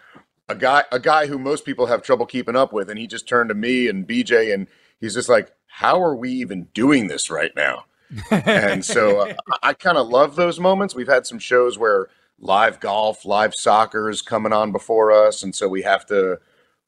a 0.50 0.56
guy 0.56 0.84
a 0.92 1.00
guy 1.00 1.28
who 1.28 1.38
most 1.38 1.66
people 1.66 1.88
have 1.88 2.02
trouble 2.02 2.26
keeping 2.26 2.56
up 2.56 2.72
with 2.72 2.90
and 2.90 3.00
he 3.00 3.08
just 3.08 3.28
turned 3.28 3.50
to 3.50 3.56
me 3.56 3.88
and 3.88 4.08
BJ 4.08 4.54
and 4.54 4.68
he's 5.00 5.14
just 5.14 5.30
like 5.30 5.52
how 5.68 6.02
are 6.02 6.16
we 6.16 6.32
even 6.32 6.68
doing 6.74 7.08
this 7.08 7.30
right 7.30 7.52
now? 7.56 7.86
And 8.32 8.84
so 8.84 9.20
uh, 9.20 9.34
I, 9.64 9.74
kind 9.74 9.98
of 9.98 10.08
love 10.08 10.36
those 10.36 10.60
moments. 10.60 10.96
We've 10.96 11.10
had 11.10 11.28
some 11.28 11.40
shows 11.40 11.78
where 11.78 12.08
live 12.40 12.80
golf 12.80 13.26
live 13.26 13.54
soccer 13.54 14.10
is 14.10 14.22
coming 14.22 14.54
on 14.54 14.72
before 14.72 15.12
us 15.12 15.44
and 15.44 15.54
so 15.54 15.68
we 15.68 15.82
have 15.82 16.06
to 16.06 16.40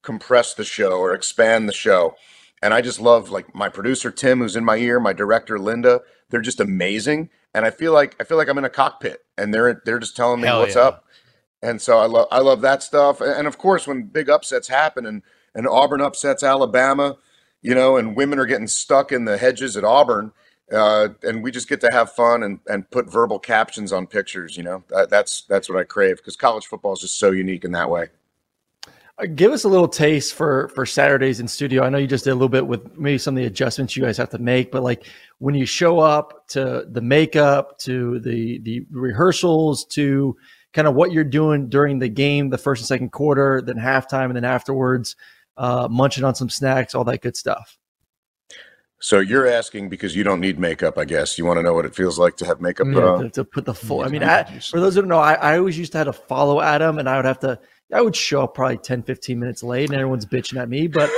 compress 0.02 0.54
the 0.54 0.64
show 0.64 0.94
or 0.94 1.14
expand 1.14 1.68
the 1.68 1.74
show. 1.74 2.16
And 2.62 2.74
I 2.74 2.82
just 2.82 3.00
love 3.00 3.30
like 3.30 3.54
my 3.54 3.70
producer 3.70 4.12
Tim 4.12 4.40
who's 4.40 4.56
in 4.56 4.66
my 4.66 4.78
ear 4.78 5.00
my 5.00 5.14
director 5.14 5.60
Linda 5.60 6.02
they're 6.30 6.42
just 6.42 6.60
amazing. 6.60 7.30
And 7.54 7.66
I 7.66 7.72
feel 7.72 7.94
like 7.94 8.16
I 8.20 8.24
feel 8.24 8.38
like 8.38 8.48
I'm 8.48 8.58
in 8.58 8.66
a 8.66 8.70
cockpit 8.70 9.26
and 9.38 9.54
they're 9.54 9.82
they're 9.86 10.00
just 10.00 10.16
telling 10.16 10.42
me 10.42 10.48
Hell 10.48 10.62
what's 10.62 10.76
yeah. 10.76 10.84
up 10.84 11.06
and 11.62 11.82
so 11.82 11.98
I 11.98 12.06
love 12.06 12.28
I 12.32 12.40
love 12.40 12.62
that 12.62 12.84
stuff. 12.84 13.22
And 13.22 13.48
of 13.48 13.58
course, 13.58 13.88
when 13.88 14.04
big 14.04 14.30
upsets 14.30 14.68
happen 14.68 15.06
and 15.06 15.22
and 15.56 15.68
Auburn 15.68 16.02
upsets 16.02 16.44
Alabama, 16.44 17.18
you 17.62 17.76
know, 17.76 17.98
and 17.98 18.16
women 18.16 18.40
are 18.40 18.46
getting 18.46 18.68
stuck 18.68 19.12
in 19.12 19.26
the 19.26 19.38
hedges 19.38 19.76
at 19.76 19.84
Auburn, 19.84 20.32
uh, 20.72 21.10
and 21.24 21.44
we 21.44 21.52
just 21.52 21.68
get 21.68 21.82
to 21.82 21.90
have 21.92 22.12
fun 22.12 22.44
and, 22.44 22.60
and 22.68 22.90
put 22.92 23.12
verbal 23.12 23.40
captions 23.40 23.92
on 23.92 24.08
pictures. 24.08 24.56
You 24.56 24.64
know, 24.64 24.84
that, 24.90 25.10
that's 25.10 25.42
that's 25.42 25.70
what 25.70 25.78
I 25.78 25.84
crave 25.84 26.18
because 26.18 26.36
college 26.36 26.68
football 26.68 26.94
is 26.94 27.00
just 27.00 27.20
so 27.20 27.32
unique 27.32 27.66
in 27.66 27.72
that 27.72 27.90
way. 27.90 28.08
Uh, 29.18 29.26
give 29.36 29.52
us 29.52 29.66
a 29.66 29.70
little 29.70 29.88
taste 29.88 30.36
for 30.36 30.70
for 30.70 30.86
Saturdays 30.86 31.40
in 31.40 31.48
studio. 31.48 31.84
I 31.84 31.90
know 31.90 31.98
you 31.98 32.08
just 32.08 32.24
did 32.24 32.32
a 32.32 32.36
little 32.36 32.48
bit 32.48 32.68
with 32.68 32.98
maybe 32.98 33.18
some 33.18 33.36
of 33.36 33.42
the 33.42 33.48
adjustments 33.48 33.98
you 33.98 34.04
guys 34.04 34.18
have 34.18 34.30
to 34.30 34.40
make, 34.40 34.72
but 34.72 34.84
like 34.84 35.08
when 35.40 35.56
you 35.56 35.66
show 35.66 36.00
up 36.00 36.48
to 36.50 36.86
the 36.90 37.02
makeup, 37.02 37.78
to 37.80 38.20
the 38.20 38.60
the 38.60 38.86
rehearsals, 38.92 39.84
to 39.86 40.38
kind 40.74 40.88
of 40.88 40.96
what 40.96 41.12
you're 41.12 41.24
doing 41.24 41.70
during 41.70 42.00
the 42.00 42.10
game, 42.10 42.50
the 42.50 42.58
first 42.58 42.82
and 42.82 42.88
second 42.88 43.12
quarter, 43.12 43.62
then 43.62 43.78
halftime, 43.78 44.26
and 44.26 44.36
then 44.36 44.46
afterwards, 44.46 45.16
uh, 45.58 45.88
munching 45.90 46.24
on 46.24 46.36
some 46.36 46.50
snacks, 46.50 46.96
all 46.96 47.04
that 47.04 47.22
good 47.22 47.36
stuff. 47.36 47.78
So 49.02 49.20
you're 49.20 49.48
asking 49.48 49.88
because 49.88 50.14
you 50.14 50.24
don't 50.24 50.42
need 50.42 50.60
makeup, 50.60 50.98
I 50.98 51.06
guess. 51.06 51.38
You 51.38 51.46
want 51.46 51.58
to 51.58 51.64
know 51.64 51.74
what 51.74 51.86
it 51.86 51.96
feels 51.96 52.20
like 52.20 52.36
to 52.38 52.46
have 52.46 52.60
makeup 52.60 52.88
put 52.92 53.04
on? 53.04 53.24
To, 53.24 53.30
to 53.30 53.44
put 53.46 53.64
the 53.64 53.74
full. 53.74 54.02
I 54.02 54.10
mean, 54.10 54.24
I, 54.24 54.44
for 54.60 54.82
those 54.82 54.96
who 54.96 55.02
don't 55.02 55.10
know, 55.10 55.20
I, 55.20 55.36
I 55.36 55.58
always 55.58 55.78
used 55.78 55.94
to 55.94 56.00
have 56.00 56.08
to 56.08 56.14
follow 56.14 56.60
Adam, 56.60 57.00
and 57.00 57.08
I 57.08 57.16
would 57.16 57.26
have 57.26 57.40
to. 57.40 57.60
I 57.94 58.02
would 58.02 58.16
show 58.16 58.44
up 58.44 58.54
probably 58.54 58.78
10, 58.78 59.04
15 59.04 59.40
minutes 59.40 59.64
late, 59.64 59.90
and 59.90 59.98
everyone's 59.98 60.26
bitching 60.26 60.62
at 60.62 60.70
me. 60.70 60.88
But 60.88 61.10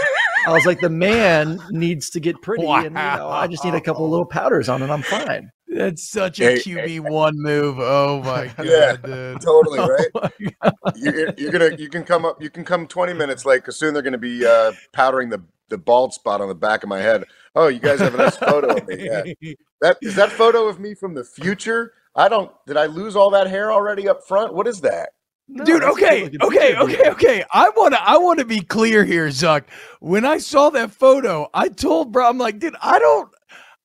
I 0.45 0.51
was 0.51 0.65
like, 0.65 0.79
the 0.79 0.89
man 0.89 1.59
needs 1.71 2.11
to 2.11 2.19
get 2.19 2.39
pretty, 2.41 2.65
wow. 2.65 2.77
and 2.77 2.85
you 2.85 2.91
know, 2.91 3.29
I 3.29 3.47
just 3.47 3.65
need 3.65 3.73
a 3.73 3.81
couple 3.81 4.05
of 4.05 4.11
little 4.11 4.27
powders 4.27 4.69
on, 4.69 4.83
and 4.83 4.91
I'm 4.91 5.01
fine. 5.01 5.51
That's 5.71 6.07
such 6.09 6.39
a 6.41 6.51
Hey, 6.51 6.55
QB 6.57 7.09
one 7.09 7.35
move. 7.41 7.77
Oh 7.79 8.21
my 8.23 8.47
god, 8.57 8.65
Yeah, 8.65 8.97
dude. 8.97 9.41
totally 9.41 9.79
Oh 9.83 9.87
right. 9.87 10.07
my 10.13 10.31
God. 10.61 10.75
You're, 10.95 11.33
you're 11.37 11.51
gonna 11.51 11.75
you 11.77 11.89
can 11.89 12.03
come 12.03 12.25
up 12.25 12.41
you 12.41 12.49
can 12.49 12.65
come 12.65 12.87
20 12.87 13.13
minutes 13.13 13.45
late 13.45 13.59
because 13.59 13.77
soon 13.77 13.93
they're 13.93 14.03
gonna 14.03 14.17
be 14.17 14.45
uh, 14.45 14.73
powdering 14.93 15.29
the 15.29 15.41
the 15.69 15.77
bald 15.77 16.13
spot 16.13 16.41
on 16.41 16.49
the 16.49 16.55
back 16.55 16.83
of 16.83 16.89
my 16.89 16.99
head. 16.99 17.23
Oh, 17.55 17.69
you 17.69 17.79
guys 17.79 17.99
have 17.99 18.13
a 18.13 18.17
nice 18.17 18.35
photo 18.37 18.75
of 18.75 18.87
me. 18.87 19.05
Yeah. 19.05 19.23
That 19.81 19.97
is 20.03 20.15
that 20.15 20.31
photo 20.31 20.67
of 20.67 20.79
me 20.79 20.93
from 20.93 21.15
the 21.15 21.23
future. 21.23 21.93
I 22.15 22.29
don't. 22.29 22.51
Did 22.67 22.77
I 22.77 22.85
lose 22.85 23.15
all 23.15 23.31
that 23.31 23.47
hair 23.47 23.71
already 23.71 24.07
up 24.07 24.27
front? 24.27 24.53
What 24.53 24.67
is 24.67 24.81
that? 24.81 25.09
No, 25.47 25.65
Dude, 25.65 25.83
okay, 25.83 26.29
okay, 26.41 26.75
picture 26.75 26.81
of 26.83 26.91
you. 26.91 26.95
okay, 26.99 27.09
okay. 27.09 27.43
I 27.51 27.69
want 27.71 27.93
to, 27.95 28.01
I 28.01 28.17
want 28.17 28.39
to 28.39 28.45
be 28.45 28.61
clear 28.61 29.03
here, 29.03 29.27
Zuck. 29.29 29.63
When 29.99 30.23
I 30.23 30.37
saw 30.37 30.69
that 30.69 30.91
photo, 30.91 31.49
I 31.53 31.69
told 31.69 32.11
bro, 32.11 32.29
I'm 32.29 32.37
like, 32.37 32.59
dude, 32.59 32.75
I 32.81 32.99
don't, 32.99 33.29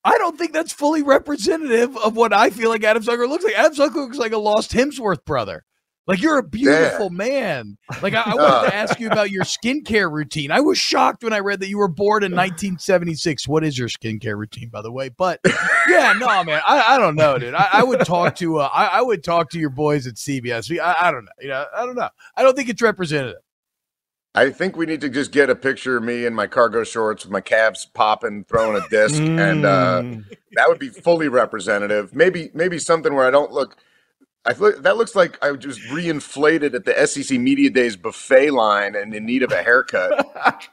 I 0.07 0.17
don't 0.19 0.37
think 0.37 0.53
that's 0.53 0.71
fully 0.71 1.03
representative 1.03 1.97
of 1.97 2.15
what 2.15 2.31
I 2.31 2.49
feel 2.49 2.69
like 2.69 2.85
Adam 2.85 3.03
Zucker 3.03 3.27
looks 3.27 3.43
like. 3.43 3.55
Adam 3.55 3.73
Zucker 3.73 3.95
looks 3.95 4.17
like 4.17 4.31
a 4.31 4.37
lost 4.37 4.71
Hemsworth 4.71 5.25
brother. 5.25 5.65
Like 6.07 6.21
you're 6.21 6.37
a 6.37 6.43
beautiful 6.43 7.09
man. 7.09 7.77
Like 8.01 8.13
I, 8.13 8.21
I 8.21 8.35
wanted 8.35 8.69
to 8.69 8.75
ask 8.75 9.01
you 9.01 9.07
about 9.07 9.31
your 9.31 9.43
skincare 9.43 10.09
routine. 10.09 10.49
I 10.49 10.61
was 10.61 10.77
shocked 10.77 11.25
when 11.25 11.33
I 11.33 11.39
read 11.39 11.59
that 11.59 11.67
you 11.67 11.77
were 11.77 11.89
born 11.89 12.23
in 12.23 12.31
1976. 12.31 13.49
What 13.49 13.65
is 13.65 13.77
your 13.77 13.89
skincare 13.89 14.37
routine, 14.37 14.69
by 14.69 14.81
the 14.81 14.93
way? 14.93 15.09
But 15.09 15.41
yeah, 15.89 16.13
no, 16.17 16.41
man, 16.45 16.61
I, 16.65 16.95
I 16.95 16.97
don't 16.97 17.15
know, 17.15 17.37
dude. 17.37 17.53
I, 17.53 17.67
I 17.73 17.83
would 17.83 18.05
talk 18.05 18.35
to, 18.37 18.59
uh, 18.59 18.69
I, 18.73 18.85
I 18.85 19.01
would 19.01 19.25
talk 19.25 19.49
to 19.49 19.59
your 19.59 19.69
boys 19.69 20.07
at 20.07 20.13
CBS. 20.13 20.79
I, 20.79 20.95
I 20.97 21.11
don't 21.11 21.25
know, 21.25 21.31
you 21.41 21.49
know, 21.49 21.65
I 21.75 21.85
don't 21.85 21.95
know. 21.95 22.09
I 22.37 22.43
don't 22.43 22.55
think 22.55 22.69
it's 22.69 22.81
representative. 22.81 23.41
I 24.37 24.51
think 24.51 24.75
we 24.77 24.85
need 24.85 25.01
to 25.01 25.09
just 25.09 25.31
get 25.31 25.49
a 25.49 25.55
picture 25.55 25.97
of 25.97 26.03
me 26.03 26.25
in 26.25 26.33
my 26.35 26.45
cargo 26.45 26.83
shorts 26.83 27.25
with 27.25 27.31
my 27.31 27.41
calves 27.41 27.85
popping, 27.87 28.43
throwing 28.43 28.79
a 28.81 28.87
disc, 28.89 29.19
and 29.19 29.65
uh, 29.65 30.01
Mm. 30.03 30.25
that 30.53 30.69
would 30.69 30.77
be 30.77 30.89
fully 30.89 31.27
representative. 31.27 32.13
Maybe 32.13 32.51
maybe 32.53 32.77
something 32.77 33.13
where 33.15 33.25
I 33.25 33.31
don't 33.31 33.51
look. 33.51 33.77
I 34.45 34.53
feel 34.53 34.79
that 34.79 34.95
looks 34.95 35.15
like 35.15 35.43
I 35.43 35.51
just 35.53 35.81
reinflated 35.89 36.75
at 36.75 36.85
the 36.85 37.07
SEC 37.07 37.39
Media 37.39 37.69
Days 37.71 37.95
buffet 37.97 38.51
line 38.51 38.95
and 38.95 39.13
in 39.13 39.25
need 39.25 39.41
of 39.41 39.51
a 39.51 39.63
haircut. 39.63 40.25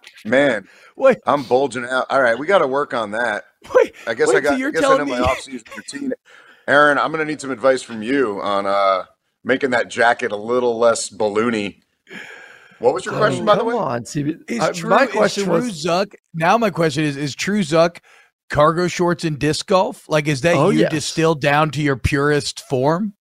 Man, 0.27 0.69
Wait, 0.97 1.19
I'm 1.27 1.43
bulging 1.45 1.85
out. 1.87 2.07
All 2.11 2.21
right, 2.23 2.39
we 2.39 2.47
got 2.47 2.59
to 2.59 2.67
work 2.69 2.93
on 2.95 3.13
that. 3.13 3.45
wait, 3.75 3.95
I 4.07 4.13
guess 4.15 4.29
Wait, 4.29 4.37
I 4.37 4.41
got. 4.41 4.55
I 4.55 4.71
guess 4.71 4.79
I 4.79 4.81
know 4.83 4.97
telling 4.99 5.09
my 5.09 5.19
me- 5.21 5.25
off-season 5.25 5.67
routine. 5.75 6.13
Aaron, 6.69 6.99
I'm 6.99 7.11
gonna 7.11 7.25
need 7.25 7.41
some 7.41 7.51
advice 7.51 7.83
from 7.83 8.03
you 8.03 8.41
on 8.43 8.67
uh, 8.67 9.05
making 9.43 9.71
that 9.71 9.89
jacket 9.89 10.33
a 10.33 10.37
little 10.37 10.79
less 10.79 11.09
balloony. 11.09 11.81
What 12.79 12.95
was 12.95 13.05
your 13.05 13.15
question, 13.17 13.43
Oh, 13.43 13.47
by 13.47 13.55
the 13.55 13.59
come 13.61 13.69
way? 13.69 13.75
on, 13.75 14.03
CB. 14.05 14.51
is 14.51 14.61
Uh, 14.61 14.73
true, 14.73 14.91
my 14.91 15.05
is 15.05 15.11
question 15.13 15.45
true 15.45 15.53
was, 15.55 15.85
Zuck. 15.85 16.15
Now 16.35 16.59
my 16.59 16.71
question 16.71 17.05
is: 17.05 17.17
Is 17.17 17.35
True 17.35 17.61
Zuck 17.61 17.99
cargo 18.51 18.89
shorts 18.89 19.25
and 19.25 19.39
disc 19.39 19.67
golf? 19.67 20.09
Like, 20.09 20.27
is 20.29 20.41
that 20.43 20.57
Oh, 20.57 20.71
you 20.71 20.81
yes. 20.81 20.91
distilled 20.91 21.41
down 21.41 21.71
to 21.73 21.83
your 21.83 21.97
purest 21.97 22.61
form? 22.61 23.15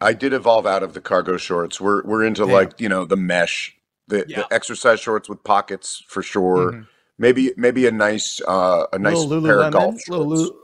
I 0.00 0.12
did 0.12 0.32
evolve 0.32 0.66
out 0.66 0.82
of 0.82 0.92
the 0.94 1.00
cargo 1.00 1.36
shorts. 1.36 1.80
We're 1.80 2.02
we're 2.04 2.24
into 2.24 2.42
Damn. 2.44 2.52
like 2.52 2.80
you 2.80 2.88
know 2.88 3.04
the 3.04 3.16
mesh, 3.16 3.74
the, 4.08 4.24
Yeah. 4.28 4.38
the 4.42 4.52
exercise 4.54 5.00
shorts 5.00 5.28
with 5.28 5.42
pockets 5.44 6.02
for 6.08 6.22
sure. 6.22 6.72
Mhm. 6.72 6.86
Maybe 7.16 7.52
maybe 7.56 7.86
a 7.86 7.92
nice 7.92 8.40
uh, 8.46 8.86
a 8.92 8.98
nice 8.98 9.16
little 9.18 9.44
pair 9.44 9.60
of 9.62 9.72
golf 9.72 9.94
Lululemon, 10.08 10.26
little, 10.26 10.56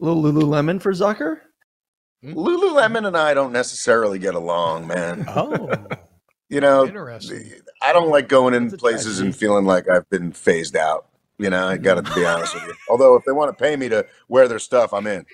little 0.00 0.22
Lululemon 0.22 0.80
for 0.82 0.92
Zucker. 0.92 1.36
Lululemon 2.24 3.06
and 3.06 3.16
I 3.16 3.34
don't 3.34 3.52
necessarily 3.52 4.18
get 4.18 4.34
along, 4.34 4.86
man. 4.88 5.24
Oh, 5.28 5.70
You 6.48 6.60
know. 6.60 6.86
I 7.82 7.92
don't 7.92 8.10
like 8.10 8.28
going 8.28 8.54
in 8.54 8.68
That's 8.68 8.80
places 8.80 9.20
and 9.20 9.34
feeling 9.34 9.64
like 9.64 9.88
I've 9.88 10.08
been 10.10 10.32
phased 10.32 10.76
out. 10.76 11.06
You 11.38 11.50
know, 11.50 11.68
I 11.68 11.76
got 11.76 12.04
to 12.04 12.14
be 12.14 12.24
honest 12.24 12.54
with 12.54 12.64
you. 12.64 12.74
Although, 12.90 13.14
if 13.14 13.24
they 13.24 13.32
want 13.32 13.56
to 13.56 13.62
pay 13.62 13.76
me 13.76 13.88
to 13.90 14.04
wear 14.28 14.48
their 14.48 14.58
stuff, 14.58 14.92
I'm 14.92 15.06
in. 15.06 15.24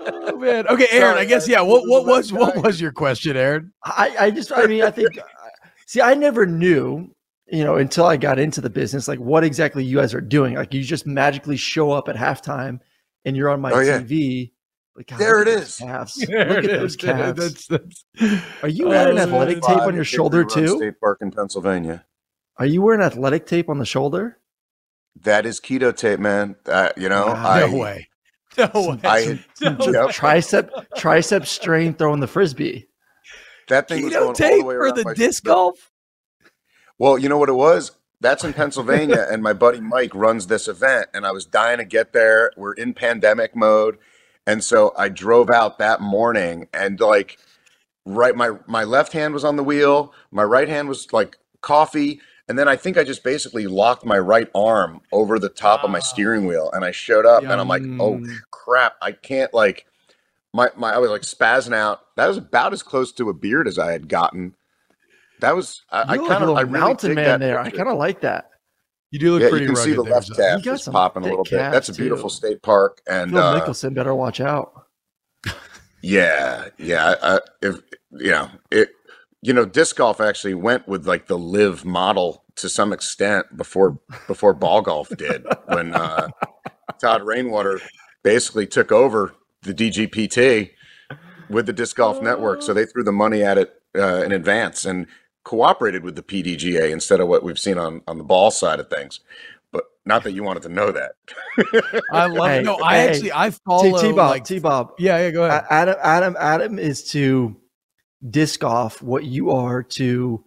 Oh 0.00 0.36
man. 0.36 0.66
Okay, 0.68 0.86
Aaron. 0.90 1.16
I 1.18 1.24
guess 1.24 1.48
I- 1.48 1.52
yeah. 1.52 1.60
What 1.62 1.88
what 1.88 2.04
Lululemon 2.04 2.06
was 2.06 2.32
what 2.32 2.56
was 2.62 2.80
your 2.80 2.92
question, 2.92 3.36
Aaron? 3.36 3.72
I, 3.84 4.14
I 4.18 4.30
just, 4.30 4.52
I 4.52 4.66
mean, 4.66 4.82
I 4.82 4.90
think, 4.90 5.16
uh, 5.18 5.22
see, 5.86 6.00
I 6.00 6.14
never 6.14 6.44
knew, 6.46 7.14
you 7.46 7.64
know, 7.64 7.76
until 7.76 8.06
I 8.06 8.16
got 8.16 8.38
into 8.38 8.60
the 8.60 8.70
business, 8.70 9.08
like 9.08 9.20
what 9.20 9.44
exactly 9.44 9.84
you 9.84 9.98
guys 9.98 10.14
are 10.14 10.20
doing. 10.20 10.54
Like 10.54 10.74
you 10.74 10.82
just 10.82 11.06
magically 11.06 11.56
show 11.56 11.92
up 11.92 12.08
at 12.08 12.16
halftime 12.16 12.80
and 13.24 13.36
you're 13.36 13.48
on 13.50 13.60
my 13.60 13.72
Oh, 13.72 13.80
yeah. 13.80 13.98
TV. 14.94 14.96
Like, 14.96 15.06
God, 15.08 15.18
There 15.18 15.38
look 15.38 15.46
it 15.48 15.50
at 15.52 15.58
those 15.58 15.68
is. 15.68 15.76
Calves. 15.76 16.16
There 16.28 16.48
Look 16.48 16.64
it 16.64 16.70
at 16.70 16.80
those 16.80 16.90
is, 16.90 16.96
calves. 16.96 17.66
That's, 17.66 17.66
that's, 17.66 18.04
Are 18.62 18.68
you 18.68 18.88
wearing 18.88 19.16
man. 19.16 19.28
athletic 19.28 19.62
tape 19.62 19.78
on 19.80 19.94
your 19.94 20.04
shoulder 20.04 20.44
too? 20.44 20.76
State 20.78 21.00
Park 21.00 21.18
in 21.22 21.30
Pennsylvania. 21.30 22.04
Are 22.58 22.66
you 22.66 22.82
wearing 22.82 23.00
athletic 23.00 23.46
tape 23.46 23.68
on 23.68 23.78
the 23.78 23.86
shoulder? 23.86 24.38
That 25.22 25.46
is 25.46 25.60
keto 25.60 25.94
tape, 25.96 26.20
man. 26.20 26.56
Uh, 26.66 26.90
you 26.96 27.08
know, 27.08 27.26
Wow. 27.28 27.50
I, 27.50 27.60
no 27.70 27.76
way. 27.78 28.08
No 28.58 28.70
way. 28.74 29.00
I- 29.04 29.44
Some 29.54 29.78
No 29.78 29.86
Yep. 29.86 30.10
tricep, 30.10 30.70
tricep 30.96 31.46
strain 31.46 31.94
throwing 31.94 32.20
the 32.20 32.26
frisbee. 32.26 32.86
that 33.68 33.88
thing 33.88 34.04
was 34.04 34.12
Keto 34.12 34.16
going 34.16 34.26
all 34.28 34.34
tape 34.34 34.60
the 34.60 34.64
way 34.66 34.74
for 34.74 34.80
around 34.80 34.96
the 34.96 35.14
disc 35.14 35.44
shoulder. 35.46 35.54
golf. 35.56 35.90
Well, 36.98 37.18
you 37.18 37.28
know 37.30 37.38
what 37.38 37.48
it 37.48 37.54
was? 37.54 37.92
That's 38.20 38.44
in 38.44 38.52
Pennsylvania, 38.52 39.26
and 39.30 39.42
my 39.42 39.52
buddy 39.54 39.80
Mike 39.80 40.14
runs 40.14 40.46
this 40.46 40.68
event, 40.68 41.08
and 41.14 41.26
I 41.26 41.32
was 41.32 41.44
dying 41.46 41.78
to 41.78 41.84
get 41.84 42.12
there. 42.12 42.52
We're 42.56 42.74
in 42.74 42.94
pandemic 42.94 43.56
mode, 43.56 43.98
and 44.46 44.62
so 44.62 44.92
I 44.96 45.08
drove 45.08 45.50
out 45.50 45.78
that 45.78 46.00
morning, 46.00 46.68
and 46.72 46.98
like, 47.00 47.38
right, 48.04 48.34
my 48.34 48.52
my 48.66 48.84
left 48.84 49.12
hand 49.12 49.34
was 49.34 49.44
on 49.44 49.56
the 49.56 49.64
wheel, 49.64 50.12
my 50.30 50.42
right 50.44 50.68
hand 50.68 50.88
was 50.88 51.12
like 51.12 51.36
coffee, 51.60 52.20
and 52.48 52.58
then 52.58 52.68
I 52.68 52.76
think 52.76 52.96
I 52.98 53.04
just 53.04 53.22
basically 53.24 53.66
locked 53.66 54.04
my 54.04 54.18
right 54.18 54.48
arm 54.54 55.00
over 55.12 55.38
the 55.38 55.48
top 55.48 55.84
of 55.84 55.90
my 55.90 56.00
steering 56.00 56.46
wheel, 56.46 56.70
and 56.72 56.84
I 56.84 56.90
showed 56.90 57.26
up, 57.26 57.42
and 57.42 57.52
I'm 57.60 57.68
like, 57.68 57.82
oh 58.00 58.20
crap, 58.50 58.94
I 59.00 59.12
can't 59.12 59.52
like. 59.54 59.86
My, 60.54 60.68
my 60.76 60.92
I 60.92 60.98
was 60.98 61.10
like 61.10 61.22
spazzing 61.22 61.74
out. 61.74 62.00
That 62.16 62.26
was 62.26 62.36
about 62.36 62.74
as 62.74 62.82
close 62.82 63.10
to 63.12 63.30
a 63.30 63.34
beard 63.34 63.66
as 63.66 63.78
I 63.78 63.92
had 63.92 64.06
gotten. 64.06 64.54
That 65.40 65.56
was 65.56 65.82
I, 65.90 66.02
I 66.02 66.18
kind 66.18 66.44
of 66.44 66.50
I 66.50 66.60
really 66.60 66.78
mountain 66.78 67.14
man 67.14 67.24
that 67.24 67.40
there. 67.40 67.58
I 67.58 67.70
kind 67.70 67.88
of 67.88 67.96
like 67.96 68.20
that. 68.20 68.50
You 69.12 69.18
do 69.18 69.32
look 69.32 69.42
Yeah, 69.42 69.50
pretty 69.50 69.66
you 69.66 69.72
can 69.74 69.76
see 69.76 69.92
the 69.92 70.02
left 70.02 70.30
Zuck. 70.30 70.36
calf 70.36 70.58
You 70.58 70.64
got 70.64 70.74
is 70.74 70.84
some 70.84 70.92
popping 70.92 71.22
a 71.22 71.26
little 71.26 71.44
bit. 71.44 71.52
That's 71.52 71.90
a 71.90 71.94
beautiful 71.94 72.30
too. 72.30 72.36
state 72.36 72.62
park, 72.62 73.02
and 73.06 73.30
Phil 73.30 73.38
uh, 73.40 73.60
Mickelson 73.60 73.94
better 73.94 74.14
watch 74.14 74.40
out. 74.40 74.86
yeah, 76.02 76.68
yeah. 76.78 77.14
I, 77.22 77.34
I, 77.34 77.40
if 77.60 77.82
you 78.10 78.30
know 78.30 78.50
it, 78.70 78.88
you 79.42 79.52
know, 79.52 79.66
disc 79.66 79.96
golf 79.96 80.18
actually 80.20 80.54
went 80.54 80.88
with 80.88 81.06
like 81.06 81.26
the 81.26 81.36
live 81.36 81.84
model 81.84 82.44
to 82.56 82.70
some 82.70 82.90
extent 82.90 83.54
before 83.54 83.98
before 84.26 84.54
ball 84.54 84.80
golf 84.80 85.10
did 85.18 85.44
when 85.66 85.94
uh, 85.94 86.28
Todd 86.98 87.22
Rainwater 87.22 87.80
basically 88.22 88.66
took 88.66 88.90
over 88.90 89.34
the 89.62 89.74
DGPT 89.74 90.70
with 91.50 91.66
the 91.66 91.72
disc 91.74 91.96
golf 91.96 92.22
network. 92.22 92.62
So 92.62 92.72
they 92.72 92.86
threw 92.86 93.04
the 93.04 93.12
money 93.12 93.42
at 93.42 93.58
it 93.58 93.74
uh, 93.94 94.22
in 94.24 94.32
advance 94.32 94.86
and 94.86 95.06
cooperated 95.44 96.04
with 96.04 96.16
the 96.16 96.22
PDGA 96.22 96.90
instead 96.90 97.20
of 97.20 97.28
what 97.28 97.42
we've 97.42 97.58
seen 97.58 97.78
on 97.78 98.02
on 98.06 98.18
the 98.18 98.24
ball 98.24 98.50
side 98.50 98.80
of 98.80 98.88
things. 98.88 99.20
But 99.72 99.84
not 100.04 100.24
that 100.24 100.32
you 100.32 100.42
wanted 100.42 100.62
to 100.64 100.68
know 100.68 100.92
that. 100.92 101.12
I 102.12 102.26
love 102.26 102.48
Hey, 102.48 102.58
it. 102.60 102.64
No, 102.64 102.78
I 102.82 102.96
hey, 102.96 103.08
actually 103.08 103.32
I 103.32 103.50
follow 103.50 104.00
T 104.00 104.12
Bob, 104.12 104.30
like 104.30 104.44
T 104.44 104.58
Bob. 104.58 104.92
yeah 104.98 105.18
yeah 105.18 105.30
go 105.30 105.44
ahead. 105.44 105.64
Adam, 105.70 105.96
Adam, 106.02 106.36
Adam 106.38 106.78
is 106.78 107.04
to 107.12 107.56
disc 108.30 108.60
golf 108.60 109.02
what 109.02 109.24
you 109.24 109.50
are 109.50 109.82
to 109.82 110.44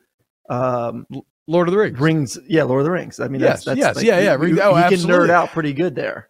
um, 0.49 1.05
Lord 1.47 1.67
of 1.67 1.73
the 1.73 1.77
Rings. 1.79 1.99
rings. 1.99 2.37
Yeah, 2.47 2.63
Lord 2.63 2.81
of 2.81 2.85
the 2.85 2.91
Rings. 2.91 3.19
I 3.19 3.27
mean, 3.27 3.41
Yes, 3.41 3.65
that's, 3.65 3.65
that's 3.65 3.77
yes, 3.79 3.95
like, 3.97 4.05
yeah, 4.05 4.19
yeah, 4.19 4.33
You, 4.33 4.37
rings- 4.39 4.57
you 4.57 4.63
oh, 4.63 4.73
can 4.73 4.99
nerd 4.99 5.29
out 5.29 5.49
pretty 5.49 5.73
good 5.73 5.95
there. 5.95 6.29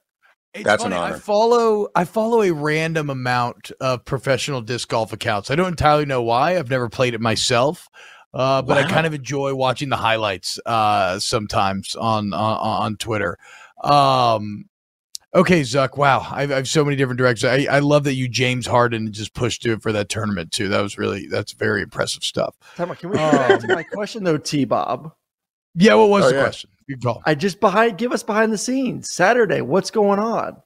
It's 0.53 0.63
That's 0.63 0.83
an 0.85 0.91
funny. 0.91 1.13
I 1.15 1.19
follow 1.19 1.89
I 1.95 2.05
follow 2.05 2.41
a 2.41 2.51
random 2.51 3.09
amount 3.09 3.71
of 3.81 4.05
professional 4.05 4.61
disc 4.61 4.87
golf 4.87 5.11
accounts. 5.11 5.51
I 5.51 5.55
don't 5.55 5.67
entirely 5.67 6.05
know 6.05 6.21
why. 6.23 6.57
I've 6.57 6.69
never 6.69 6.87
played 6.87 7.13
it 7.13 7.19
myself. 7.19 7.89
Uh, 8.35 8.61
but 8.61 8.77
I 8.77 8.87
kind 8.89 9.07
of 9.07 9.13
enjoy 9.13 9.55
watching 9.55 9.87
the 9.87 9.95
highlights 9.95 10.59
uh, 10.65 11.17
sometimes 11.19 11.95
on, 11.95 12.33
on 12.33 12.57
on 12.57 12.97
Twitter. 12.97 13.37
Um, 13.81 14.65
okay, 15.33 15.61
Zuck. 15.61 15.97
Wow, 15.97 16.19
I, 16.29 16.43
I 16.43 16.47
have 16.47 16.67
so 16.67 16.83
many 16.83 16.97
different 16.97 17.17
directions. 17.17 17.45
I, 17.45 17.73
I 17.73 17.79
love 17.79 18.03
that 18.03 18.15
you 18.15 18.27
James 18.27 18.67
Harden 18.67 19.13
just 19.13 19.33
pushed 19.33 19.63
through 19.63 19.73
it 19.75 19.81
for 19.81 19.93
that 19.93 20.09
tournament 20.09 20.51
too. 20.51 20.67
That 20.67 20.81
was 20.81 20.97
really 20.97 21.27
that's 21.27 21.53
very 21.53 21.81
impressive 21.81 22.23
stuff. 22.25 22.55
Time 22.75 22.91
out. 22.91 22.99
Can 22.99 23.11
we 23.11 23.17
get 23.17 23.31
back 23.31 23.59
to 23.61 23.67
my 23.73 23.83
question 23.83 24.25
though, 24.25 24.37
T 24.37 24.65
Bob? 24.65 25.13
Yeah, 25.73 25.93
what 25.95 26.09
was 26.09 26.25
Oh, 26.25 26.29
the 26.29 26.35
yeah. 26.35 26.43
question? 26.43 26.69
Good 26.89 27.01
call. 27.01 27.21
I 27.25 27.35
just 27.35 27.59
behind 27.61 27.97
give 27.97 28.11
us 28.11 28.21
behind 28.21 28.51
the 28.51 28.57
scenes 28.57 29.09
Saturday. 29.09 29.61
What's 29.61 29.91
going 29.91 30.19
on? 30.19 30.61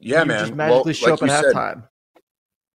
yeah, 0.00 0.20
you 0.20 0.26
man. 0.26 0.40
Just 0.40 0.54
magically 0.54 0.84
well, 0.84 0.92
show 0.92 1.04
like 1.06 1.14
up 1.14 1.22
at 1.22 1.28
you 1.44 1.48
said, 1.48 1.54
halftime. 1.56 1.88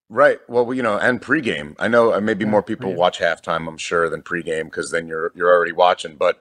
Right. 0.08 0.38
Well, 0.48 0.72
you 0.72 0.82
know, 0.82 0.98
and 0.98 1.20
pregame. 1.20 1.74
I 1.78 1.88
know 1.88 2.14
uh, 2.14 2.20
maybe 2.20 2.44
Yeah, 2.44 2.50
more 2.50 2.62
people 2.62 2.94
watch 2.94 3.18
halftime. 3.18 3.68
I'm 3.68 3.76
sure 3.76 4.08
than 4.08 4.22
pregame 4.22 4.64
because 4.64 4.90
then 4.90 5.08
you're 5.08 5.32
you're 5.34 5.52
already 5.52 5.72
watching. 5.72 6.16
But 6.16 6.40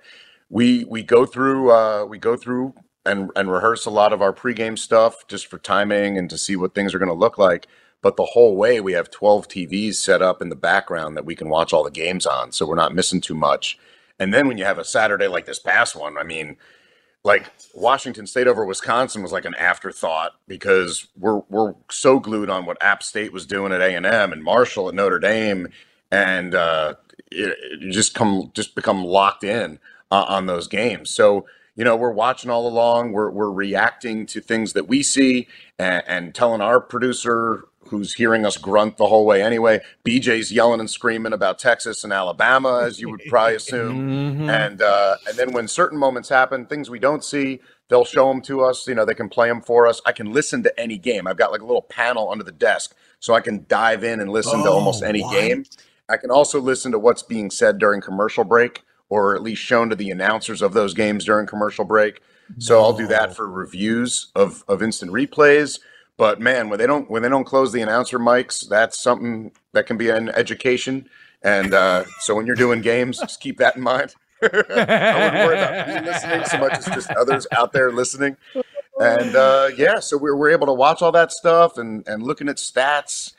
we 0.49 0.86
we 0.86 1.03
go 1.03 1.26
through 1.26 1.72
uh, 1.72 2.05
we 2.05 2.18
go 2.20 2.38
through 2.38 2.76
and 3.05 3.32
and 3.36 3.51
rehearse 3.51 3.86
a 3.86 3.89
lot 3.89 4.13
of 4.13 4.22
our 4.22 4.34
pregame 4.34 4.78
stuff 4.78 5.28
just 5.28 5.47
for 5.47 5.57
timing 5.57 6.18
and 6.18 6.30
to 6.30 6.38
see 6.38 6.55
what 6.55 6.76
things 6.76 6.93
are 6.93 6.99
going 6.99 7.09
to 7.09 7.15
look 7.15 7.38
like. 7.39 7.68
But 8.03 8.18
the 8.18 8.26
whole 8.26 8.55
way 8.55 8.80
we 8.80 8.93
have 8.93 9.09
12 9.09 9.47
TVs 9.47 9.95
set 9.95 10.22
up 10.22 10.41
in 10.41 10.49
the 10.49 10.55
background 10.55 11.18
that 11.18 11.26
we 11.26 11.36
can 11.36 11.49
watch 11.49 11.74
all 11.74 11.84
the 11.84 11.91
games 11.91 12.26
on, 12.28 12.51
so 12.51 12.68
we're 12.68 12.76
not 12.76 12.93
missing 12.93 13.20
too 13.22 13.36
much. 13.36 13.80
And 14.20 14.34
then 14.34 14.47
when 14.47 14.57
you 14.59 14.65
have 14.65 14.78
a 14.80 14.86
Saturday 14.86 15.28
like 15.28 15.45
this 15.45 15.59
past 15.59 15.95
one, 15.95 16.18
I 16.18 16.24
mean, 16.24 16.57
like 17.28 17.51
Washington 17.75 18.25
State 18.25 18.47
over 18.47 18.65
Wisconsin 18.65 19.21
was 19.21 19.34
like 19.34 19.43
an 19.43 19.53
afterthought 19.55 20.32
because 20.47 21.07
we're 21.19 21.41
we're 21.49 21.75
so 21.91 22.19
glued 22.19 22.49
on 22.49 22.65
what 22.65 22.82
App 22.82 23.03
State 23.03 23.34
was 23.34 23.45
doing 23.45 23.73
at 23.73 23.82
A 23.82 23.95
and 23.95 24.05
M 24.05 24.32
and 24.32 24.41
Marshall 24.41 24.88
at 24.88 24.95
Notre 24.95 25.19
Dame, 25.19 25.67
and 26.09 26.55
uh, 26.55 26.95
it, 27.30 27.55
it 27.59 27.91
just 27.91 28.15
come 28.15 28.51
just 28.55 28.75
become 28.75 29.03
locked 29.03 29.43
in 29.43 29.78
uh, 30.09 30.25
on 30.30 30.45
those 30.45 30.69
games. 30.69 31.09
So 31.09 31.45
you 31.75 31.84
know 31.84 31.97
we're 31.97 32.11
watching 32.11 32.49
all 32.49 32.65
along. 32.65 33.11
We're 33.11 33.30
we're 33.30 33.51
reacting 33.51 34.25
to 34.28 34.39
things 34.39 34.71
that 34.71 34.88
we 34.88 35.03
see 35.03 35.49
and, 35.78 36.03
and 36.07 36.34
telling 36.34 36.61
our 36.61 36.80
producer 36.80 37.65
who's 37.89 38.13
hearing 38.13 38.45
us 38.45 38.57
grunt 38.57 38.97
the 38.97 39.07
whole 39.07 39.25
way 39.25 39.41
anyway. 39.43 39.81
BJ's 40.05 40.51
yelling 40.51 40.79
and 40.79 40.89
screaming 40.89 41.33
about 41.33 41.59
Texas 41.59 42.03
and 42.03 42.13
Alabama, 42.13 42.81
as 42.83 42.99
you 42.99 43.09
would 43.09 43.21
probably 43.29 43.55
assume. 43.61 44.47
Mhm. 44.47 44.49
And 44.49 44.81
uh, 44.81 45.17
and 45.27 45.38
then 45.38 45.51
when 45.53 45.67
certain 45.67 45.97
moments 45.97 46.29
happen, 46.29 46.65
things 46.65 46.89
we 46.89 46.99
don't 46.99 47.23
see, 47.23 47.61
they'll 47.89 48.05
show 48.05 48.27
them 48.29 48.41
to 48.43 48.63
us. 48.63 48.88
You 48.88 48.95
know, 48.95 49.05
they 49.05 49.13
can 49.13 49.29
play 49.29 49.47
them 49.47 49.61
for 49.61 49.88
us. 49.88 50.01
I 50.05 50.11
can 50.11 50.33
listen 50.33 50.63
to 50.63 50.79
any 50.79 50.97
game. 50.97 51.27
I've 51.27 51.38
got 51.38 51.51
like 51.51 51.61
a 51.61 51.65
little 51.65 51.81
panel 51.83 52.29
under 52.31 52.43
the 52.43 52.51
desk, 52.51 52.95
so 53.19 53.33
I 53.33 53.41
can 53.41 53.65
dive 53.67 54.03
in 54.03 54.19
and 54.19 54.31
listen 54.31 54.63
to 54.63 54.69
almost 54.69 55.03
Oh, 55.03 55.07
any 55.07 55.21
what? 55.21 55.33
game. 55.33 55.65
I 56.09 56.17
can 56.17 56.31
also 56.31 56.59
listen 56.61 56.91
to 56.93 56.99
what's 56.99 57.23
being 57.23 57.49
said 57.51 57.79
during 57.79 57.99
commercial 58.01 58.43
break, 58.45 58.83
or 59.09 59.35
at 59.35 59.41
least 59.43 59.61
shown 59.61 59.89
to 59.89 59.95
the 59.95 60.09
announcers 60.11 60.61
of 60.61 60.73
those 60.73 60.93
games 60.93 61.25
during 61.25 61.47
commercial 61.47 61.83
break. 61.85 62.21
So 62.59 62.81
I'll 62.81 62.93
do 62.93 63.07
that 63.07 63.35
for 63.35 63.49
reviews 63.49 64.27
of 64.35 64.63
of 64.69 64.81
instant 64.81 65.11
replays. 65.11 65.79
But 66.18 66.39
man, 66.41 66.70
when 66.70 66.80
they 66.80 66.88
don't 66.88 67.09
when 67.09 67.22
they 67.22 67.30
don't 67.30 67.43
close 67.43 67.72
the 67.72 67.82
announcer 67.82 68.20
mics, 68.20 68.68
that's 68.68 68.99
something 68.99 69.51
that 69.74 69.86
can 69.86 69.97
be 69.97 70.09
an 70.09 70.30
education. 70.30 71.07
And 71.43 71.74
uh, 71.74 72.05
so 72.20 72.36
when 72.36 72.47
you're 72.47 72.55
doing 72.55 72.82
games, 72.82 73.20
just 73.20 73.39
keep 73.39 73.57
that 73.59 73.76
in 73.76 73.84
mind. 73.84 74.15
I 74.41 74.47
wouldn't 74.47 74.70
worry 74.70 75.57
about 75.57 75.88
me 75.88 76.11
listening 76.11 76.45
so 76.45 76.57
much 76.57 76.74
as 76.74 76.86
just 76.86 77.11
others 77.11 77.47
out 77.51 77.72
there 77.74 77.91
listening. 77.91 78.38
And 78.99 79.36
uh, 79.36 79.70
yeah, 79.78 79.99
so 79.99 80.18
we're, 80.18 80.36
we're 80.36 80.49
able 80.49 80.68
to 80.68 80.74
watch 80.74 81.01
all 81.01 81.11
that 81.11 81.32
stuff 81.32 81.78
and, 81.78 82.07
and 82.07 82.24
looking 82.24 82.49
at 82.49 82.57
stats. 82.57 83.34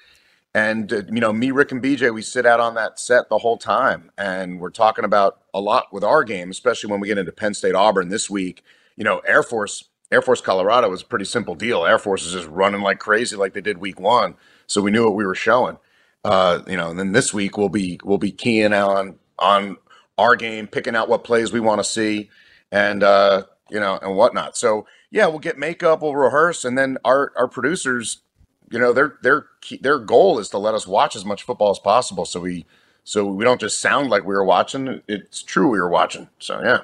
And, 0.55 0.93
uh, 0.93 1.03
you 1.09 1.21
know, 1.21 1.33
me, 1.33 1.51
Rick, 1.51 1.73
and 1.73 1.83
BJ, 1.83 2.13
we 2.13 2.23
sit 2.23 2.47
out 2.47 2.61
on 2.61 2.75
that 2.75 2.99
set 2.99 3.29
the 3.29 3.39
whole 3.39 3.59
time. 3.59 4.11
And 4.17 4.61
we're 4.61 4.71
talking 4.71 5.05
about 5.05 5.43
a 5.53 5.61
lot 5.61 5.93
with 5.93 6.05
our 6.05 6.25
game, 6.25 6.51
especially 6.51 6.91
when 6.91 7.01
we 7.01 7.09
get 7.09 7.19
into 7.19 7.33
Penn 7.33 7.55
State 7.55 7.75
Auburn 7.75 8.09
this 8.09 8.31
week. 8.31 8.63
You 8.97 9.05
know, 9.05 9.19
Air 9.21 9.43
Force, 9.43 9.85
Air 10.11 10.23
Force 10.23 10.41
Colorado 10.41 10.89
was 10.89 11.03
a 11.03 11.07
pretty 11.07 11.27
simple 11.27 11.55
deal. 11.55 11.85
Air 11.85 11.99
Force 11.99 12.25
is 12.25 12.33
just 12.33 12.49
running 12.49 12.81
like 12.81 12.99
crazy 12.99 13.37
like 13.37 13.53
they 13.53 13.61
did 13.61 13.79
week 13.79 14.01
one. 14.01 14.35
So 14.67 14.81
we 14.81 14.91
knew 14.91 15.05
what 15.05 15.15
we 15.15 15.27
were 15.27 15.35
showing. 15.35 15.79
Uh, 16.25 16.63
you 16.67 16.77
know, 16.77 16.91
and 16.91 16.99
then 16.99 17.13
this 17.13 17.33
week 17.33 17.57
we'll 17.57 17.69
be 17.69 18.01
we'll 18.05 18.19
be 18.19 18.33
keying 18.33 18.73
on 18.73 19.17
on 19.39 19.77
our 20.17 20.35
game, 20.35 20.67
picking 20.67 20.97
out 20.97 21.09
what 21.09 21.25
plays 21.25 21.53
we 21.53 21.61
want 21.61 21.79
to 21.79 21.85
see, 21.85 22.31
and 22.73 23.03
uh, 23.03 23.45
you 23.71 23.79
know, 23.79 23.99
and 24.03 24.17
whatnot. 24.17 24.57
So 24.57 24.87
yeah, 25.11 25.27
we'll 25.27 25.39
get 25.39 25.59
makeup, 25.59 26.03
we'll 26.03 26.17
rehearse, 26.17 26.65
and 26.65 26.77
then 26.77 26.99
our 27.05 27.33
our 27.37 27.49
producers, 27.49 28.23
you 28.71 28.79
know, 28.79 28.93
their 28.93 29.17
their 29.23 29.47
their 29.81 29.99
goal 29.99 30.39
is 30.39 30.49
to 30.51 30.59
let 30.59 30.75
us 30.75 30.87
watch 30.87 31.15
as 31.17 31.25
much 31.25 31.45
football 31.45 31.71
as 31.71 31.79
possible, 31.79 32.25
so 32.25 32.41
we 32.41 32.67
so 33.05 33.25
we 33.25 33.45
don't 33.45 33.61
just 33.61 33.81
sound 33.81 34.11
like 34.11 34.25
we 34.25 34.35
were 34.35 34.45
watching. 34.45 35.03
It's 35.07 35.43
true 35.43 35.69
we 35.71 35.81
were 35.81 35.89
watching. 35.89 36.29
So 36.41 36.61
yeah. 36.63 36.81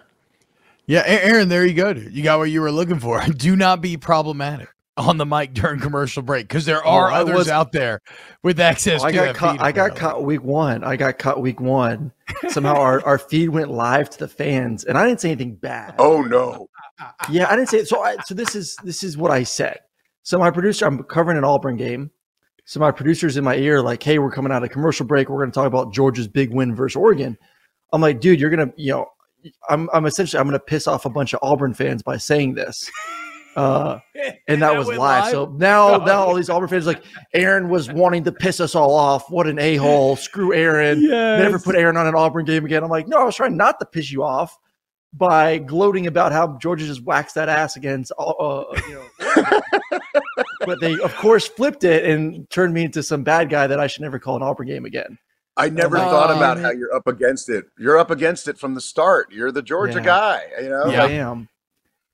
Yeah, 0.87 1.03
Aaron, 1.07 1.49
there 1.49 1.65
you 1.65 1.75
go, 1.75 1.93
dude. 1.95 2.13
You 2.13 2.23
got 2.23 2.39
what 2.39 2.51
you 2.51 2.61
were 2.61 2.71
looking 2.71 2.99
for. 2.99 3.23
Do 3.37 3.57
not 3.57 3.81
be 3.81 3.97
problematic 3.97 4.69
on 4.97 5.17
the 5.17 5.27
mic 5.27 5.55
during 5.55 5.81
commercial 5.81 6.23
break 6.23 6.47
because 6.47 6.67
there 6.67 6.87
oh, 6.87 6.91
are 6.91 7.11
Oh, 7.11 7.15
others 7.15 7.37
was- 7.37 7.49
out 7.49 7.73
there 7.73 8.01
with 8.43 8.61
access 8.61 9.03
I 9.03 9.11
to 9.11 9.17
got 9.17 9.35
caught. 9.35 9.53
feed, 9.57 9.61
I 9.63 9.73
got 9.73 9.97
caught 9.97 10.25
week 10.25 10.43
one. 10.43 10.85
I 10.85 10.97
got 10.97 11.19
caught 11.19 11.41
week 11.41 11.61
one. 11.61 12.13
Somehow 12.49 12.77
our, 12.77 13.05
our 13.05 13.19
feed 13.19 13.49
went 13.49 13.71
live 13.71 14.11
to 14.11 14.19
the 14.19 14.29
fans, 14.29 14.85
and 14.85 14.99
I 14.99 15.07
didn't 15.07 15.21
say 15.21 15.31
anything 15.31 15.55
bad. 15.57 15.95
Oh 15.99 16.23
no. 16.23 16.69
Yeah, 17.31 17.51
I 17.51 17.57
didn't 17.57 17.71
say 17.71 17.79
it. 17.79 17.89
So 17.89 18.03
I, 18.03 18.17
so 18.25 18.35
this 18.35 18.55
is 18.55 18.77
this 18.85 19.03
is 19.03 19.17
what 19.17 19.31
I 19.31 19.43
said. 19.43 19.81
So 20.23 20.39
my 20.39 20.51
producer, 20.51 20.87
I'm 20.87 21.03
covering 21.05 21.37
an 21.37 21.45
Auburn 21.45 21.77
game. 21.77 22.11
So 22.67 22.79
my 22.81 22.93
producer's 22.93 23.37
in 23.37 23.45
my 23.45 23.57
ear, 23.57 23.83
like, 23.83 24.03
"Hey, 24.03 24.19
we're 24.19 24.31
coming 24.31 24.53
out 24.53 24.63
of 24.63 24.71
commercial 24.71 25.05
break. 25.05 25.29
We're 25.29 25.39
going 25.39 25.51
to 25.51 25.55
talk 25.55 25.67
about 25.67 25.93
Georgia's 25.93 26.29
big 26.29 26.53
win 26.53 26.75
versus 26.75 26.97
Oregon." 26.97 27.37
I'm 27.93 28.01
like, 28.01 28.21
"Dude, 28.21 28.41
you're 28.41 28.49
gonna, 28.51 28.73
you 28.77 28.93
know, 28.93 29.07
I'm 29.69 29.89
I'm 29.93 30.07
essentially 30.07 30.41
I'm 30.41 30.47
going 30.47 30.59
to 30.59 30.65
piss 30.65 30.87
off 30.87 31.05
a 31.05 31.11
bunch 31.11 31.33
of 31.33 31.41
Auburn 31.43 31.75
fans 31.75 32.03
by 32.03 32.17
saying 32.17 32.55
this." 32.55 32.91
Uh, 33.57 34.01
and 34.49 34.63
that 34.63 34.77
was 34.77 34.89
live. 34.89 34.99
live? 34.99 35.31
So 35.31 35.55
now, 35.57 35.99
now 35.99 36.25
all 36.25 36.35
these 36.35 36.51
Auburn 36.51 36.69
fans 36.69 36.87
are 36.87 36.93
like 36.95 37.05
Aaron 37.35 37.69
was 37.69 37.91
wanting 37.93 38.25
to 38.25 38.33
piss 38.33 38.61
us 38.61 38.75
all 38.75 38.95
off. 38.95 39.31
What 39.31 39.47
an 39.47 39.59
a 39.59 39.77
hole! 39.77 40.17
Screw 40.17 40.53
Aaron. 40.55 41.07
Never 41.09 41.59
put 41.59 41.77
Aaron 41.77 41.97
on 41.97 42.07
an 42.07 42.15
Auburn 42.15 42.45
game 42.45 42.65
again. 42.65 42.83
I'm 42.83 42.91
like, 42.91 43.09
no, 43.09 43.19
I 43.19 43.25
was 43.25 43.37
trying 43.37 43.57
not 43.57 43.79
to 43.81 43.87
piss 43.87 44.11
you 44.11 44.23
off 44.23 44.59
by 45.17 45.59
gloating 45.59 46.07
about 46.07 46.33
how 46.33 46.59
Georgia 46.59 46.87
just 46.87 47.05
waxed 47.05 47.37
that 47.37 47.49
ass 47.49 47.77
against, 47.77 48.13
uh, 48.19 48.31
uh, 48.31 48.81
you 48.89 48.95
know. 48.95 49.61
but 50.67 50.81
they, 50.81 50.99
of 50.99 51.15
course, 51.17 51.47
flipped 51.47 51.85
it 51.85 52.05
and 52.05 52.49
turned 52.51 52.75
me 52.75 52.85
into 52.85 53.03
some 53.03 53.23
bad 53.23 53.49
guy 53.49 53.67
that 53.67 53.79
I 53.79 53.87
should 53.87 54.03
never 54.03 54.19
call 54.19 54.37
an 54.37 54.43
Auburn 54.43 54.67
game 54.67 54.85
again. 54.85 55.19
I 55.57 55.69
never 55.69 55.99
Oh, 55.99 56.11
thought 56.11 56.31
about 56.31 56.59
how 56.59 56.71
you're 56.73 56.95
up 56.95 57.07
against 57.07 57.49
it. 57.49 57.67
You're 57.79 57.99
up 57.99 58.11
against 58.11 58.49
it 58.49 58.59
from 58.59 58.75
the 58.75 58.81
start. 58.81 59.31
You're 59.33 59.53
the 59.53 59.63
Georgia 59.63 59.99
Yeah. 59.99 60.05
guy, 60.05 60.43
you 60.63 60.69
know? 60.69 60.91
Yeah, 60.91 61.05
I 61.05 61.09
am. 61.11 61.49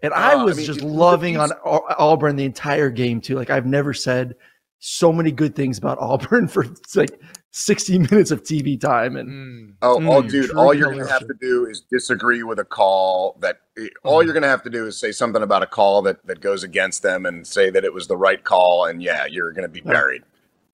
And 0.02 0.12
I 0.14 0.34
Uh, 0.34 0.38
I 0.38 0.44
was 0.44 0.56
mean, 0.56 0.66
just 0.66 0.82
loving 0.82 1.36
on 1.38 1.50
Auburn 1.64 2.36
the 2.36 2.44
entire 2.44 2.90
game 2.90 3.20
too. 3.20 3.36
Like 3.36 3.50
I've 3.50 3.66
never 3.66 3.92
said 3.94 4.34
so 4.78 5.12
many 5.12 5.30
good 5.30 5.54
things 5.54 5.78
about 5.78 5.98
Auburn 6.00 6.48
for 6.48 6.64
like 6.94 7.18
60 7.50 7.98
minutes 7.98 8.30
of 8.30 8.42
TV 8.42 8.78
time. 8.80 9.16
And 9.16 9.74
Oh, 9.82 9.98
Mm, 9.98 10.06
oh, 10.10 10.22
dude! 10.22 10.50
All 10.56 10.74
you're 10.74 10.90
gonna 10.92 11.08
have 11.08 11.26
to 11.26 11.34
do 11.40 11.66
is 11.66 11.80
disagree 11.90 12.42
with 12.42 12.58
a 12.58 12.64
call 12.64 13.36
that. 13.40 13.60
All 14.04 14.22
you're 14.22 14.34
gonna 14.34 14.46
have 14.48 14.62
to 14.64 14.70
do 14.70 14.86
is 14.86 14.98
say 14.98 15.10
something 15.12 15.42
about 15.42 15.62
a 15.62 15.66
call 15.66 16.02
that 16.02 16.24
that 16.26 16.40
goes 16.42 16.62
against 16.62 17.02
them, 17.02 17.24
and 17.24 17.46
say 17.46 17.70
that 17.70 17.82
it 17.84 17.94
was 17.94 18.06
the 18.06 18.16
right 18.16 18.42
call, 18.44 18.84
and 18.84 19.02
yeah, 19.02 19.24
you're 19.24 19.52
gonna 19.52 19.68
be 19.68 19.80
buried. 19.80 20.22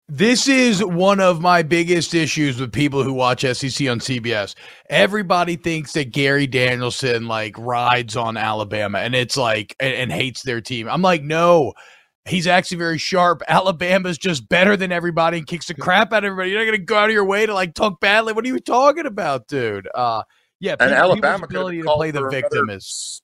This 0.09 0.47
is 0.47 0.85
one 0.85 1.19
of 1.19 1.41
my 1.41 1.63
biggest 1.65 2.15
issues 2.15 2.61
with 2.61 2.73
people 2.73 3.03
who 3.03 3.13
watch 3.13 3.41
SEC 3.41 3.89
on 3.89 3.99
CBS. 3.99 4.55
Everybody 4.89 5.57
thinks 5.57 5.95
that 5.95 6.13
Gary 6.13 6.47
Danielson 6.47 7.27
like 7.27 7.59
rides 7.59 8.17
on 8.17 8.37
Alabama 8.37 8.99
and 8.99 9.17
it's 9.17 9.37
like 9.37 9.75
and, 9.81 9.93
and 9.95 10.13
hates 10.13 10.43
their 10.43 10.61
team. 10.61 10.89
I'm 10.89 11.03
like, 11.03 11.23
no, 11.25 11.73
he's 12.25 12.47
actually 12.47 12.77
very 12.77 12.99
sharp. 12.99 13.43
Alabama's 13.49 14.17
just 14.17 14.49
better 14.49 14.77
than 14.77 14.93
everybody 14.93 15.39
and 15.39 15.47
kicks 15.47 15.67
the 15.67 15.75
crap 15.75 16.13
out 16.13 16.19
of 16.19 16.29
everybody. 16.29 16.51
You're 16.51 16.61
not 16.61 16.67
gonna 16.67 16.79
go 16.85 16.99
out 16.99 17.09
of 17.09 17.13
your 17.13 17.25
way 17.25 17.45
to 17.45 17.53
like 17.53 17.75
talk 17.75 17.99
badly. 17.99 18.33
What 18.33 18.45
are 18.45 18.49
you 18.49 18.61
talking 18.61 19.07
about, 19.07 19.49
dude? 19.49 19.89
Uh 19.93 20.23
yeah, 20.61 20.77
And 20.79 20.91
people- 20.91 20.97
Alabama 20.97 21.19
people's 21.19 21.41
could 21.49 21.57
have 21.57 21.65
ability 21.65 21.83
to 21.83 21.95
play 21.97 22.11
the 22.13 22.29
victim 22.29 22.59
another- 22.69 22.77
is 22.77 23.23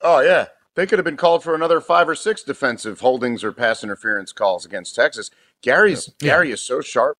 Oh 0.00 0.20
yeah, 0.20 0.46
they 0.76 0.86
could 0.86 0.98
have 0.98 1.04
been 1.04 1.18
called 1.18 1.42
for 1.44 1.54
another 1.54 1.82
five 1.82 2.08
or 2.08 2.14
six 2.14 2.42
defensive 2.42 3.00
holdings 3.00 3.44
or 3.44 3.52
pass 3.52 3.84
interference 3.84 4.32
calls 4.32 4.64
against 4.64 4.94
Texas. 4.94 5.30
Gary's 5.62 6.10
Yeah. 6.20 6.32
Gary 6.32 6.52
is 6.52 6.60
so 6.60 6.80
sharp. 6.80 7.16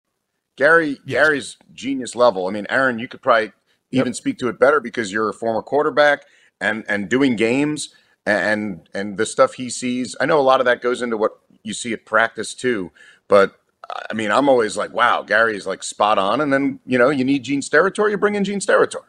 Gary 0.56 0.98
Gary's 1.06 1.56
genius 1.72 2.14
level. 2.14 2.46
I 2.46 2.50
mean, 2.50 2.66
Aaron, 2.68 2.98
you 2.98 3.08
could 3.08 3.22
probably 3.22 3.52
even 3.90 4.14
speak 4.14 4.38
to 4.38 4.48
it 4.48 4.58
better 4.58 4.80
because 4.80 5.12
you're 5.12 5.28
a 5.28 5.34
former 5.34 5.62
quarterback 5.62 6.24
and 6.60 6.84
and 6.88 7.08
doing 7.08 7.36
games 7.36 7.94
and 8.26 8.88
and 8.94 9.16
the 9.16 9.26
stuff 9.26 9.54
he 9.54 9.70
sees. 9.70 10.14
I 10.20 10.26
know 10.26 10.38
a 10.38 10.42
lot 10.42 10.60
of 10.60 10.66
that 10.66 10.80
goes 10.82 11.02
into 11.02 11.16
what 11.16 11.32
you 11.62 11.72
see 11.74 11.92
at 11.92 12.04
practice 12.04 12.54
too, 12.54 12.92
but 13.28 13.54
I 14.10 14.14
mean, 14.14 14.30
I'm 14.30 14.48
always 14.48 14.76
like, 14.76 14.92
wow, 14.92 15.22
Gary 15.22 15.56
is 15.56 15.66
like 15.66 15.82
spot 15.82 16.18
on. 16.18 16.40
And 16.40 16.52
then 16.52 16.80
you 16.86 16.98
know, 16.98 17.10
you 17.10 17.24
need 17.24 17.44
Gene 17.44 17.60
Steratore, 17.60 18.10
you 18.10 18.18
bring 18.18 18.34
in 18.34 18.44
Gene 18.44 18.60
Steratore. 18.60 19.04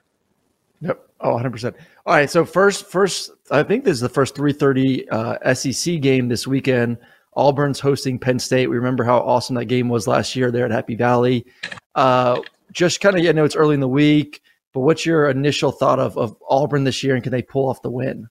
Yep. 0.82 1.10
Oh, 1.22 1.36
100%. 1.38 1.76
All 2.06 2.14
right. 2.14 2.30
So 2.30 2.44
first, 2.44 2.86
first, 2.86 3.32
I 3.50 3.64
think 3.64 3.86
this 3.86 3.94
is 3.94 4.02
the 4.02 4.10
first 4.10 4.36
330 4.36 5.08
uh, 5.10 5.54
SEC 5.54 6.02
game 6.02 6.28
this 6.28 6.46
weekend. 6.46 6.98
Auburn's 7.36 7.80
hosting 7.80 8.20
Penn 8.20 8.40
State. 8.40 8.68
We 8.68 8.76
remember 8.78 9.04
how 9.04 9.20
awesome 9.20 9.56
that 9.56 9.66
game 9.66 9.90
was 9.90 10.08
last 10.08 10.36
year 10.36 10.52
there 10.52 10.66
at 10.66 10.72
Happy 10.72 10.96
Valley. 10.96 11.46
Uh, 11.96 12.42
just 12.72 13.02
kind 13.02 13.18
of, 13.18 13.26
I 13.26 13.32
know 13.32 13.46
it's 13.46 13.56
early 13.56 13.74
in 13.76 13.80
the 13.80 13.88
week, 13.88 14.42
but 14.74 14.82
what's 14.82 15.06
your 15.06 15.30
initial 15.30 15.72
thought 15.72 16.00
of, 16.00 16.18
of 16.18 16.36
Auburn 16.50 16.84
this 16.84 17.04
year 17.04 17.16
and 17.16 17.24
can 17.24 17.32
they 17.32 17.42
pull 17.42 17.70
off 17.70 17.82
the 17.82 17.92
win? 17.92 18.28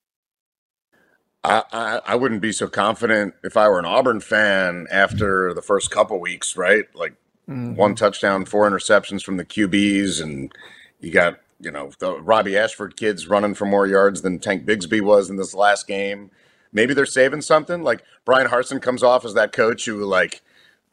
I, 1.44 1.62
I 1.72 2.00
I 2.07 2.14
wouldn't 2.14 2.40
be 2.40 2.53
so 2.53 2.68
confident 2.68 3.34
if 3.42 3.57
I 3.57 3.68
were 3.68 3.78
an 3.80 3.84
Auburn 3.84 4.20
fan 4.20 4.86
after 4.92 5.53
the 5.55 5.62
first 5.62 5.90
couple 5.90 6.20
weeks, 6.20 6.57
right? 6.57 6.84
Like 6.94 7.14
Mhm. 7.50 7.74
one 7.74 7.96
touchdown, 7.96 8.44
four 8.44 8.70
interceptions 8.70 9.24
from 9.24 9.36
the 9.36 9.44
QBs, 9.44 10.22
and 10.22 10.53
you 11.00 11.11
got 11.11 11.40
you 11.59 11.72
know 11.72 11.90
the 11.98 12.20
Robbie 12.20 12.57
Ashford 12.57 12.96
kids 12.96 13.26
running 13.26 13.55
for 13.55 13.64
more 13.66 13.88
yards 13.88 14.22
than 14.22 14.38
Tank 14.38 14.64
Bigsby 14.64 15.00
was 15.00 15.28
in 15.30 15.34
this 15.36 15.53
last 15.53 15.88
game. 15.88 16.30
Maybe 16.73 16.95
they're 16.95 17.07
saving 17.07 17.43
something. 17.43 17.83
Like 17.83 18.03
Bryan 18.25 18.49
Harsin 18.49 18.81
comes 18.81 19.03
off 19.03 19.25
as 19.25 19.35
that 19.35 19.53
coach 19.53 19.85
who 19.85 20.05
like 20.05 20.43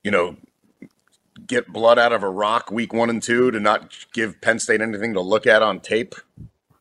you 0.03 0.11
know 0.11 0.37
get 1.47 1.67
blood 1.67 1.97
out 1.97 2.13
of 2.13 2.23
a 2.23 2.29
rock 2.29 2.71
week 2.71 2.93
one 2.93 3.09
and 3.09 3.23
two 3.23 3.51
to 3.51 3.59
not 3.59 3.93
give 4.13 4.39
Penn 4.41 4.59
State 4.59 4.81
anything 4.81 5.13
to 5.13 5.21
look 5.21 5.47
at 5.47 5.61
on 5.61 5.79
tape 5.79 6.15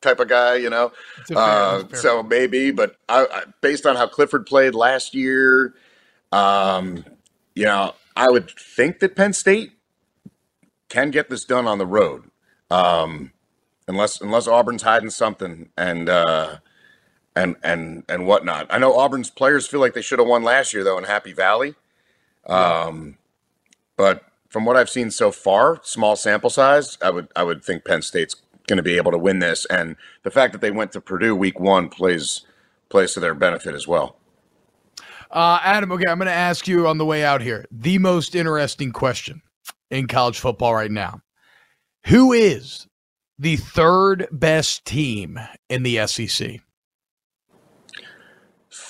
type 0.01 0.21
of 0.21 0.29
guy, 0.29 0.57
you 0.57 0.71
know. 0.71 0.93
Uh, 1.35 1.85
so 1.95 2.23
maybe, 2.23 2.71
but 2.71 2.97
I, 3.09 3.27
I, 3.31 3.43
based 3.61 3.87
on 3.87 3.97
how 3.97 4.07
Clifford 4.07 4.47
played 4.47 4.75
last 4.75 5.15
year, 5.15 5.75
um, 6.33 7.05
you 7.55 7.65
know, 7.65 7.95
I 8.17 8.29
would 8.31 8.51
think 8.51 9.01
that 9.01 9.17
Penn 9.17 9.33
State 9.33 9.73
can 10.89 11.11
get 11.11 11.29
this 11.31 11.45
done 11.45 11.67
on 11.67 11.79
the 11.79 11.87
road, 11.87 12.25
um, 12.71 13.33
unless 13.87 14.21
unless 14.21 14.47
Auburn's 14.47 14.83
hiding 14.83 15.11
something, 15.11 15.69
and 15.77 16.09
uh, 16.09 16.57
and 17.39 17.57
and 17.63 18.03
and 18.09 18.27
whatnot. 18.27 18.67
I 18.69 18.79
know 18.79 18.99
Auburn's 18.99 19.31
players 19.31 19.67
feel 19.67 19.81
like 19.81 19.95
they 19.95 20.03
should 20.03 20.19
have 20.19 20.29
won 20.29 20.43
last 20.43 20.75
year 20.75 20.83
though 20.83 20.99
in 20.99 21.05
Happy 21.05 21.33
Valley. 21.33 21.75
Um, 22.47 23.17
but 23.97 24.25
from 24.49 24.65
what 24.65 24.77
I've 24.77 24.91
seen 24.91 25.11
so 25.11 25.31
far, 25.31 25.81
small 25.83 26.17
sample 26.17 26.51
size, 26.51 26.99
I 27.01 27.11
would 27.11 27.29
I 27.37 27.45
would 27.45 27.63
think 27.63 27.85
Penn 27.85 28.03
State's 28.03 28.35
going 28.67 28.79
to 28.79 28.83
be 28.83 28.97
able 28.97 29.13
to 29.13 29.19
win 29.19 29.39
this, 29.39 29.67
and 29.67 29.97
the 30.25 30.31
fact 30.31 30.53
that 30.53 30.61
they 30.61 30.71
went 30.71 30.93
to 30.93 31.01
Purdue 31.01 31.37
week 31.37 31.61
one 31.61 31.89
plays 31.89 32.43
plays 32.89 33.15
to 33.15 33.21
their 33.21 33.35
benefit 33.35 33.75
as 33.75 33.87
well. 33.87 34.17
Uh, 35.31 35.61
Adam, 35.63 35.93
okay, 35.93 36.11
I'm 36.11 36.19
going 36.19 36.27
to 36.27 36.33
ask 36.33 36.67
you 36.67 36.89
on 36.89 36.97
the 36.99 37.05
way 37.05 37.23
out 37.23 37.43
here 37.43 37.67
the 37.71 37.99
most 37.99 38.35
interesting 38.35 38.93
question 38.93 39.43
in 39.91 40.07
college 40.07 40.39
football 40.39 40.75
right 40.75 40.91
now. 40.91 41.21
Who 42.07 42.33
is 42.33 42.89
the 43.39 43.57
third 43.57 44.27
best 44.33 44.87
team 44.87 45.39
in 45.69 45.83
the 45.83 46.07
SEC? 46.07 46.61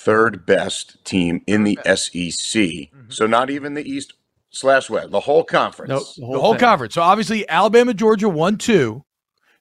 Third 0.09 0.43
best 0.47 1.05
team 1.05 1.43
in 1.45 1.63
the 1.65 1.77
SEC, 1.85 2.89
so 3.09 3.27
not 3.27 3.51
even 3.51 3.75
the 3.75 3.87
East 3.87 4.13
slash 4.49 4.89
West, 4.89 5.11
the 5.11 5.19
whole 5.19 5.43
conference. 5.43 5.89
Nope, 5.89 6.03
the 6.15 6.21
The 6.21 6.25
whole, 6.25 6.41
whole 6.41 6.55
conference. 6.57 6.95
So 6.95 7.03
obviously 7.03 7.47
Alabama, 7.47 7.93
Georgia, 7.93 8.27
one, 8.27 8.57
two. 8.57 9.03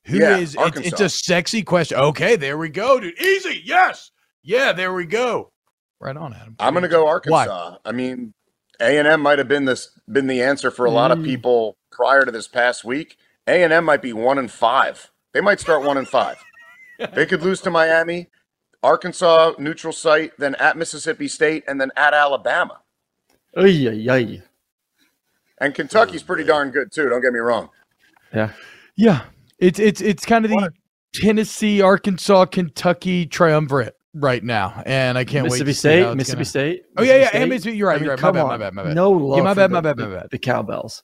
Who 0.06 0.16
Yeah, 0.18 0.38
is? 0.38 0.56
It's, 0.58 0.78
it's 0.80 1.00
a 1.02 1.10
sexy 1.10 1.62
question. 1.62 1.98
Okay, 1.98 2.36
there 2.36 2.56
we 2.56 2.70
go, 2.70 2.98
dude. 2.98 3.20
Easy. 3.20 3.60
Yes. 3.62 4.10
Yeah, 4.42 4.72
there 4.72 4.94
we 4.94 5.04
go. 5.04 5.50
Right 6.00 6.16
on, 6.16 6.32
Adam. 6.32 6.56
I'm 6.58 6.72
going 6.72 6.82
to 6.82 6.88
go 6.88 7.04
Why? 7.04 7.10
Arkansas. 7.10 7.76
I 7.84 7.92
mean, 7.92 8.32
A 8.80 8.96
and 8.96 9.06
M 9.06 9.20
might 9.20 9.38
have 9.38 9.48
been 9.48 9.66
this 9.66 9.90
been 10.10 10.28
the 10.28 10.40
answer 10.42 10.70
for 10.70 10.86
a 10.86 10.90
lot 10.90 11.10
of 11.10 11.18
Mm. 11.18 11.24
people 11.26 11.76
prior 11.92 12.24
to 12.24 12.30
this 12.32 12.48
past 12.48 12.84
week. 12.86 13.18
A 13.46 13.62
and 13.62 13.70
M 13.70 13.84
might 13.84 14.00
be 14.00 14.14
one 14.14 14.38
and 14.38 14.50
five. 14.50 15.10
They 15.34 15.42
might 15.42 15.60
start 15.60 15.82
one 15.84 15.98
and 15.98 16.08
five. 16.08 16.42
They 17.12 17.26
could 17.26 17.42
lose 17.42 17.60
to 17.60 17.70
Miami, 17.70 18.28
Arkansas 18.82 19.52
neutral 19.58 19.92
site, 19.92 20.32
then 20.38 20.54
at 20.56 20.76
Mississippi 20.76 21.28
State, 21.28 21.64
and 21.66 21.80
then 21.80 21.90
at 21.96 22.14
Alabama. 22.14 22.80
Ay, 23.56 23.88
ay, 23.88 24.06
ay. 24.10 24.42
And 25.60 25.74
Kentucky's 25.74 26.22
pretty 26.22 26.44
darn 26.44 26.70
good 26.70 26.92
too. 26.92 27.08
Don't 27.08 27.20
get 27.20 27.32
me 27.32 27.40
wrong. 27.40 27.70
Yeah. 28.32 28.52
Yeah, 28.96 29.22
it's 29.58 29.78
it's 29.78 30.00
it's 30.00 30.24
kind 30.26 30.44
of 30.44 30.50
the 30.50 30.70
Tennessee, 31.14 31.80
Arkansas, 31.80 32.46
Kentucky 32.46 33.26
triumvirate 33.26 33.94
right 34.14 34.42
now, 34.42 34.82
and 34.86 35.16
I 35.16 35.24
can't 35.24 35.44
Mississippi 35.44 35.68
wait. 35.68 35.72
to 35.72 35.74
see 35.74 35.78
State, 35.78 36.16
Mississippi 36.16 36.36
gonna- 36.36 36.44
State. 36.44 36.82
Oh 36.96 37.02
yeah, 37.02 37.12
yeah, 37.12 37.18
Mississippi 37.18 37.38
and 37.42 37.48
Mississippi. 37.50 37.76
You're 37.76 37.88
right. 37.88 37.94
I 37.94 37.98
mean, 37.98 38.04
you're 38.04 38.12
right. 38.14 38.18
My 38.18 38.20
come 38.22 38.34
bad. 38.34 38.42
on. 38.42 38.48
My 38.48 38.56
bad. 38.58 38.74
My 38.74 38.82
bad. 38.84 38.94
No 38.94 39.10
love. 39.10 39.38
Yeah, 39.38 39.44
my 39.44 39.54
bad. 39.54 39.70
the, 39.70 39.74
My 39.74 39.80
bad. 39.80 39.96
the- 39.96 40.08
My 40.08 40.14
bad. 40.16 40.30
The 40.30 40.38
cowbells. 40.38 41.02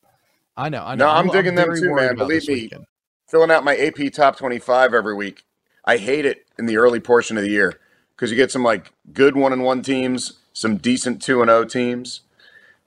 I 0.56 0.68
know. 0.68 0.84
I 0.84 0.94
know. 0.94 1.06
No, 1.06 1.10
I'm 1.12 1.28
digging 1.28 1.54
them 1.54 1.74
too, 1.74 1.94
man. 1.94 2.16
Believe 2.16 2.46
me. 2.48 2.54
weekend. 2.54 2.84
Filling 3.28 3.50
out 3.50 3.64
my 3.64 3.76
AP 3.76 4.12
top 4.12 4.36
25 4.36 4.92
every 4.94 5.14
week. 5.14 5.42
I 5.84 5.98
hate 5.98 6.24
it 6.24 6.46
in 6.58 6.66
the 6.66 6.76
early 6.76 7.00
portion 7.00 7.36
of 7.36 7.42
the 7.42 7.50
year 7.50 7.78
because 8.16 8.30
you 8.30 8.36
get 8.36 8.50
some 8.50 8.62
like 8.62 8.92
good 9.12 9.36
one 9.36 9.52
and 9.52 9.62
one 9.62 9.82
teams, 9.82 10.34
some 10.52 10.76
decent 10.76 11.22
two 11.22 11.42
and 11.42 11.50
O 11.50 11.64
teams, 11.64 12.22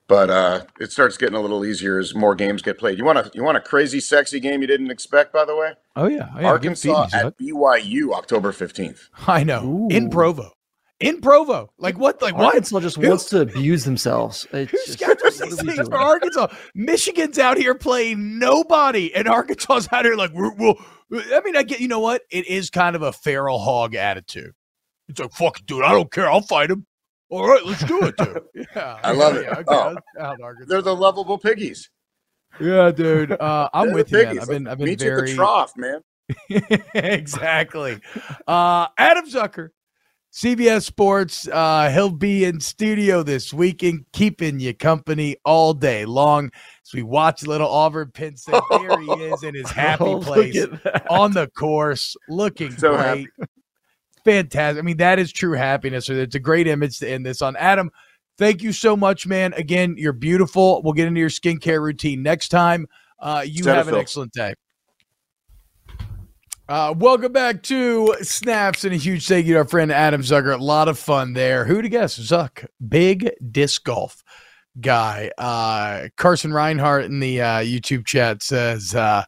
but 0.08 0.30
uh, 0.30 0.64
it 0.80 0.92
starts 0.92 1.18
getting 1.18 1.36
a 1.36 1.42
little 1.42 1.66
easier 1.66 2.00
as 2.00 2.16
more 2.16 2.34
games 2.34 2.62
get 2.62 2.78
played. 2.78 2.98
You 2.98 3.06
want 3.06 3.20
a 3.20 3.32
you 3.34 3.44
want 3.44 3.58
a 3.58 3.62
crazy 3.62 4.00
sexy 4.00 4.40
game 4.40 4.62
you 4.62 4.68
didn't 4.68 4.90
expect, 4.90 5.34
by 5.34 5.46
the 5.46 5.56
way? 5.56 5.74
Oh 5.96 6.08
yeah, 6.08 6.30
oh, 6.36 6.40
yeah. 6.40 6.48
Arkansas 6.48 7.10
at 7.14 7.38
BYU 7.38 8.14
October 8.14 8.52
15th. 8.52 9.10
I 9.28 9.44
know. 9.44 9.88
In 9.92 10.10
Provo. 10.10 10.54
In 11.00 11.22
Provo. 11.22 11.72
Like 11.78 11.98
what? 12.00 12.22
Like 12.22 12.36
what? 12.36 12.46
Arkansas 12.48 12.80
just 12.80 12.98
wants 12.98 13.26
to 13.26 13.42
abuse 13.42 13.84
themselves. 13.86 14.48
It's 14.52 14.72
Who 14.72 14.78
just- 14.78 14.94
schedules 15.00 15.40
what 15.40 15.50
these 15.50 15.62
things 15.76 15.88
for? 15.88 15.96
Arkansas? 15.96 16.48
Michigan's 16.74 17.38
out 17.38 17.58
here 17.58 17.76
playing 17.76 18.40
nobody, 18.40 19.14
and 19.14 19.28
Arkansas's 19.28 19.88
out 19.92 20.06
here 20.06 20.16
like 20.16 20.32
we're, 20.34 20.54
we'll. 20.56 20.76
I 21.14 21.42
mean, 21.46 21.56
I 21.56 21.64
get 21.64 21.80
you 21.80 21.88
know 21.88 22.00
what? 22.00 22.24
It 22.32 22.48
is 22.48 22.70
kind 22.72 22.96
of 22.96 23.02
a 23.04 23.14
feral 23.14 23.60
hog 23.60 23.94
attitude. 23.96 24.54
It's 25.08 25.20
like 25.20 25.32
fuck, 25.32 25.60
dude. 25.66 25.84
I 25.84 25.92
don't 25.92 26.12
care. 26.12 26.30
I'll 26.30 26.42
fight 26.42 26.72
him. 26.72 26.86
All 27.30 27.48
right, 27.48 27.64
let's 27.66 27.84
do 27.84 28.04
it, 28.04 28.16
dude. 28.18 28.42
Yeah, 28.76 29.00
I 29.04 29.12
love 29.12 29.36
it. 29.36 29.44
Yeah, 29.44 29.52
okay, 29.60 29.64
Oh. 29.68 29.96
out 30.20 30.38
They're 30.68 30.82
the 30.82 30.96
lovable 30.96 31.38
piggies. 31.38 31.90
yeah, 32.60 32.90
dude. 32.92 33.34
Uh, 33.34 33.70
I'm 33.74 33.88
They're 33.88 33.96
with 33.96 34.12
you, 34.12 34.18
man. 34.24 34.40
I've 34.40 34.48
been, 34.48 34.68
I've 34.68 34.78
been 34.78 34.86
Meet 34.88 35.02
you 35.04 35.12
at 35.18 35.26
the 35.26 35.36
trough, 35.36 35.74
man. 35.78 36.02
exactly. 36.96 38.00
Uh, 38.48 38.88
Adam 38.98 39.26
Zucker, 39.30 39.70
CBS 40.38 40.84
Sports. 40.84 41.48
Uh, 41.48 41.90
he'll 41.90 42.12
be 42.12 42.46
in 42.46 42.60
studio 42.60 43.24
this 43.24 43.52
weekend, 43.52 44.06
keeping 44.14 44.60
you 44.60 44.72
company 44.72 45.36
all 45.44 45.74
day 45.74 46.06
long. 46.06 46.52
As 46.86 46.94
we 46.94 47.02
watch 47.02 47.48
little 47.48 47.68
Auburn 47.68 48.12
Penn 48.14 48.38
State, 48.38 48.62
there 48.70 49.00
he 49.00 49.08
is 49.14 49.42
in 49.42 49.56
his 49.56 49.72
happy 49.72 50.04
Oh, 50.04 50.20
place 50.22 50.64
on 51.10 51.32
the 51.32 51.48
course, 51.48 52.16
looking 52.30 52.72
So 52.78 52.96
great. 52.96 53.04
happy. 53.40 53.50
Fantastic. 54.26 54.80
I 54.80 54.86
mean, 54.86 54.98
that 54.98 55.18
is 55.18 55.32
true 55.32 55.54
happiness. 55.54 56.08
It's 56.08 56.36
a 56.36 56.40
great 56.40 56.68
image 56.68 57.00
to 57.00 57.10
end 57.10 57.26
this 57.26 57.42
on. 57.42 57.56
Adam, 57.56 57.90
thank 58.38 58.62
you 58.62 58.74
so 58.74 58.96
much, 58.96 59.26
man. 59.26 59.54
Again, 59.54 59.96
you're 59.98 60.14
beautiful. 60.14 60.84
We'll 60.84 60.94
get 60.94 61.08
into 61.08 61.20
your 61.20 61.30
skincare 61.30 61.82
routine 61.82 62.22
next 62.22 62.50
time. 62.50 62.86
Uh, 63.20 63.44
you 63.44 63.66
have 63.66 63.88
an 63.88 63.96
excellent 63.96 64.34
day. 64.34 64.54
Uh, 66.70 66.94
welcome 66.98 67.32
back 67.32 67.64
to 67.64 68.14
Snaps 68.22 68.84
and 68.84 68.94
a 68.94 68.98
huge 68.98 69.26
thank 69.26 69.46
you 69.46 69.54
to 69.54 69.60
our 69.60 69.66
friend 69.66 69.90
Adam 69.90 70.22
Zucker. 70.22 70.54
A 70.54 70.62
lot 70.62 70.90
of 70.90 71.00
fun 71.00 71.32
there. 71.32 71.64
Who 71.64 71.82
to 71.82 71.88
guess? 71.88 72.20
Zuck, 72.20 72.66
big 72.86 73.32
disc 73.52 73.86
golf 73.86 74.22
guy. 74.82 75.32
Uh, 75.38 76.10
Carson 76.18 76.52
Reinhart 76.52 77.06
in 77.06 77.22
the 77.22 77.42
uh, 77.42 77.60
YouTube 77.60 78.06
chat 78.06 78.44
says, 78.44 78.94
uh, 78.94 79.24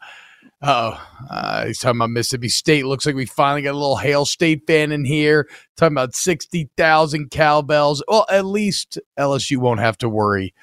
oh, 0.63 1.01
he's 1.65 1.79
talking 1.79 1.99
about 1.99 2.09
Mississippi 2.09 2.49
State. 2.49 2.85
Looks 2.85 3.05
like 3.05 3.15
we 3.15 3.25
finally 3.25 3.61
got 3.61 3.71
a 3.71 3.79
little 3.79 3.95
Hail 3.95 4.25
State 4.25 4.63
fan 4.67 4.91
in 4.91 5.05
here 5.05 5.47
talking 5.77 5.93
about 5.93 6.15
60,000 6.15 7.31
cowbells. 7.31 8.03
Well, 8.09 8.25
at 8.29 8.47
least 8.47 8.99
LSU 9.17 9.59
won't 9.59 9.79
have 9.79 9.97
to 9.99 10.09
worry 10.09 10.53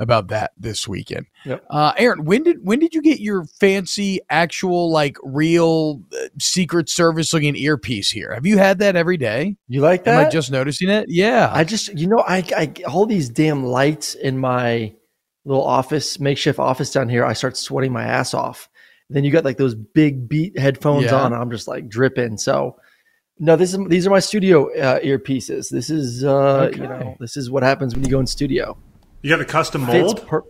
about 0.00 0.28
that 0.28 0.52
this 0.58 0.88
weekend. 0.88 1.26
Yep. 1.44 1.64
Uh, 1.70 1.92
Aaron, 1.96 2.24
when 2.24 2.42
did 2.42 2.56
when 2.64 2.78
did 2.80 2.94
you 2.94 3.02
get 3.02 3.20
your 3.20 3.44
fancy, 3.60 4.18
actual, 4.30 4.90
like 4.90 5.16
real 5.22 6.02
uh, 6.12 6.28
Secret 6.40 6.88
Service 6.88 7.32
looking 7.32 7.54
earpiece 7.54 8.10
here? 8.10 8.34
Have 8.34 8.46
you 8.46 8.58
had 8.58 8.78
that 8.80 8.96
every 8.96 9.16
day? 9.16 9.56
You 9.68 9.82
like 9.82 10.04
that? 10.04 10.18
Am? 10.18 10.26
I 10.26 10.30
just 10.30 10.50
noticing 10.50 10.88
it? 10.88 11.04
Yeah. 11.08 11.50
I 11.52 11.62
just, 11.64 11.96
you 11.96 12.08
know, 12.08 12.24
I, 12.26 12.44
I 12.56 12.72
all 12.88 13.06
these 13.06 13.28
damn 13.28 13.64
lights 13.64 14.14
in 14.14 14.38
my 14.38 14.92
little 15.44 15.64
office, 15.64 16.18
makeshift 16.18 16.58
office 16.58 16.90
down 16.90 17.08
here. 17.08 17.24
I 17.24 17.34
start 17.34 17.56
sweating 17.56 17.92
my 17.92 18.02
ass 18.04 18.34
off. 18.34 18.68
Then 19.08 19.24
you 19.24 19.30
got 19.30 19.44
like 19.44 19.58
those 19.58 19.74
big 19.74 20.28
beat 20.28 20.58
headphones 20.58 21.06
Yeah. 21.06 21.16
on. 21.16 21.32
And 21.32 21.42
I'm 21.42 21.50
just 21.50 21.68
like 21.68 21.88
dripping. 21.88 22.38
So, 22.38 22.76
no, 23.38 23.56
this 23.56 23.72
is 23.74 23.80
these 23.88 24.06
are 24.06 24.10
my 24.10 24.20
studio 24.20 24.70
uh, 24.78 25.00
earpieces. 25.00 25.70
This 25.70 25.90
is, 25.90 26.24
uh, 26.24 26.70
you 26.74 26.82
know, 26.82 27.16
this 27.20 27.36
is 27.36 27.50
what 27.50 27.62
happens 27.62 27.94
when 27.94 28.04
you 28.04 28.10
go 28.10 28.20
in 28.20 28.26
studio. 28.26 28.76
You 29.22 29.30
got 29.30 29.40
a 29.40 29.44
custom 29.44 29.86
Fits 29.86 29.98
mold? 30.02 30.26
per- 30.26 30.44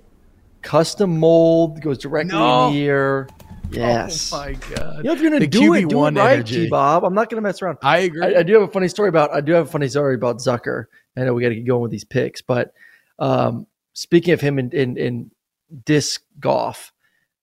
custom 0.62 1.18
mold 1.18 1.80
goes 1.80 1.98
directly 1.98 2.32
No. 2.38 2.68
in 2.68 2.74
the 2.74 2.78
ear. 2.80 3.28
Yes. 3.70 4.32
Oh 4.32 4.38
my 4.38 4.52
god. 4.54 4.96
You 4.98 5.02
know, 5.04 5.12
if 5.12 5.20
you're 5.20 5.30
gonna 5.30 5.40
The 5.40 5.46
do 5.46 5.74
it, 5.74 5.84
QB1 5.86 6.16
it 6.16 6.18
right, 6.20 6.32
energy. 6.34 6.64
T 6.64 6.68
Bob. 6.68 7.04
I'm 7.04 7.14
not 7.14 7.30
gonna 7.30 7.42
mess 7.42 7.62
around. 7.62 7.78
I 7.82 7.98
agree. 7.98 8.22
I, 8.34 8.40
I 8.40 8.42
do 8.42 8.54
have 8.54 8.62
a 8.62 8.68
funny 8.68 8.88
story 8.88 9.08
about 9.08 9.32
I 9.32 9.40
do 9.40 9.52
have 9.52 9.66
a 9.66 9.70
funny 9.70 9.88
story 9.88 10.14
about 10.14 10.38
Zucker. 10.38 10.84
I 11.16 11.24
know 11.24 11.34
we 11.34 11.42
got 11.42 11.48
to 11.50 11.56
get 11.56 11.66
going 11.66 11.82
with 11.82 11.90
these 11.90 12.04
picks, 12.04 12.40
but 12.40 12.72
um, 13.18 13.66
speaking 13.94 14.32
of 14.32 14.40
him 14.40 14.58
in, 14.60 14.70
in, 14.70 14.96
in 14.96 15.30
disc 15.84 16.22
golf, 16.38 16.92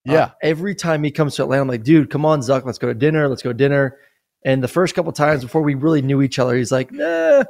uh, 0.08 0.14
Yeah. 0.14 0.32
every 0.42 0.74
time 0.74 1.04
he 1.04 1.12
comes 1.12 1.36
to 1.36 1.44
Atlanta, 1.44 1.62
I'm 1.64 1.68
like, 1.68 1.84
dude, 1.84 2.10
come 2.10 2.26
on, 2.26 2.40
Zuck, 2.40 2.66
let's 2.66 2.78
go 2.78 2.88
to 2.88 2.94
dinner, 2.94 3.28
let's 3.28 3.44
go 3.44 3.50
to 3.50 3.54
dinner. 3.58 3.98
And 4.44 4.64
the 4.64 4.70
first 4.70 4.96
couple 4.96 5.12
times 5.12 5.44
before 5.44 5.62
we 5.62 5.76
really 5.76 6.02
knew 6.02 6.22
each 6.22 6.40
other, 6.40 6.56
he's 6.56 6.72
like, 6.72 6.92
nah, 6.94 7.44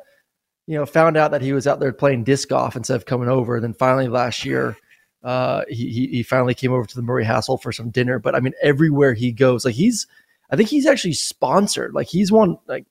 you 0.68 0.78
know, 0.78 0.86
found 0.86 1.18
out 1.18 1.32
that 1.32 1.41
he 1.41 1.53
was 1.53 1.65
out 1.65 1.80
there 1.80 1.93
playing 1.93 2.24
disc 2.24 2.49
golf 2.49 2.76
instead 2.76 2.95
of 2.95 3.05
coming 3.05 3.30
over. 3.30 3.55
And 3.55 3.63
then 3.63 3.74
finally 3.74 4.07
last 4.07 4.45
year, 4.45 4.78
uh, 5.24 5.63
he, 5.70 6.07
he 6.11 6.24
finally 6.24 6.53
came 6.53 6.72
over 6.72 6.86
to 6.86 6.95
the 6.95 7.01
Murray 7.01 7.24
Hassel 7.24 7.57
for 7.57 7.72
some 7.72 7.89
dinner. 7.89 8.20
But 8.20 8.36
I 8.36 8.39
mean, 8.39 8.53
everywhere 8.61 9.13
he 9.13 9.32
goes, 9.32 9.65
like 9.65 9.76
he's, 9.76 10.05
I 10.51 10.55
think 10.55 10.70
he's 10.70 10.86
actually 10.86 11.13
sponsored. 11.13 11.93
Like 11.93 12.07
he's 12.07 12.32
one, 12.32 12.57
like 12.68 12.86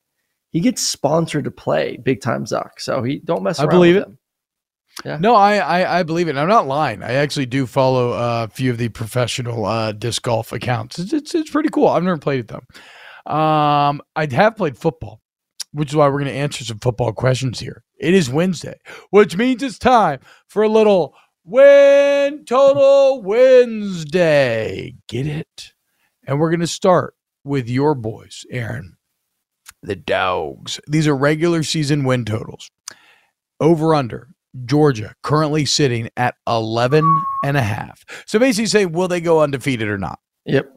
he 0.50 0.60
gets 0.60 0.82
sponsored 0.82 1.44
to 1.44 1.50
play 1.50 1.98
big 1.98 2.20
time 2.20 2.46
Zuck. 2.46 2.72
So 2.78 3.02
he 3.02 3.18
don't 3.18 3.42
mess 3.42 3.60
around. 3.60 3.68
I 3.68 3.72
believe 3.72 3.94
with 3.94 4.04
it. 4.04 4.08
him. 4.08 4.18
Yeah. 5.04 5.18
No, 5.20 5.34
I, 5.34 5.56
I 5.56 5.98
I 5.98 6.02
believe 6.04 6.28
it. 6.28 6.30
And 6.30 6.40
I'm 6.40 6.48
not 6.48 6.66
lying. 6.66 7.02
I 7.02 7.12
actually 7.14 7.44
do 7.44 7.66
follow 7.66 8.12
uh, 8.12 8.46
a 8.48 8.54
few 8.54 8.70
of 8.70 8.78
the 8.78 8.88
professional 8.88 9.66
uh, 9.66 9.92
disc 9.92 10.22
golf 10.22 10.52
accounts. 10.52 10.98
It's, 10.98 11.12
it's 11.12 11.34
it's 11.34 11.50
pretty 11.50 11.68
cool. 11.68 11.88
I've 11.88 12.02
never 12.02 12.16
played 12.16 12.40
it 12.40 12.48
though. 12.48 13.30
Um, 13.30 14.00
I 14.14 14.26
have 14.30 14.56
played 14.56 14.78
football, 14.78 15.20
which 15.76 15.90
is 15.90 15.96
why 15.96 16.08
we're 16.08 16.20
going 16.20 16.32
to 16.32 16.32
answer 16.32 16.64
some 16.64 16.78
football 16.78 17.12
questions 17.12 17.60
here. 17.60 17.84
It 17.98 18.14
is 18.14 18.30
Wednesday, 18.30 18.78
which 19.10 19.36
means 19.36 19.62
it's 19.62 19.78
time 19.78 20.20
for 20.48 20.62
a 20.62 20.68
little 20.68 21.14
win 21.44 22.46
total 22.46 23.22
Wednesday. 23.22 24.94
Get 25.06 25.26
it? 25.26 25.74
And 26.26 26.40
we're 26.40 26.50
going 26.50 26.60
to 26.60 26.66
start 26.66 27.14
with 27.44 27.68
your 27.68 27.94
boys, 27.94 28.46
Aaron, 28.50 28.96
the 29.82 29.96
Dogs. 29.96 30.80
These 30.88 31.06
are 31.06 31.16
regular 31.16 31.62
season 31.62 32.04
win 32.04 32.24
totals. 32.24 32.70
Over 33.60 33.94
under 33.94 34.28
Georgia 34.64 35.14
currently 35.22 35.66
sitting 35.66 36.08
at 36.16 36.36
11 36.46 37.04
and 37.44 37.56
a 37.58 37.62
half. 37.62 38.02
So 38.26 38.38
basically 38.38 38.66
say, 38.66 38.86
will 38.86 39.08
they 39.08 39.20
go 39.20 39.42
undefeated 39.42 39.88
or 39.88 39.98
not? 39.98 40.20
Yep. 40.46 40.72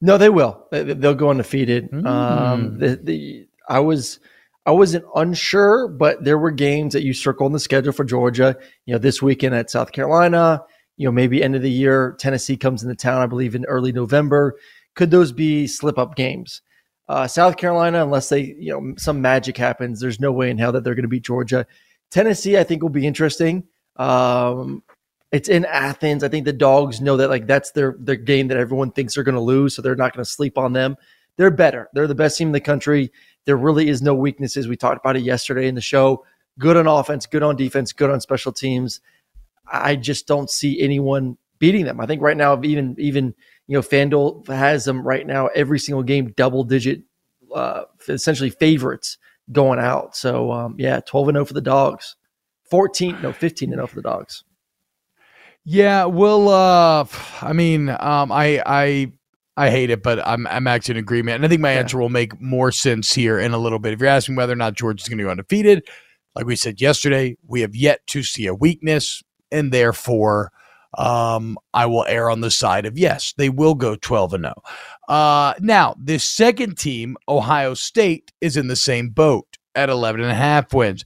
No, 0.00 0.18
they 0.18 0.28
will. 0.28 0.66
They, 0.72 0.82
they'll 0.82 1.14
go 1.14 1.30
undefeated. 1.30 1.90
Mm. 1.90 2.06
Um, 2.06 2.78
the, 2.78 2.96
the 2.96 3.45
I 3.68 3.80
was 3.80 4.20
I 4.66 4.72
wasn't 4.72 5.04
unsure, 5.14 5.88
but 5.88 6.24
there 6.24 6.38
were 6.38 6.50
games 6.50 6.92
that 6.92 7.04
you 7.04 7.14
circle 7.14 7.46
on 7.46 7.52
the 7.52 7.60
schedule 7.60 7.92
for 7.92 8.04
Georgia. 8.04 8.56
You 8.84 8.94
know, 8.94 8.98
this 8.98 9.22
weekend 9.22 9.54
at 9.54 9.70
South 9.70 9.92
Carolina. 9.92 10.62
You 10.96 11.06
know, 11.06 11.12
maybe 11.12 11.42
end 11.42 11.54
of 11.54 11.62
the 11.62 11.70
year, 11.70 12.16
Tennessee 12.18 12.56
comes 12.56 12.82
into 12.82 12.94
town. 12.94 13.20
I 13.20 13.26
believe 13.26 13.54
in 13.54 13.64
early 13.66 13.92
November. 13.92 14.56
Could 14.94 15.10
those 15.10 15.30
be 15.30 15.66
slip 15.66 15.98
up 15.98 16.16
games? 16.16 16.62
Uh, 17.08 17.28
South 17.28 17.56
Carolina, 17.56 18.02
unless 18.02 18.30
they, 18.30 18.56
you 18.58 18.72
know, 18.72 18.94
some 18.96 19.20
magic 19.20 19.56
happens, 19.56 20.00
there's 20.00 20.18
no 20.18 20.32
way 20.32 20.50
in 20.50 20.58
hell 20.58 20.72
that 20.72 20.82
they're 20.82 20.94
going 20.94 21.04
to 21.04 21.08
beat 21.08 21.22
Georgia. 21.22 21.66
Tennessee, 22.10 22.58
I 22.58 22.64
think, 22.64 22.82
will 22.82 22.88
be 22.88 23.06
interesting. 23.06 23.64
Um, 23.96 24.82
it's 25.30 25.48
in 25.48 25.64
Athens. 25.66 26.24
I 26.24 26.28
think 26.28 26.44
the 26.44 26.52
dogs 26.52 27.00
know 27.00 27.16
that 27.18 27.30
like 27.30 27.46
that's 27.46 27.72
their 27.72 27.96
their 27.98 28.16
game 28.16 28.48
that 28.48 28.56
everyone 28.56 28.90
thinks 28.90 29.14
they're 29.14 29.24
going 29.24 29.34
to 29.36 29.40
lose, 29.40 29.76
so 29.76 29.82
they're 29.82 29.96
not 29.96 30.14
going 30.14 30.24
to 30.24 30.30
sleep 30.30 30.56
on 30.58 30.72
them. 30.72 30.96
They're 31.36 31.50
better. 31.50 31.88
They're 31.92 32.06
the 32.06 32.14
best 32.14 32.38
team 32.38 32.48
in 32.48 32.52
the 32.52 32.60
country. 32.60 33.12
There 33.46 33.56
really 33.56 33.88
is 33.88 34.02
no 34.02 34.14
weaknesses. 34.14 34.68
We 34.68 34.76
talked 34.76 35.00
about 35.02 35.16
it 35.16 35.22
yesterday 35.22 35.66
in 35.66 35.74
the 35.74 35.80
show. 35.80 36.24
Good 36.58 36.76
on 36.76 36.86
offense, 36.86 37.26
good 37.26 37.42
on 37.42 37.56
defense, 37.56 37.92
good 37.92 38.10
on 38.10 38.20
special 38.20 38.52
teams. 38.52 39.00
I 39.70 39.96
just 39.96 40.26
don't 40.26 40.50
see 40.50 40.80
anyone 40.80 41.36
beating 41.58 41.84
them. 41.84 42.00
I 42.00 42.06
think 42.06 42.22
right 42.22 42.36
now, 42.36 42.60
even 42.62 42.94
even 42.98 43.34
you 43.66 43.74
know, 43.74 43.82
FanDuel 43.82 44.46
has 44.48 44.84
them 44.84 45.06
right 45.06 45.26
now 45.26 45.48
every 45.48 45.78
single 45.78 46.02
game 46.02 46.32
double 46.36 46.62
digit, 46.64 47.02
uh, 47.54 47.82
essentially 48.08 48.50
favorites 48.50 49.18
going 49.52 49.78
out. 49.78 50.16
So 50.16 50.52
um, 50.52 50.76
yeah, 50.78 51.00
twelve 51.00 51.28
and 51.28 51.36
zero 51.36 51.44
for 51.44 51.54
the 51.54 51.60
dogs. 51.60 52.16
14 52.70 53.18
no 53.22 53.32
15 53.32 53.70
and 53.70 53.78
0 53.78 53.86
for 53.86 53.96
the 53.96 54.02
dogs 54.02 54.44
yeah 55.64 56.04
well 56.04 56.48
uh 56.48 57.04
i 57.42 57.52
mean 57.52 57.88
um 57.88 58.30
i 58.32 58.62
i 58.66 59.12
I 59.56 59.70
hate 59.70 59.90
it, 59.90 60.02
but 60.02 60.26
I'm 60.26 60.46
I'm 60.46 60.66
actually 60.66 60.92
in 60.92 60.98
agreement. 60.98 61.36
And 61.36 61.44
I 61.44 61.48
think 61.48 61.60
my 61.60 61.72
yeah. 61.72 61.80
answer 61.80 61.98
will 61.98 62.08
make 62.08 62.40
more 62.40 62.70
sense 62.70 63.12
here 63.14 63.38
in 63.38 63.52
a 63.52 63.58
little 63.58 63.78
bit. 63.78 63.94
If 63.94 64.00
you're 64.00 64.08
asking 64.08 64.36
whether 64.36 64.52
or 64.52 64.56
not 64.56 64.74
George 64.74 65.00
is 65.00 65.08
going 65.08 65.18
to 65.18 65.24
go 65.24 65.30
undefeated, 65.30 65.86
like 66.34 66.46
we 66.46 66.56
said 66.56 66.80
yesterday, 66.80 67.36
we 67.46 67.62
have 67.62 67.74
yet 67.74 68.06
to 68.08 68.22
see 68.22 68.46
a 68.46 68.54
weakness, 68.54 69.22
and 69.50 69.72
therefore 69.72 70.52
um, 70.98 71.58
I 71.74 71.86
will 71.86 72.04
err 72.08 72.30
on 72.30 72.40
the 72.40 72.50
side 72.50 72.86
of 72.86 72.98
yes, 72.98 73.34
they 73.36 73.48
will 73.48 73.74
go 73.74 73.96
12 73.96 74.34
and 74.34 74.44
0. 74.44 74.54
Uh, 75.08 75.54
now, 75.60 75.94
this 75.98 76.24
second 76.24 76.78
team, 76.78 77.16
Ohio 77.28 77.74
State, 77.74 78.32
is 78.40 78.56
in 78.56 78.68
the 78.68 78.76
same 78.76 79.10
boat 79.10 79.56
at 79.74 79.90
11 79.90 80.22
and 80.22 80.30
a 80.30 80.34
half 80.34 80.72
wins. 80.72 81.04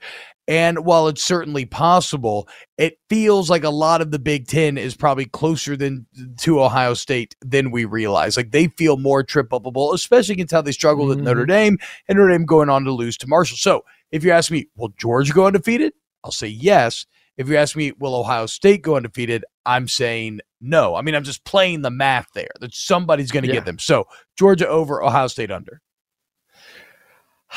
And 0.51 0.85
while 0.85 1.07
it's 1.07 1.23
certainly 1.23 1.65
possible, 1.65 2.49
it 2.77 2.99
feels 3.09 3.49
like 3.49 3.63
a 3.63 3.71
lot 3.71 4.01
of 4.01 4.11
the 4.11 4.19
Big 4.19 4.49
Ten 4.49 4.77
is 4.79 4.97
probably 4.97 5.27
closer 5.27 5.77
than 5.77 6.09
to 6.39 6.61
Ohio 6.61 6.95
State 6.95 7.37
than 7.41 7.71
we 7.71 7.85
realize. 7.85 8.37
Like 8.37 8.51
they 8.51 8.67
feel 8.67 8.97
more 8.97 9.23
trip 9.23 9.51
upable, 9.51 9.95
especially 9.95 10.33
against 10.33 10.53
how 10.53 10.61
they 10.61 10.73
struggled 10.73 11.11
mm-hmm. 11.11 11.21
at 11.21 11.25
Notre 11.25 11.47
Dame 11.47 11.79
and 12.09 12.19
Notre 12.19 12.33
Dame 12.33 12.47
going 12.47 12.69
on 12.69 12.83
to 12.83 12.91
lose 12.91 13.17
to 13.19 13.29
Marshall. 13.29 13.59
So 13.59 13.85
if 14.11 14.25
you 14.25 14.33
ask 14.33 14.51
me, 14.51 14.67
will 14.75 14.93
Georgia 14.99 15.33
go 15.33 15.47
undefeated? 15.47 15.93
I'll 16.25 16.33
say 16.33 16.49
yes. 16.49 17.07
If 17.37 17.49
you 17.49 17.57
ask 17.57 17.77
me, 17.77 17.93
will 18.01 18.17
Ohio 18.17 18.47
State 18.47 18.83
go 18.83 18.97
undefeated? 18.97 19.45
I'm 19.65 19.87
saying 19.87 20.41
no. 20.61 20.97
I 20.97 21.03
mean, 21.03 21.15
I'm 21.15 21.23
just 21.23 21.45
playing 21.45 21.83
the 21.83 21.91
math 21.91 22.27
there 22.35 22.51
that 22.59 22.75
somebody's 22.75 23.31
going 23.31 23.45
to 23.45 23.49
yeah. 23.49 23.55
get 23.55 23.67
them. 23.67 23.79
So 23.79 24.09
Georgia 24.37 24.67
over, 24.67 25.01
Ohio 25.01 25.29
State 25.29 25.53
under. 25.53 25.81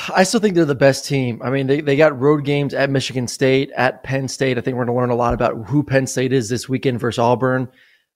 I 0.10 0.24
still 0.24 0.40
think 0.40 0.56
they're 0.56 0.66
the 0.66 0.74
best 0.74 1.06
team. 1.06 1.40
I 1.44 1.52
mean, 1.52 1.68
they, 1.68 1.80
they 1.80 1.96
got 1.96 2.20
road 2.20 2.46
games 2.46 2.74
at 2.74 2.90
Michigan 2.90 3.28
State, 3.28 3.70
at 3.78 4.02
Penn 4.02 4.28
State. 4.28 4.58
I 4.58 4.62
think 4.62 4.76
we're 4.76 4.86
going 4.86 4.96
to 4.96 5.00
learn 5.00 5.12
a 5.12 5.16
lot 5.16 5.36
about 5.36 5.68
who 5.68 5.84
Penn 5.84 6.08
State 6.08 6.34
is 6.34 6.50
this 6.50 6.68
weekend 6.68 7.00
versus 7.00 7.20
Auburn. 7.20 7.70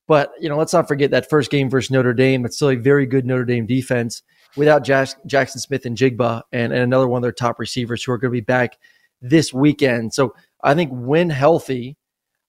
But, 0.07 0.31
you 0.39 0.49
know, 0.49 0.57
let's 0.57 0.73
not 0.73 0.87
forget 0.87 1.11
that 1.11 1.29
first 1.29 1.51
game 1.51 1.69
versus 1.69 1.91
Notre 1.91 2.15
Dame. 2.15 2.45
It's 2.45 2.55
still 2.55 2.71
a 2.71 2.75
very 2.75 3.05
good 3.05 3.27
Notre 3.27 3.45
Dame 3.45 3.67
defense 3.67 4.23
without 4.55 4.83
Jackson 4.83 5.61
Smith-Njigba 5.61 6.41
and, 6.51 6.73
and 6.73 6.81
another 6.81 7.07
one 7.07 7.19
of 7.19 7.23
their 7.23 7.31
top 7.31 7.59
receivers 7.59 8.03
who 8.03 8.11
are 8.11 8.17
going 8.17 8.31
to 8.31 8.37
be 8.37 8.41
back 8.41 8.79
this 9.21 9.53
weekend. 9.53 10.15
So 10.15 10.33
I 10.63 10.73
think 10.73 10.89
when 10.91 11.29
healthy, 11.29 11.95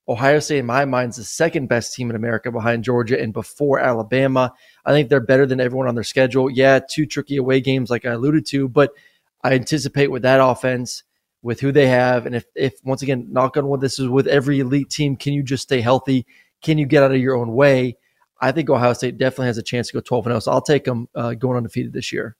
Ohio 0.09 0.39
State, 0.39 0.61
in 0.61 0.66
my 0.66 0.87
mind, 0.87 1.11
is 1.11 1.16
the 1.16 1.24
second 1.24 1.68
best 1.68 1.95
team 1.95 2.09
in 2.09 2.16
America 2.16 2.51
behind 2.51 2.83
Georgia 2.83 3.20
and 3.20 3.35
before 3.35 3.79
Alabama. 3.79 4.55
I 4.87 4.93
think 4.93 5.11
they're 5.11 5.20
better 5.20 5.45
than 5.45 5.61
everyone 5.61 5.87
on 5.87 5.97
their 5.97 6.05
schedule. 6.05 6.49
Yeah, 6.49 6.79
two 6.79 7.05
tricky 7.05 7.37
away 7.37 7.61
games, 7.61 7.91
like 7.91 8.07
I 8.07 8.12
alluded 8.12 8.47
to, 8.47 8.70
but– 8.70 8.93
I 9.43 9.55
anticipate 9.55 10.11
with 10.11 10.22
that 10.22 10.41
offense, 10.41 11.05
with 11.43 11.61
who 11.61 11.72
they 11.72 11.86
have, 11.86 12.26
and 12.26 12.34
if 12.34 12.45
if 12.55 12.74
once 12.84 13.03
again, 13.03 13.28
knock 13.30 13.57
on 13.57 13.68
wood, 13.68 13.80
this 13.80 13.99
is 13.99 14.09
with 14.09 14.26
every 14.26 14.61
elite 14.61 14.91
team. 14.91 15.16
Can 15.16 15.32
you 15.32 15.43
just 15.43 15.62
stay 15.62 15.80
healthy? 15.80 16.26
Can 16.62 16.78
you 16.78 16.86
get 16.86 17.03
out 17.03 17.12
of 17.12 17.18
your 17.18 17.36
own 17.36 17.53
way? 17.55 17.97
I 18.41 18.53
think 18.53 18.70
Ohio 18.70 18.93
State 18.93 19.18
definitely 19.18 19.47
has 19.47 19.59
a 19.59 19.62
chance 19.62 19.89
to 19.89 19.95
go 19.95 20.01
12 20.01 20.26
and 20.26 20.32
0. 20.32 20.41
So 20.41 20.53
I'll 20.53 20.61
take 20.61 20.84
them 20.84 21.09
uh, 21.14 21.34
going 21.34 21.57
undefeated 21.57 21.93
this 21.93 22.12
year. 22.12 22.36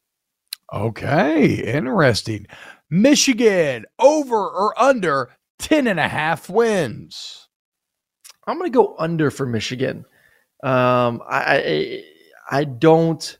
Okay, 0.73 1.47
interesting. 1.73 2.47
Michigan 2.91 3.87
over 3.99 4.37
or 4.37 4.81
under 4.81 5.31
10 5.59 5.87
and 5.87 5.99
a 5.99 6.09
half 6.09 6.49
wins. 6.49 7.49
I'm 8.47 8.59
going 8.59 8.71
to 8.71 8.77
go 8.77 8.95
under 8.99 9.31
for 9.31 9.47
Michigan. 9.47 10.05
Um, 10.63 11.23
I, 11.29 11.43
I 11.57 12.05
I 12.51 12.65
don't 12.65 13.39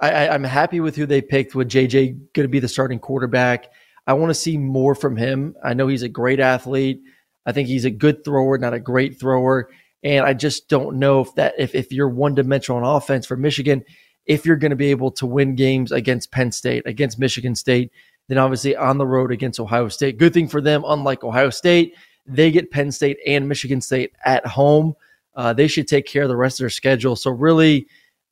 I, 0.00 0.34
am 0.34 0.44
happy 0.44 0.80
with 0.80 0.96
who 0.96 1.06
they 1.06 1.20
picked. 1.20 1.54
With 1.54 1.68
JJ 1.68 2.32
going 2.32 2.44
to 2.44 2.48
be 2.48 2.60
the 2.60 2.68
starting 2.68 2.98
quarterback, 2.98 3.70
I 4.06 4.14
want 4.14 4.30
to 4.30 4.34
see 4.34 4.56
more 4.56 4.94
from 4.94 5.16
him. 5.16 5.54
I 5.62 5.74
know 5.74 5.88
he's 5.88 6.02
a 6.02 6.08
great 6.08 6.40
athlete. 6.40 7.02
I 7.44 7.52
think 7.52 7.68
he's 7.68 7.84
a 7.84 7.90
good 7.90 8.24
thrower, 8.24 8.58
not 8.58 8.74
a 8.74 8.80
great 8.80 9.18
thrower. 9.18 9.70
And 10.02 10.24
I 10.24 10.34
just 10.34 10.68
don't 10.68 10.98
know 10.98 11.20
if 11.20 11.34
that 11.34 11.54
if 11.58 11.74
if 11.74 11.92
you're 11.92 12.08
one 12.08 12.34
dimensional 12.34 12.82
on 12.82 12.96
offense 12.96 13.26
for 13.26 13.36
Michigan, 13.36 13.84
if 14.26 14.46
you're 14.46 14.56
going 14.56 14.70
to 14.70 14.76
be 14.76 14.90
able 14.90 15.10
to 15.12 15.26
win 15.26 15.56
games 15.56 15.90
against 15.90 16.30
Penn 16.30 16.52
State, 16.52 16.86
against 16.86 17.18
Michigan 17.18 17.54
State, 17.54 17.90
then 18.28 18.38
obviously 18.38 18.76
on 18.76 18.98
the 18.98 19.06
road 19.06 19.32
against 19.32 19.58
Ohio 19.58 19.88
State. 19.88 20.18
Good 20.18 20.34
thing 20.34 20.48
for 20.48 20.60
them, 20.60 20.84
unlike 20.86 21.24
Ohio 21.24 21.50
State, 21.50 21.94
they 22.26 22.50
get 22.50 22.70
Penn 22.70 22.92
State 22.92 23.18
and 23.26 23.48
Michigan 23.48 23.80
State 23.80 24.12
at 24.24 24.46
home. 24.46 24.94
Uh, 25.34 25.52
they 25.52 25.66
should 25.66 25.88
take 25.88 26.06
care 26.06 26.24
of 26.24 26.28
the 26.28 26.36
rest 26.36 26.60
of 26.60 26.64
their 26.64 26.70
schedule. 26.70 27.16
So 27.16 27.30
really, 27.30 27.88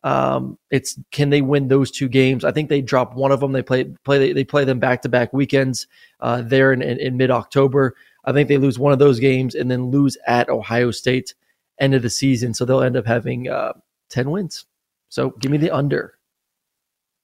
um, 0.07 0.57
it's 0.71 0.97
can 1.11 1.31
they 1.31 1.43
win 1.43 1.67
those 1.67 1.91
two 1.91 2.09
games? 2.09 2.45
I 2.45 2.53
think 2.53 2.69
they 2.69 2.81
drop 2.81 3.17
one 3.17 3.33
of 3.33 3.41
them. 3.41 3.51
They 3.51 3.63
play 3.63 3.85
play 4.05 4.33
they 4.33 4.45
play 4.45 4.65
them 4.65 4.79
back 4.79 5.03
to 5.03 5.09
back 5.09 5.33
weekends 5.33 5.89
uh, 6.21 6.43
there 6.43 6.73
in, 6.73 6.81
in, 6.81 7.01
in 7.01 7.17
mid 7.17 7.33
October. 7.33 7.97
I 8.25 8.33
think 8.33 8.49
they 8.49 8.57
lose 8.57 8.79
one 8.79 8.93
of 8.93 9.01
those 9.01 9.19
games 9.19 9.57
and 9.57 9.69
then 9.69 9.91
lose 9.91 10.17
at 10.29 10.49
Ohio 10.49 10.93
State 10.93 11.35
end 11.81 11.93
of 11.93 12.03
the 12.03 12.11
season. 12.11 12.55
So 12.55 12.65
they'll 12.65 12.83
end 12.83 12.97
up 12.97 13.05
having 13.05 13.49
uh, 13.49 13.73
ten 14.09 14.31
wins. 14.31 14.65
So 15.09 15.31
give 15.41 15.51
me 15.51 15.59
the 15.59 15.73
under. 15.73 16.15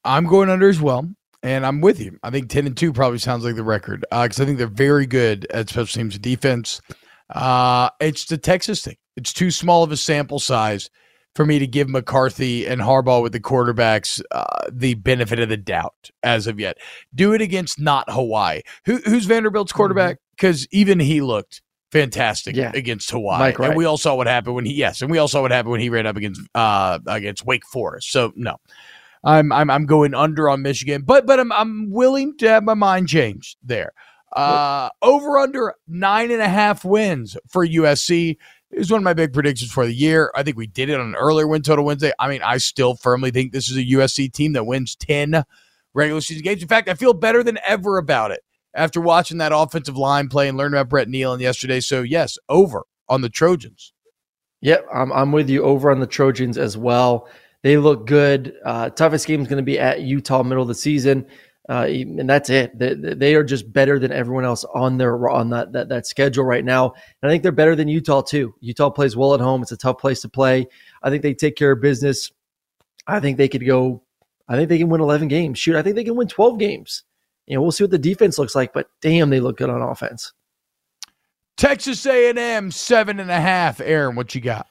I'm 0.05 0.27
going 0.27 0.51
under 0.51 0.69
as 0.69 0.81
well. 0.81 1.09
And 1.45 1.65
I'm 1.65 1.81
with 1.81 2.01
you. 2.01 2.19
I 2.23 2.31
think 2.31 2.51
10 2.51 2.67
and 2.67 2.77
2 2.77 2.93
probably 2.93 3.19
sounds 3.19 3.45
like 3.45 3.57
the 3.57 3.65
record 3.65 4.05
because 4.13 4.39
uh, 4.39 4.45
I 4.45 4.47
think 4.47 4.59
they're 4.59 4.69
very 4.69 5.07
good 5.07 5.45
at 5.51 5.69
special 5.69 6.01
teams 6.01 6.17
defense. 6.17 6.81
Uh, 7.31 7.91
it's 8.01 8.27
the 8.27 8.39
Texas 8.39 8.83
thing. 8.83 8.97
It's 9.17 9.33
too 9.33 9.51
small 9.51 9.83
of 9.83 9.91
a 9.91 9.97
sample 9.97 10.39
size 10.39 10.89
for 11.35 11.47
me 11.47 11.59
to 11.59 11.67
give 11.67 11.89
McCarthy 11.89 12.67
and 12.67 12.81
Harbaugh 12.81 13.23
with 13.23 13.33
the 13.33 13.41
quarterbacks 13.41 14.21
uh, 14.33 14.69
the 14.71 14.95
benefit 14.95 15.39
of 15.39 15.49
the 15.49 15.57
doubt 15.57 16.11
as 16.23 16.47
of 16.47 16.61
yet. 16.61 16.79
Do 17.15 17.33
it 17.33 17.41
against 17.41 17.81
not 17.81 18.11
Hawaii. 18.11 18.63
Who, 18.85 18.99
who's 18.99 19.25
Vanderbilt's 19.25 19.73
mm-hmm. 19.73 19.77
quarterback? 19.77 20.19
Because 20.37 20.67
even 20.73 21.01
he 21.01 21.21
looked 21.21 21.63
fantastic 21.91 22.57
yeah. 22.57 22.73
against 22.75 23.11
Hawaii. 23.11 23.39
Mike, 23.39 23.59
right. 23.59 23.69
And 23.71 23.77
we 23.77 23.85
all 23.85 23.99
saw 23.99 24.15
what 24.15 24.27
happened 24.27 24.55
when 24.55 24.65
he 24.65 24.75
yes, 24.75 25.03
and 25.03 25.11
we 25.11 25.19
all 25.19 25.29
saw 25.29 25.43
what 25.43 25.51
happened 25.51 25.73
when 25.73 25.81
he 25.81 25.91
ran 25.91 26.07
up 26.07 26.17
against 26.17 26.41
uh 26.55 26.99
against 27.07 27.45
Wake 27.45 27.65
Forest. 27.67 28.11
So 28.11 28.33
no. 28.37 28.57
I'm 29.25 29.53
I'm 29.53 29.71
I'm 29.71 29.87
going 29.87 30.15
under 30.15 30.51
on 30.51 30.63
Michigan, 30.63 31.03
but 31.03 31.27
but 31.27 31.39
I'm 31.39 31.53
I'm 31.53 31.91
willing 31.91 32.37
to 32.39 32.49
have 32.49 32.65
my 32.65 32.75
mind 32.75 33.09
changed 33.09 33.57
there. 33.63 33.93
Uh, 34.33 34.89
over 35.03 35.39
under 35.39 35.75
nine 35.87 36.31
and 36.31 36.41
a 36.41 36.49
half 36.49 36.85
wins 36.85 37.37
for 37.49 37.67
USC 37.67 38.39
is 38.73 38.91
one 38.91 38.99
of 38.99 39.05
my 39.05 39.15
big 39.15 39.33
predictions 39.33 39.71
for 39.71 39.87
the 39.87 39.93
year. 39.93 40.33
I 40.35 40.43
think 40.43 40.57
we 40.57 40.67
did 40.67 40.89
it 40.89 40.99
on 40.99 41.09
an 41.09 41.15
earlier 41.15 41.47
win 41.47 41.63
total 41.63 41.85
Wednesday. 41.85 42.13
I 42.19 42.29
mean, 42.29 42.43
I 42.43 42.59
still 42.59 42.95
firmly 42.95 43.31
think 43.31 43.53
this 43.53 43.71
is 43.71 43.77
a 43.77 43.85
USC 43.85 44.33
team 44.33 44.55
that 44.55 44.65
wins 44.65 44.97
10 44.97 45.45
regular 45.95 46.21
season 46.21 46.43
games. 46.43 46.63
In 46.63 46.69
fact, 46.69 46.89
I 46.89 46.95
feel 46.95 47.13
better 47.13 47.43
than 47.43 47.59
ever 47.67 47.99
about 47.99 48.31
it 48.31 48.43
after 48.75 49.01
watching 49.01 49.39
that 49.39 49.53
offensive 49.55 49.97
line 49.97 50.29
play 50.29 50.49
and 50.49 50.57
learning 50.57 50.75
about 50.75 50.89
Brett 50.89 51.09
Neilon 51.09 51.41
yesterday. 51.41 51.81
So, 51.81 52.03
yes, 52.03 52.39
over 52.49 52.85
on 53.09 53.21
the 53.21 53.29
Trojans. 53.29 53.93
Yep, 54.63 54.87
I'm, 54.95 55.13
I'm 55.13 55.33
with 55.33 55.51
you 55.51 55.63
over 55.65 55.91
on 55.91 56.01
the 56.01 56.07
Trojans 56.07 56.57
as 56.57 56.77
well. 56.77 57.29
They 57.63 57.77
look 57.77 58.07
good. 58.07 58.55
Uh, 58.65 58.91
toughest 58.91 59.27
game 59.27 59.43
is 59.43 59.49
going 59.49 59.59
to 59.59 59.63
be 59.63 59.79
at 59.79 60.03
Utah, 60.03 60.43
middle 60.43 60.63
of 60.63 60.69
the 60.69 60.75
season 60.75 61.27
uh, 61.73 61.87
and 61.87 62.29
that's 62.29 62.51
it. 62.51 62.79
They, 62.79 62.93
they, 62.95 63.35
are 63.35 63.43
just 63.43 63.73
better 63.73 63.99
than 63.99 64.13
everyone 64.13 64.45
else 64.45 64.63
on 64.75 64.99
their 64.99 65.31
on 65.31 65.49
that, 65.51 65.73
that 65.73 65.89
that 65.89 66.07
schedule 66.07 66.45
right 66.45 66.63
now. 66.63 66.93
And 67.23 67.31
I 67.31 67.33
think 67.33 67.43
they're 67.43 67.51
better 67.51 67.75
than 67.75 67.89
Utah 67.89 68.21
too. 68.21 68.55
Utah 68.61 68.91
plays 68.91 69.17
well 69.17 69.33
at 69.33 69.41
home. 69.41 69.63
It's 69.63 69.73
a 69.73 69.77
tough 69.79 69.97
place 69.97 70.21
to 70.21 70.29
play. 70.29 70.67
I 71.03 71.09
think 71.09 71.23
they 71.23 71.33
take 71.33 71.57
care 71.57 71.73
of 71.73 71.81
business. 71.81 72.31
I 73.07 73.21
think 73.21 73.39
they 73.39 73.49
could 73.49 73.65
go. 73.65 74.03
I 74.47 74.57
think 74.57 74.69
they 74.69 74.77
can 74.77 74.91
win 74.91 75.01
11 75.01 75.29
games. 75.29 75.59
Shoot, 75.59 75.77
I 75.77 75.81
think 75.81 75.97
they 75.97 76.05
can 76.05 76.15
win 76.15 76.29
12 76.29 76.59
games. 76.59 77.05
You 77.47 77.57
know, 77.57 77.63
we'll 77.63 77.73
see 77.73 77.85
what 77.85 77.91
the 77.91 77.99
defense 77.99 78.39
looks 78.39 78.55
like, 78.55 78.75
but 78.75 78.91
damn, 79.01 79.31
they 79.31 79.41
look 79.41 79.57
good 79.57 79.71
on 79.71 79.81
offense. 79.81 80.35
Texas 81.57 82.05
A&M 82.05 82.71
seven 82.71 83.19
and 83.19 83.31
a 83.31 83.41
half. 83.41 83.81
Aaron, 83.81 84.15
what 84.15 84.35
you 84.35 84.43
got? 84.43 84.67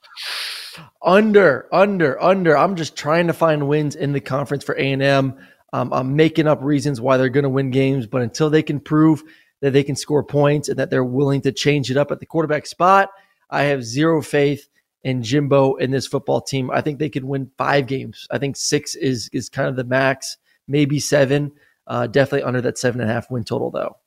Under, 1.02 1.68
under, 1.74 2.22
under. 2.22 2.56
I'm 2.56 2.76
just 2.76 2.96
trying 2.96 3.26
to 3.26 3.34
find 3.34 3.68
wins 3.68 3.96
in 3.96 4.14
the 4.14 4.22
conference 4.22 4.64
for 4.64 4.76
A&M. 4.76 5.36
Um, 5.74 5.94
I'm 5.94 6.16
making 6.16 6.48
up 6.48 6.62
reasons 6.62 7.00
why 7.00 7.18
they're 7.18 7.30
going 7.30 7.44
to 7.44 7.50
win 7.50 7.72
games, 7.72 8.08
but 8.08 8.22
until 8.22 8.50
they 8.50 8.64
can 8.64 8.80
prove 8.80 9.24
that 9.62 9.72
they 9.72 9.84
can 9.84 9.96
score 9.96 10.24
points 10.24 10.68
and 10.70 10.78
that 10.80 10.90
they're 10.90 11.04
willing 11.04 11.42
to 11.42 11.52
change 11.52 11.90
it 11.90 11.98
up 11.98 12.12
at 12.12 12.20
the 12.20 12.26
quarterback 12.26 12.66
spot, 12.66 13.10
I 13.50 13.64
have 13.64 13.84
zero 13.84 14.22
faith 14.22 14.68
in 15.04 15.24
Jimbo 15.24 15.76
and 15.78 15.94
this 15.94 16.08
football 16.08 16.42
team. 16.42 16.72
I 16.72 16.82
think 16.82 17.00
they 17.00 17.10
could 17.10 17.24
win 17.24 17.52
five 17.58 17.88
games. 17.88 18.28
I 18.32 18.38
think 18.38 18.58
six 18.58 18.96
is 18.96 19.30
is 19.34 19.50
kind 19.50 19.70
of 19.70 19.76
the 19.76 19.84
max, 19.84 20.38
maybe 20.68 21.00
seven. 21.00 21.52
Uh, 21.88 22.08
definitely 22.08 22.44
under 22.44 22.62
that 22.62 22.78
seven 22.78 23.02
and 23.02 23.10
a 23.10 23.14
half 23.14 23.30
win 23.32 23.44
total, 23.44 23.72
though. 23.72 23.98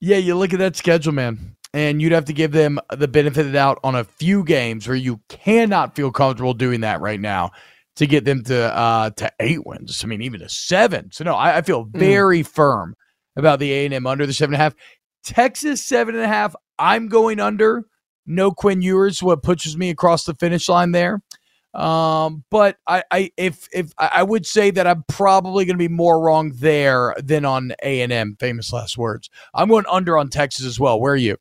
Yeah, 0.00 0.18
you 0.18 0.36
look 0.36 0.52
at 0.52 0.58
that 0.58 0.76
schedule, 0.76 1.12
man, 1.12 1.56
and 1.72 2.02
you'd 2.02 2.12
have 2.12 2.26
to 2.26 2.32
give 2.32 2.52
them 2.52 2.78
the 2.90 3.08
benefit 3.08 3.40
of 3.40 3.46
the 3.46 3.52
doubt 3.52 3.78
on 3.82 3.94
a 3.94 4.04
few 4.04 4.44
games 4.44 4.86
where 4.86 4.96
you 4.96 5.20
cannot 5.28 5.96
feel 5.96 6.12
comfortable 6.12 6.54
doing 6.54 6.82
that 6.82 7.00
right 7.00 7.20
now 7.20 7.52
to 7.96 8.06
get 8.06 8.24
them 8.24 8.42
to 8.44 8.76
uh 8.76 9.10
to 9.10 9.32
eight 9.40 9.64
wins. 9.66 10.02
I 10.02 10.06
mean, 10.06 10.22
even 10.22 10.40
to 10.40 10.48
seven. 10.48 11.10
So 11.12 11.24
no, 11.24 11.34
I, 11.34 11.58
I 11.58 11.62
feel 11.62 11.84
very 11.84 12.40
mm. 12.40 12.46
firm 12.46 12.94
about 13.36 13.58
the 13.58 13.72
A 13.72 13.84
and 13.84 13.94
M 13.94 14.06
under 14.06 14.26
the 14.26 14.32
seven 14.32 14.54
and 14.54 14.60
a 14.60 14.64
half. 14.64 14.74
Texas 15.24 15.82
seven 15.82 16.14
and 16.14 16.24
a 16.24 16.28
half. 16.28 16.54
I'm 16.78 17.08
going 17.08 17.40
under. 17.40 17.84
No 18.26 18.50
Quinn 18.50 18.80
Ewers, 18.80 19.22
what 19.22 19.42
pushes 19.42 19.76
me 19.76 19.90
across 19.90 20.24
the 20.24 20.34
finish 20.34 20.68
line 20.68 20.92
there. 20.92 21.20
Um, 21.74 22.44
but 22.50 22.76
I, 22.86 23.02
I 23.10 23.30
if 23.36 23.68
if 23.72 23.92
I 23.98 24.22
would 24.22 24.46
say 24.46 24.70
that 24.70 24.86
I'm 24.86 25.04
probably 25.08 25.64
going 25.64 25.74
to 25.74 25.78
be 25.78 25.88
more 25.88 26.22
wrong 26.22 26.52
there 26.54 27.14
than 27.18 27.44
on 27.44 27.72
A 27.82 28.00
and 28.02 28.12
M. 28.12 28.36
Famous 28.38 28.72
last 28.72 28.96
words. 28.96 29.28
I'm 29.52 29.68
going 29.68 29.84
under 29.90 30.16
on 30.16 30.30
Texas 30.30 30.64
as 30.64 30.78
well. 30.78 31.00
Where 31.00 31.14
are 31.14 31.16
you? 31.16 31.36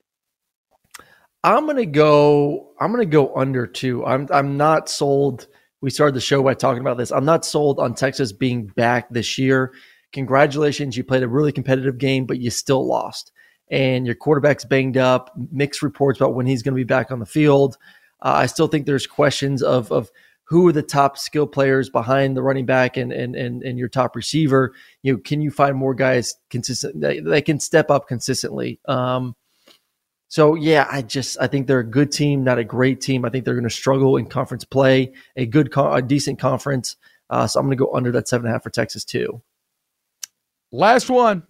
I'm 1.43 1.67
gonna 1.67 1.85
go. 1.85 2.71
I'm 2.79 2.91
gonna 2.91 3.05
go 3.05 3.35
under 3.35 3.67
too. 3.67 4.03
I'm 4.05 4.27
I'm 4.31 4.57
not 4.57 4.89
sold. 4.89 5.47
We 5.83 5.89
started 5.89 6.15
the 6.15 6.21
show 6.21 6.41
by 6.41 6.53
talking 6.53 6.79
about 6.79 6.97
this. 6.97 7.11
I'm 7.11 7.25
not 7.25 7.43
sold 7.43 7.77
on 7.77 7.93
Texas 7.93 8.31
being 8.31 8.67
back 8.67 9.09
this 9.09 9.37
year. 9.37 9.73
Congratulations, 10.13 10.95
you 10.95 11.03
played 11.03 11.23
a 11.23 11.27
really 11.27 11.51
competitive 11.51 11.97
game, 11.97 12.25
but 12.25 12.39
you 12.39 12.51
still 12.51 12.87
lost. 12.87 13.33
And 13.69 14.05
your 14.05 14.15
quarterback's 14.15 14.63
banged 14.63 14.95
up. 14.95 15.31
Mixed 15.51 15.81
reports 15.81 16.21
about 16.21 16.35
when 16.35 16.45
he's 16.45 16.63
going 16.63 16.73
to 16.73 16.79
be 16.79 16.85
back 16.85 17.11
on 17.11 17.19
the 17.19 17.25
field. 17.25 17.77
Uh, 18.21 18.31
I 18.33 18.45
still 18.45 18.67
think 18.67 18.85
there's 18.85 19.05
questions 19.05 19.61
of 19.61 19.91
of 19.91 20.09
who 20.45 20.65
are 20.69 20.71
the 20.71 20.83
top 20.83 21.17
skill 21.17 21.47
players 21.47 21.89
behind 21.89 22.37
the 22.37 22.43
running 22.43 22.65
back 22.65 22.95
and 22.95 23.11
and 23.11 23.35
and, 23.35 23.61
and 23.61 23.77
your 23.77 23.89
top 23.89 24.15
receiver. 24.15 24.73
You 25.01 25.13
know, 25.13 25.19
can 25.19 25.41
you 25.41 25.51
find 25.51 25.75
more 25.75 25.93
guys 25.93 26.35
consistent 26.49 27.01
that, 27.01 27.25
that 27.25 27.45
can 27.45 27.59
step 27.59 27.91
up 27.91 28.07
consistently? 28.07 28.79
Um, 28.85 29.35
so 30.33 30.55
yeah, 30.55 30.87
I 30.89 31.03
just 31.03 31.37
I 31.39 31.45
think 31.45 31.67
they're 31.67 31.81
a 31.81 31.83
good 31.83 32.11
team, 32.11 32.43
not 32.43 32.57
a 32.57 32.63
great 32.63 33.01
team. 33.01 33.23
I 33.23 33.29
think 33.29 33.45
they're 33.45 33.53
going 33.53 33.65
to 33.65 33.69
struggle 33.69 34.17
in 34.17 34.25
conference 34.25 34.65
play. 34.65 35.13
A 35.35 35.45
good, 35.45 35.71
a 35.77 36.01
decent 36.01 36.39
conference. 36.39 36.95
Uh, 37.29 37.45
so 37.45 37.59
I'm 37.59 37.67
going 37.67 37.77
to 37.77 37.85
go 37.85 37.93
under 37.93 38.11
that 38.13 38.27
seven 38.27 38.47
and 38.47 38.51
a 38.51 38.55
half 38.55 38.63
for 38.63 38.71
Texas 38.71 39.05
too. 39.05 39.43
Last 40.71 41.07
one, 41.07 41.43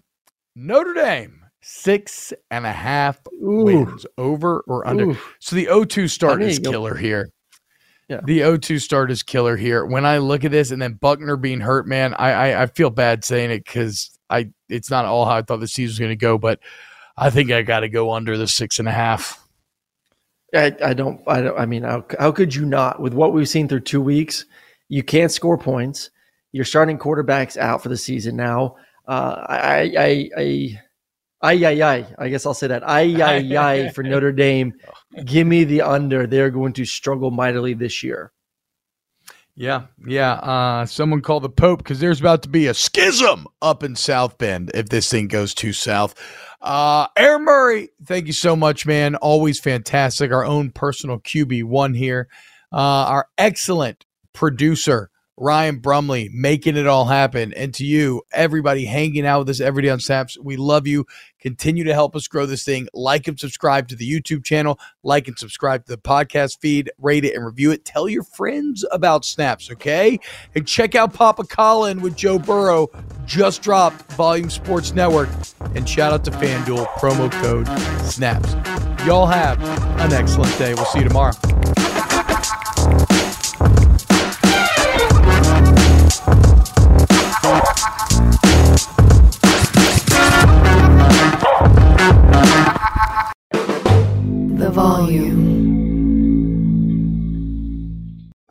Notre 0.58 0.94
Dame 0.96 1.46
six 1.62 2.34
and 2.52 2.66
a 2.66 2.74
half 2.74 3.22
Ooh. 3.42 3.64
wins 3.64 4.06
over 4.18 4.66
or 4.68 4.86
under. 4.86 5.12
Ooh. 5.12 5.18
So 5.40 5.56
the 5.56 5.68
0-2 5.68 6.10
start 6.10 6.44
is 6.44 6.60
killer 6.60 6.94
here. 6.94 7.30
Yeah. 8.10 8.20
The 8.26 8.42
0-2 8.42 8.82
start 8.82 9.12
is 9.12 9.24
killer 9.24 9.56
here. 9.56 9.86
When 9.86 10.06
I 10.06 10.18
look 10.18 10.44
at 10.44 10.52
this 10.52 10.72
and 10.72 10.82
then 10.82 10.96
Buchner 10.96 11.38
being 11.38 11.62
hurt, 11.62 11.88
man, 11.88 12.16
I 12.16 12.32
I, 12.32 12.64
I 12.64 12.66
feel 12.66 12.90
bad 12.90 13.24
saying 13.24 13.50
it 13.50 13.64
because 13.64 14.12
I 14.30 14.50
it's 14.68 14.90
not 14.90 15.06
all 15.06 15.24
how 15.24 15.38
I 15.38 15.42
thought 15.42 15.62
the 15.62 15.70
season 15.70 15.92
was 15.94 16.00
going 16.00 16.10
to 16.10 16.18
go, 16.18 16.38
but 16.38 16.60
I 17.16 17.30
think 17.30 17.52
I 17.52 17.62
got 17.62 17.82
to 17.82 17.90
go 17.90 18.12
under 18.12 18.38
the 18.38 18.48
six 18.48 18.80
and 18.80 18.88
a 18.88 18.92
half. 18.92 19.40
I, 20.54 20.76
I 20.84 20.94
don't 20.94 21.22
I 21.28 21.42
don't 21.42 21.58
I 21.58 21.66
mean 21.66 21.84
how 21.84 22.06
how 22.20 22.32
could 22.32 22.54
you 22.54 22.66
not 22.66 23.00
with 23.00 23.14
what 23.14 23.34
we've 23.34 23.50
seen 23.50 23.68
through 23.68 23.82
two 23.82 24.02
weeks? 24.02 24.46
You 24.88 25.04
can't 25.04 25.32
score 25.32 25.58
points. 25.58 26.12
You're 26.52 26.66
starting 26.66 27.00
quarterbacks 27.00 27.58
out 27.58 27.82
for 27.82 27.90
the 27.90 27.98
season 27.98 28.36
now. 28.36 28.76
Uh, 29.08 29.46
I 29.50 29.94
I 29.98 30.30
I 30.38 30.82
Ay, 31.44 31.66
ay, 31.66 31.82
ay. 31.84 32.08
I 32.18 32.30
guess 32.30 32.46
I'll 32.46 32.54
say 32.54 32.68
that. 32.68 32.88
I, 32.88 33.02
ay, 33.22 33.58
ay 33.58 33.90
for 33.90 34.02
Notre 34.04 34.32
Dame. 34.32 34.74
Give 35.26 35.46
me 35.46 35.66
the 35.66 35.82
under. 35.82 36.26
They're 36.26 36.50
going 36.50 36.72
to 36.74 36.86
struggle 36.86 37.32
mightily 37.32 37.74
this 37.74 38.02
year. 38.02 38.32
Yeah, 39.54 39.88
yeah. 40.08 40.34
Uh, 40.36 40.86
someone 40.86 41.22
call 41.22 41.42
the 41.42 41.50
Pope 41.50 41.80
because 41.80 42.00
there's 42.00 42.22
about 42.22 42.44
to 42.44 42.50
be 42.50 42.68
a 42.68 42.74
schism 42.74 43.46
up 43.62 43.84
in 43.84 43.98
South 43.98 44.38
Bend 44.38 44.72
if 44.74 44.88
this 44.88 45.12
thing 45.12 45.28
goes 45.28 45.54
too 45.54 45.74
south. 45.74 46.16
Uh, 46.64 47.08
Aaron 47.18 47.44
Murray, 47.44 47.90
thank 48.06 48.26
you 48.26 48.34
so 48.34 48.56
much, 48.56 48.86
man. 48.86 49.16
Always 49.18 49.60
fantastic. 49.60 50.32
Our 50.32 50.46
own 50.46 50.72
personal 50.72 51.20
QB1 51.20 51.98
here. 51.98 52.30
Uh, 52.72 52.78
our 52.78 53.28
excellent 53.38 54.06
producer, 54.32 55.10
Ryan 55.36 55.80
Brumley 55.80 56.30
making 56.34 56.78
it 56.78 56.88
all 56.88 57.06
happen. 57.06 57.54
And 57.54 57.74
to 57.74 57.86
you, 57.86 58.22
everybody 58.32 58.86
hanging 58.86 59.26
out 59.26 59.40
with 59.40 59.50
us 59.50 59.60
every 59.60 59.84
day 59.84 59.90
on 59.90 60.00
Snaps, 60.00 60.38
we 60.40 60.56
love 60.56 60.88
you. 60.88 61.06
Continue 61.44 61.84
to 61.84 61.94
help 61.94 62.16
us 62.16 62.26
grow 62.30 62.46
this 62.46 62.64
thing. 62.64 62.88
Like 62.94 63.28
and 63.28 63.38
subscribe 63.38 63.90
to 63.90 63.98
the 63.98 64.10
YouTube 64.10 64.46
channel. 64.46 64.80
Like 65.04 65.28
and 65.28 65.38
subscribe 65.38 65.86
to 65.86 65.92
the 65.92 65.98
podcast 65.98 66.62
feed. 66.62 66.90
Rate 66.98 67.26
it 67.26 67.36
and 67.36 67.46
review 67.46 67.72
it. 67.72 67.84
Tell 67.84 68.08
your 68.08 68.24
friends 68.24 68.86
about 68.94 69.26
Snaps, 69.26 69.70
okay? 69.70 70.22
And 70.56 70.66
check 70.66 70.96
out 70.96 71.14
Papa 71.14 71.44
Colin 71.44 72.00
with 72.00 72.16
Joe 72.16 72.40
Burrow. 72.40 72.88
Just 73.26 73.62
dropped 73.62 74.10
Volume 74.14 74.50
Sports 74.50 74.94
Network. 74.94 75.28
And 75.76 75.88
shout 75.88 76.14
out 76.14 76.24
to 76.24 76.32
FanDuel, 76.32 76.88
promo 76.94 77.30
code 77.30 77.68
SNAPS. 78.08 78.54
Y'all 79.06 79.28
have 79.28 79.62
an 80.00 80.14
excellent 80.14 80.58
day. 80.58 80.74
We'll 80.74 80.86
see 80.86 81.00
you 81.00 81.08
tomorrow. 81.10 81.34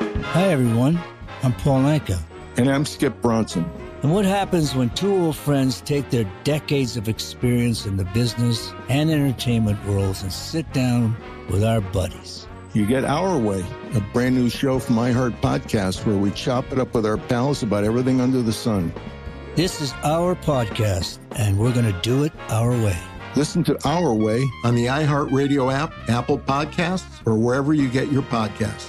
Hi, 0.00 0.48
everyone. 0.48 0.98
I'm 1.42 1.52
Paul 1.52 1.82
Anka. 1.82 2.18
And 2.56 2.70
I'm 2.70 2.86
Skip 2.86 3.20
Bronson. 3.20 3.70
And 4.02 4.12
what 4.14 4.24
happens 4.24 4.74
when 4.74 4.88
two 4.90 5.14
old 5.14 5.36
friends 5.36 5.82
take 5.82 6.08
their 6.08 6.24
decades 6.42 6.96
of 6.96 7.08
experience 7.08 7.84
in 7.84 7.98
the 7.98 8.06
business 8.06 8.72
and 8.88 9.10
entertainment 9.10 9.84
worlds 9.86 10.22
and 10.22 10.32
sit 10.32 10.72
down 10.72 11.14
with 11.50 11.62
our 11.62 11.82
buddies? 11.82 12.46
You 12.72 12.86
get 12.86 13.04
Our 13.04 13.36
Way, 13.36 13.64
a 13.94 14.00
brand 14.12 14.36
new 14.36 14.48
show 14.48 14.78
from 14.78 14.96
iHeart 14.96 15.38
Podcast 15.42 16.06
where 16.06 16.16
we 16.16 16.30
chop 16.30 16.72
it 16.72 16.78
up 16.78 16.94
with 16.94 17.04
our 17.04 17.18
pals 17.18 17.62
about 17.62 17.84
everything 17.84 18.22
under 18.22 18.40
the 18.40 18.52
sun. 18.52 18.92
This 19.54 19.82
is 19.82 19.92
our 20.02 20.34
podcast, 20.34 21.18
and 21.36 21.58
we're 21.58 21.74
going 21.74 21.92
to 21.92 22.00
do 22.00 22.24
it 22.24 22.32
our 22.48 22.70
way. 22.70 22.96
Listen 23.36 23.62
to 23.64 23.76
Our 23.86 24.14
Way 24.14 24.42
on 24.64 24.74
the 24.74 24.86
iHeartRadio 24.86 25.72
app, 25.72 25.92
Apple 26.08 26.38
Podcasts, 26.38 27.26
or 27.26 27.36
wherever 27.36 27.74
you 27.74 27.88
get 27.88 28.10
your 28.10 28.22
podcasts. 28.22 28.88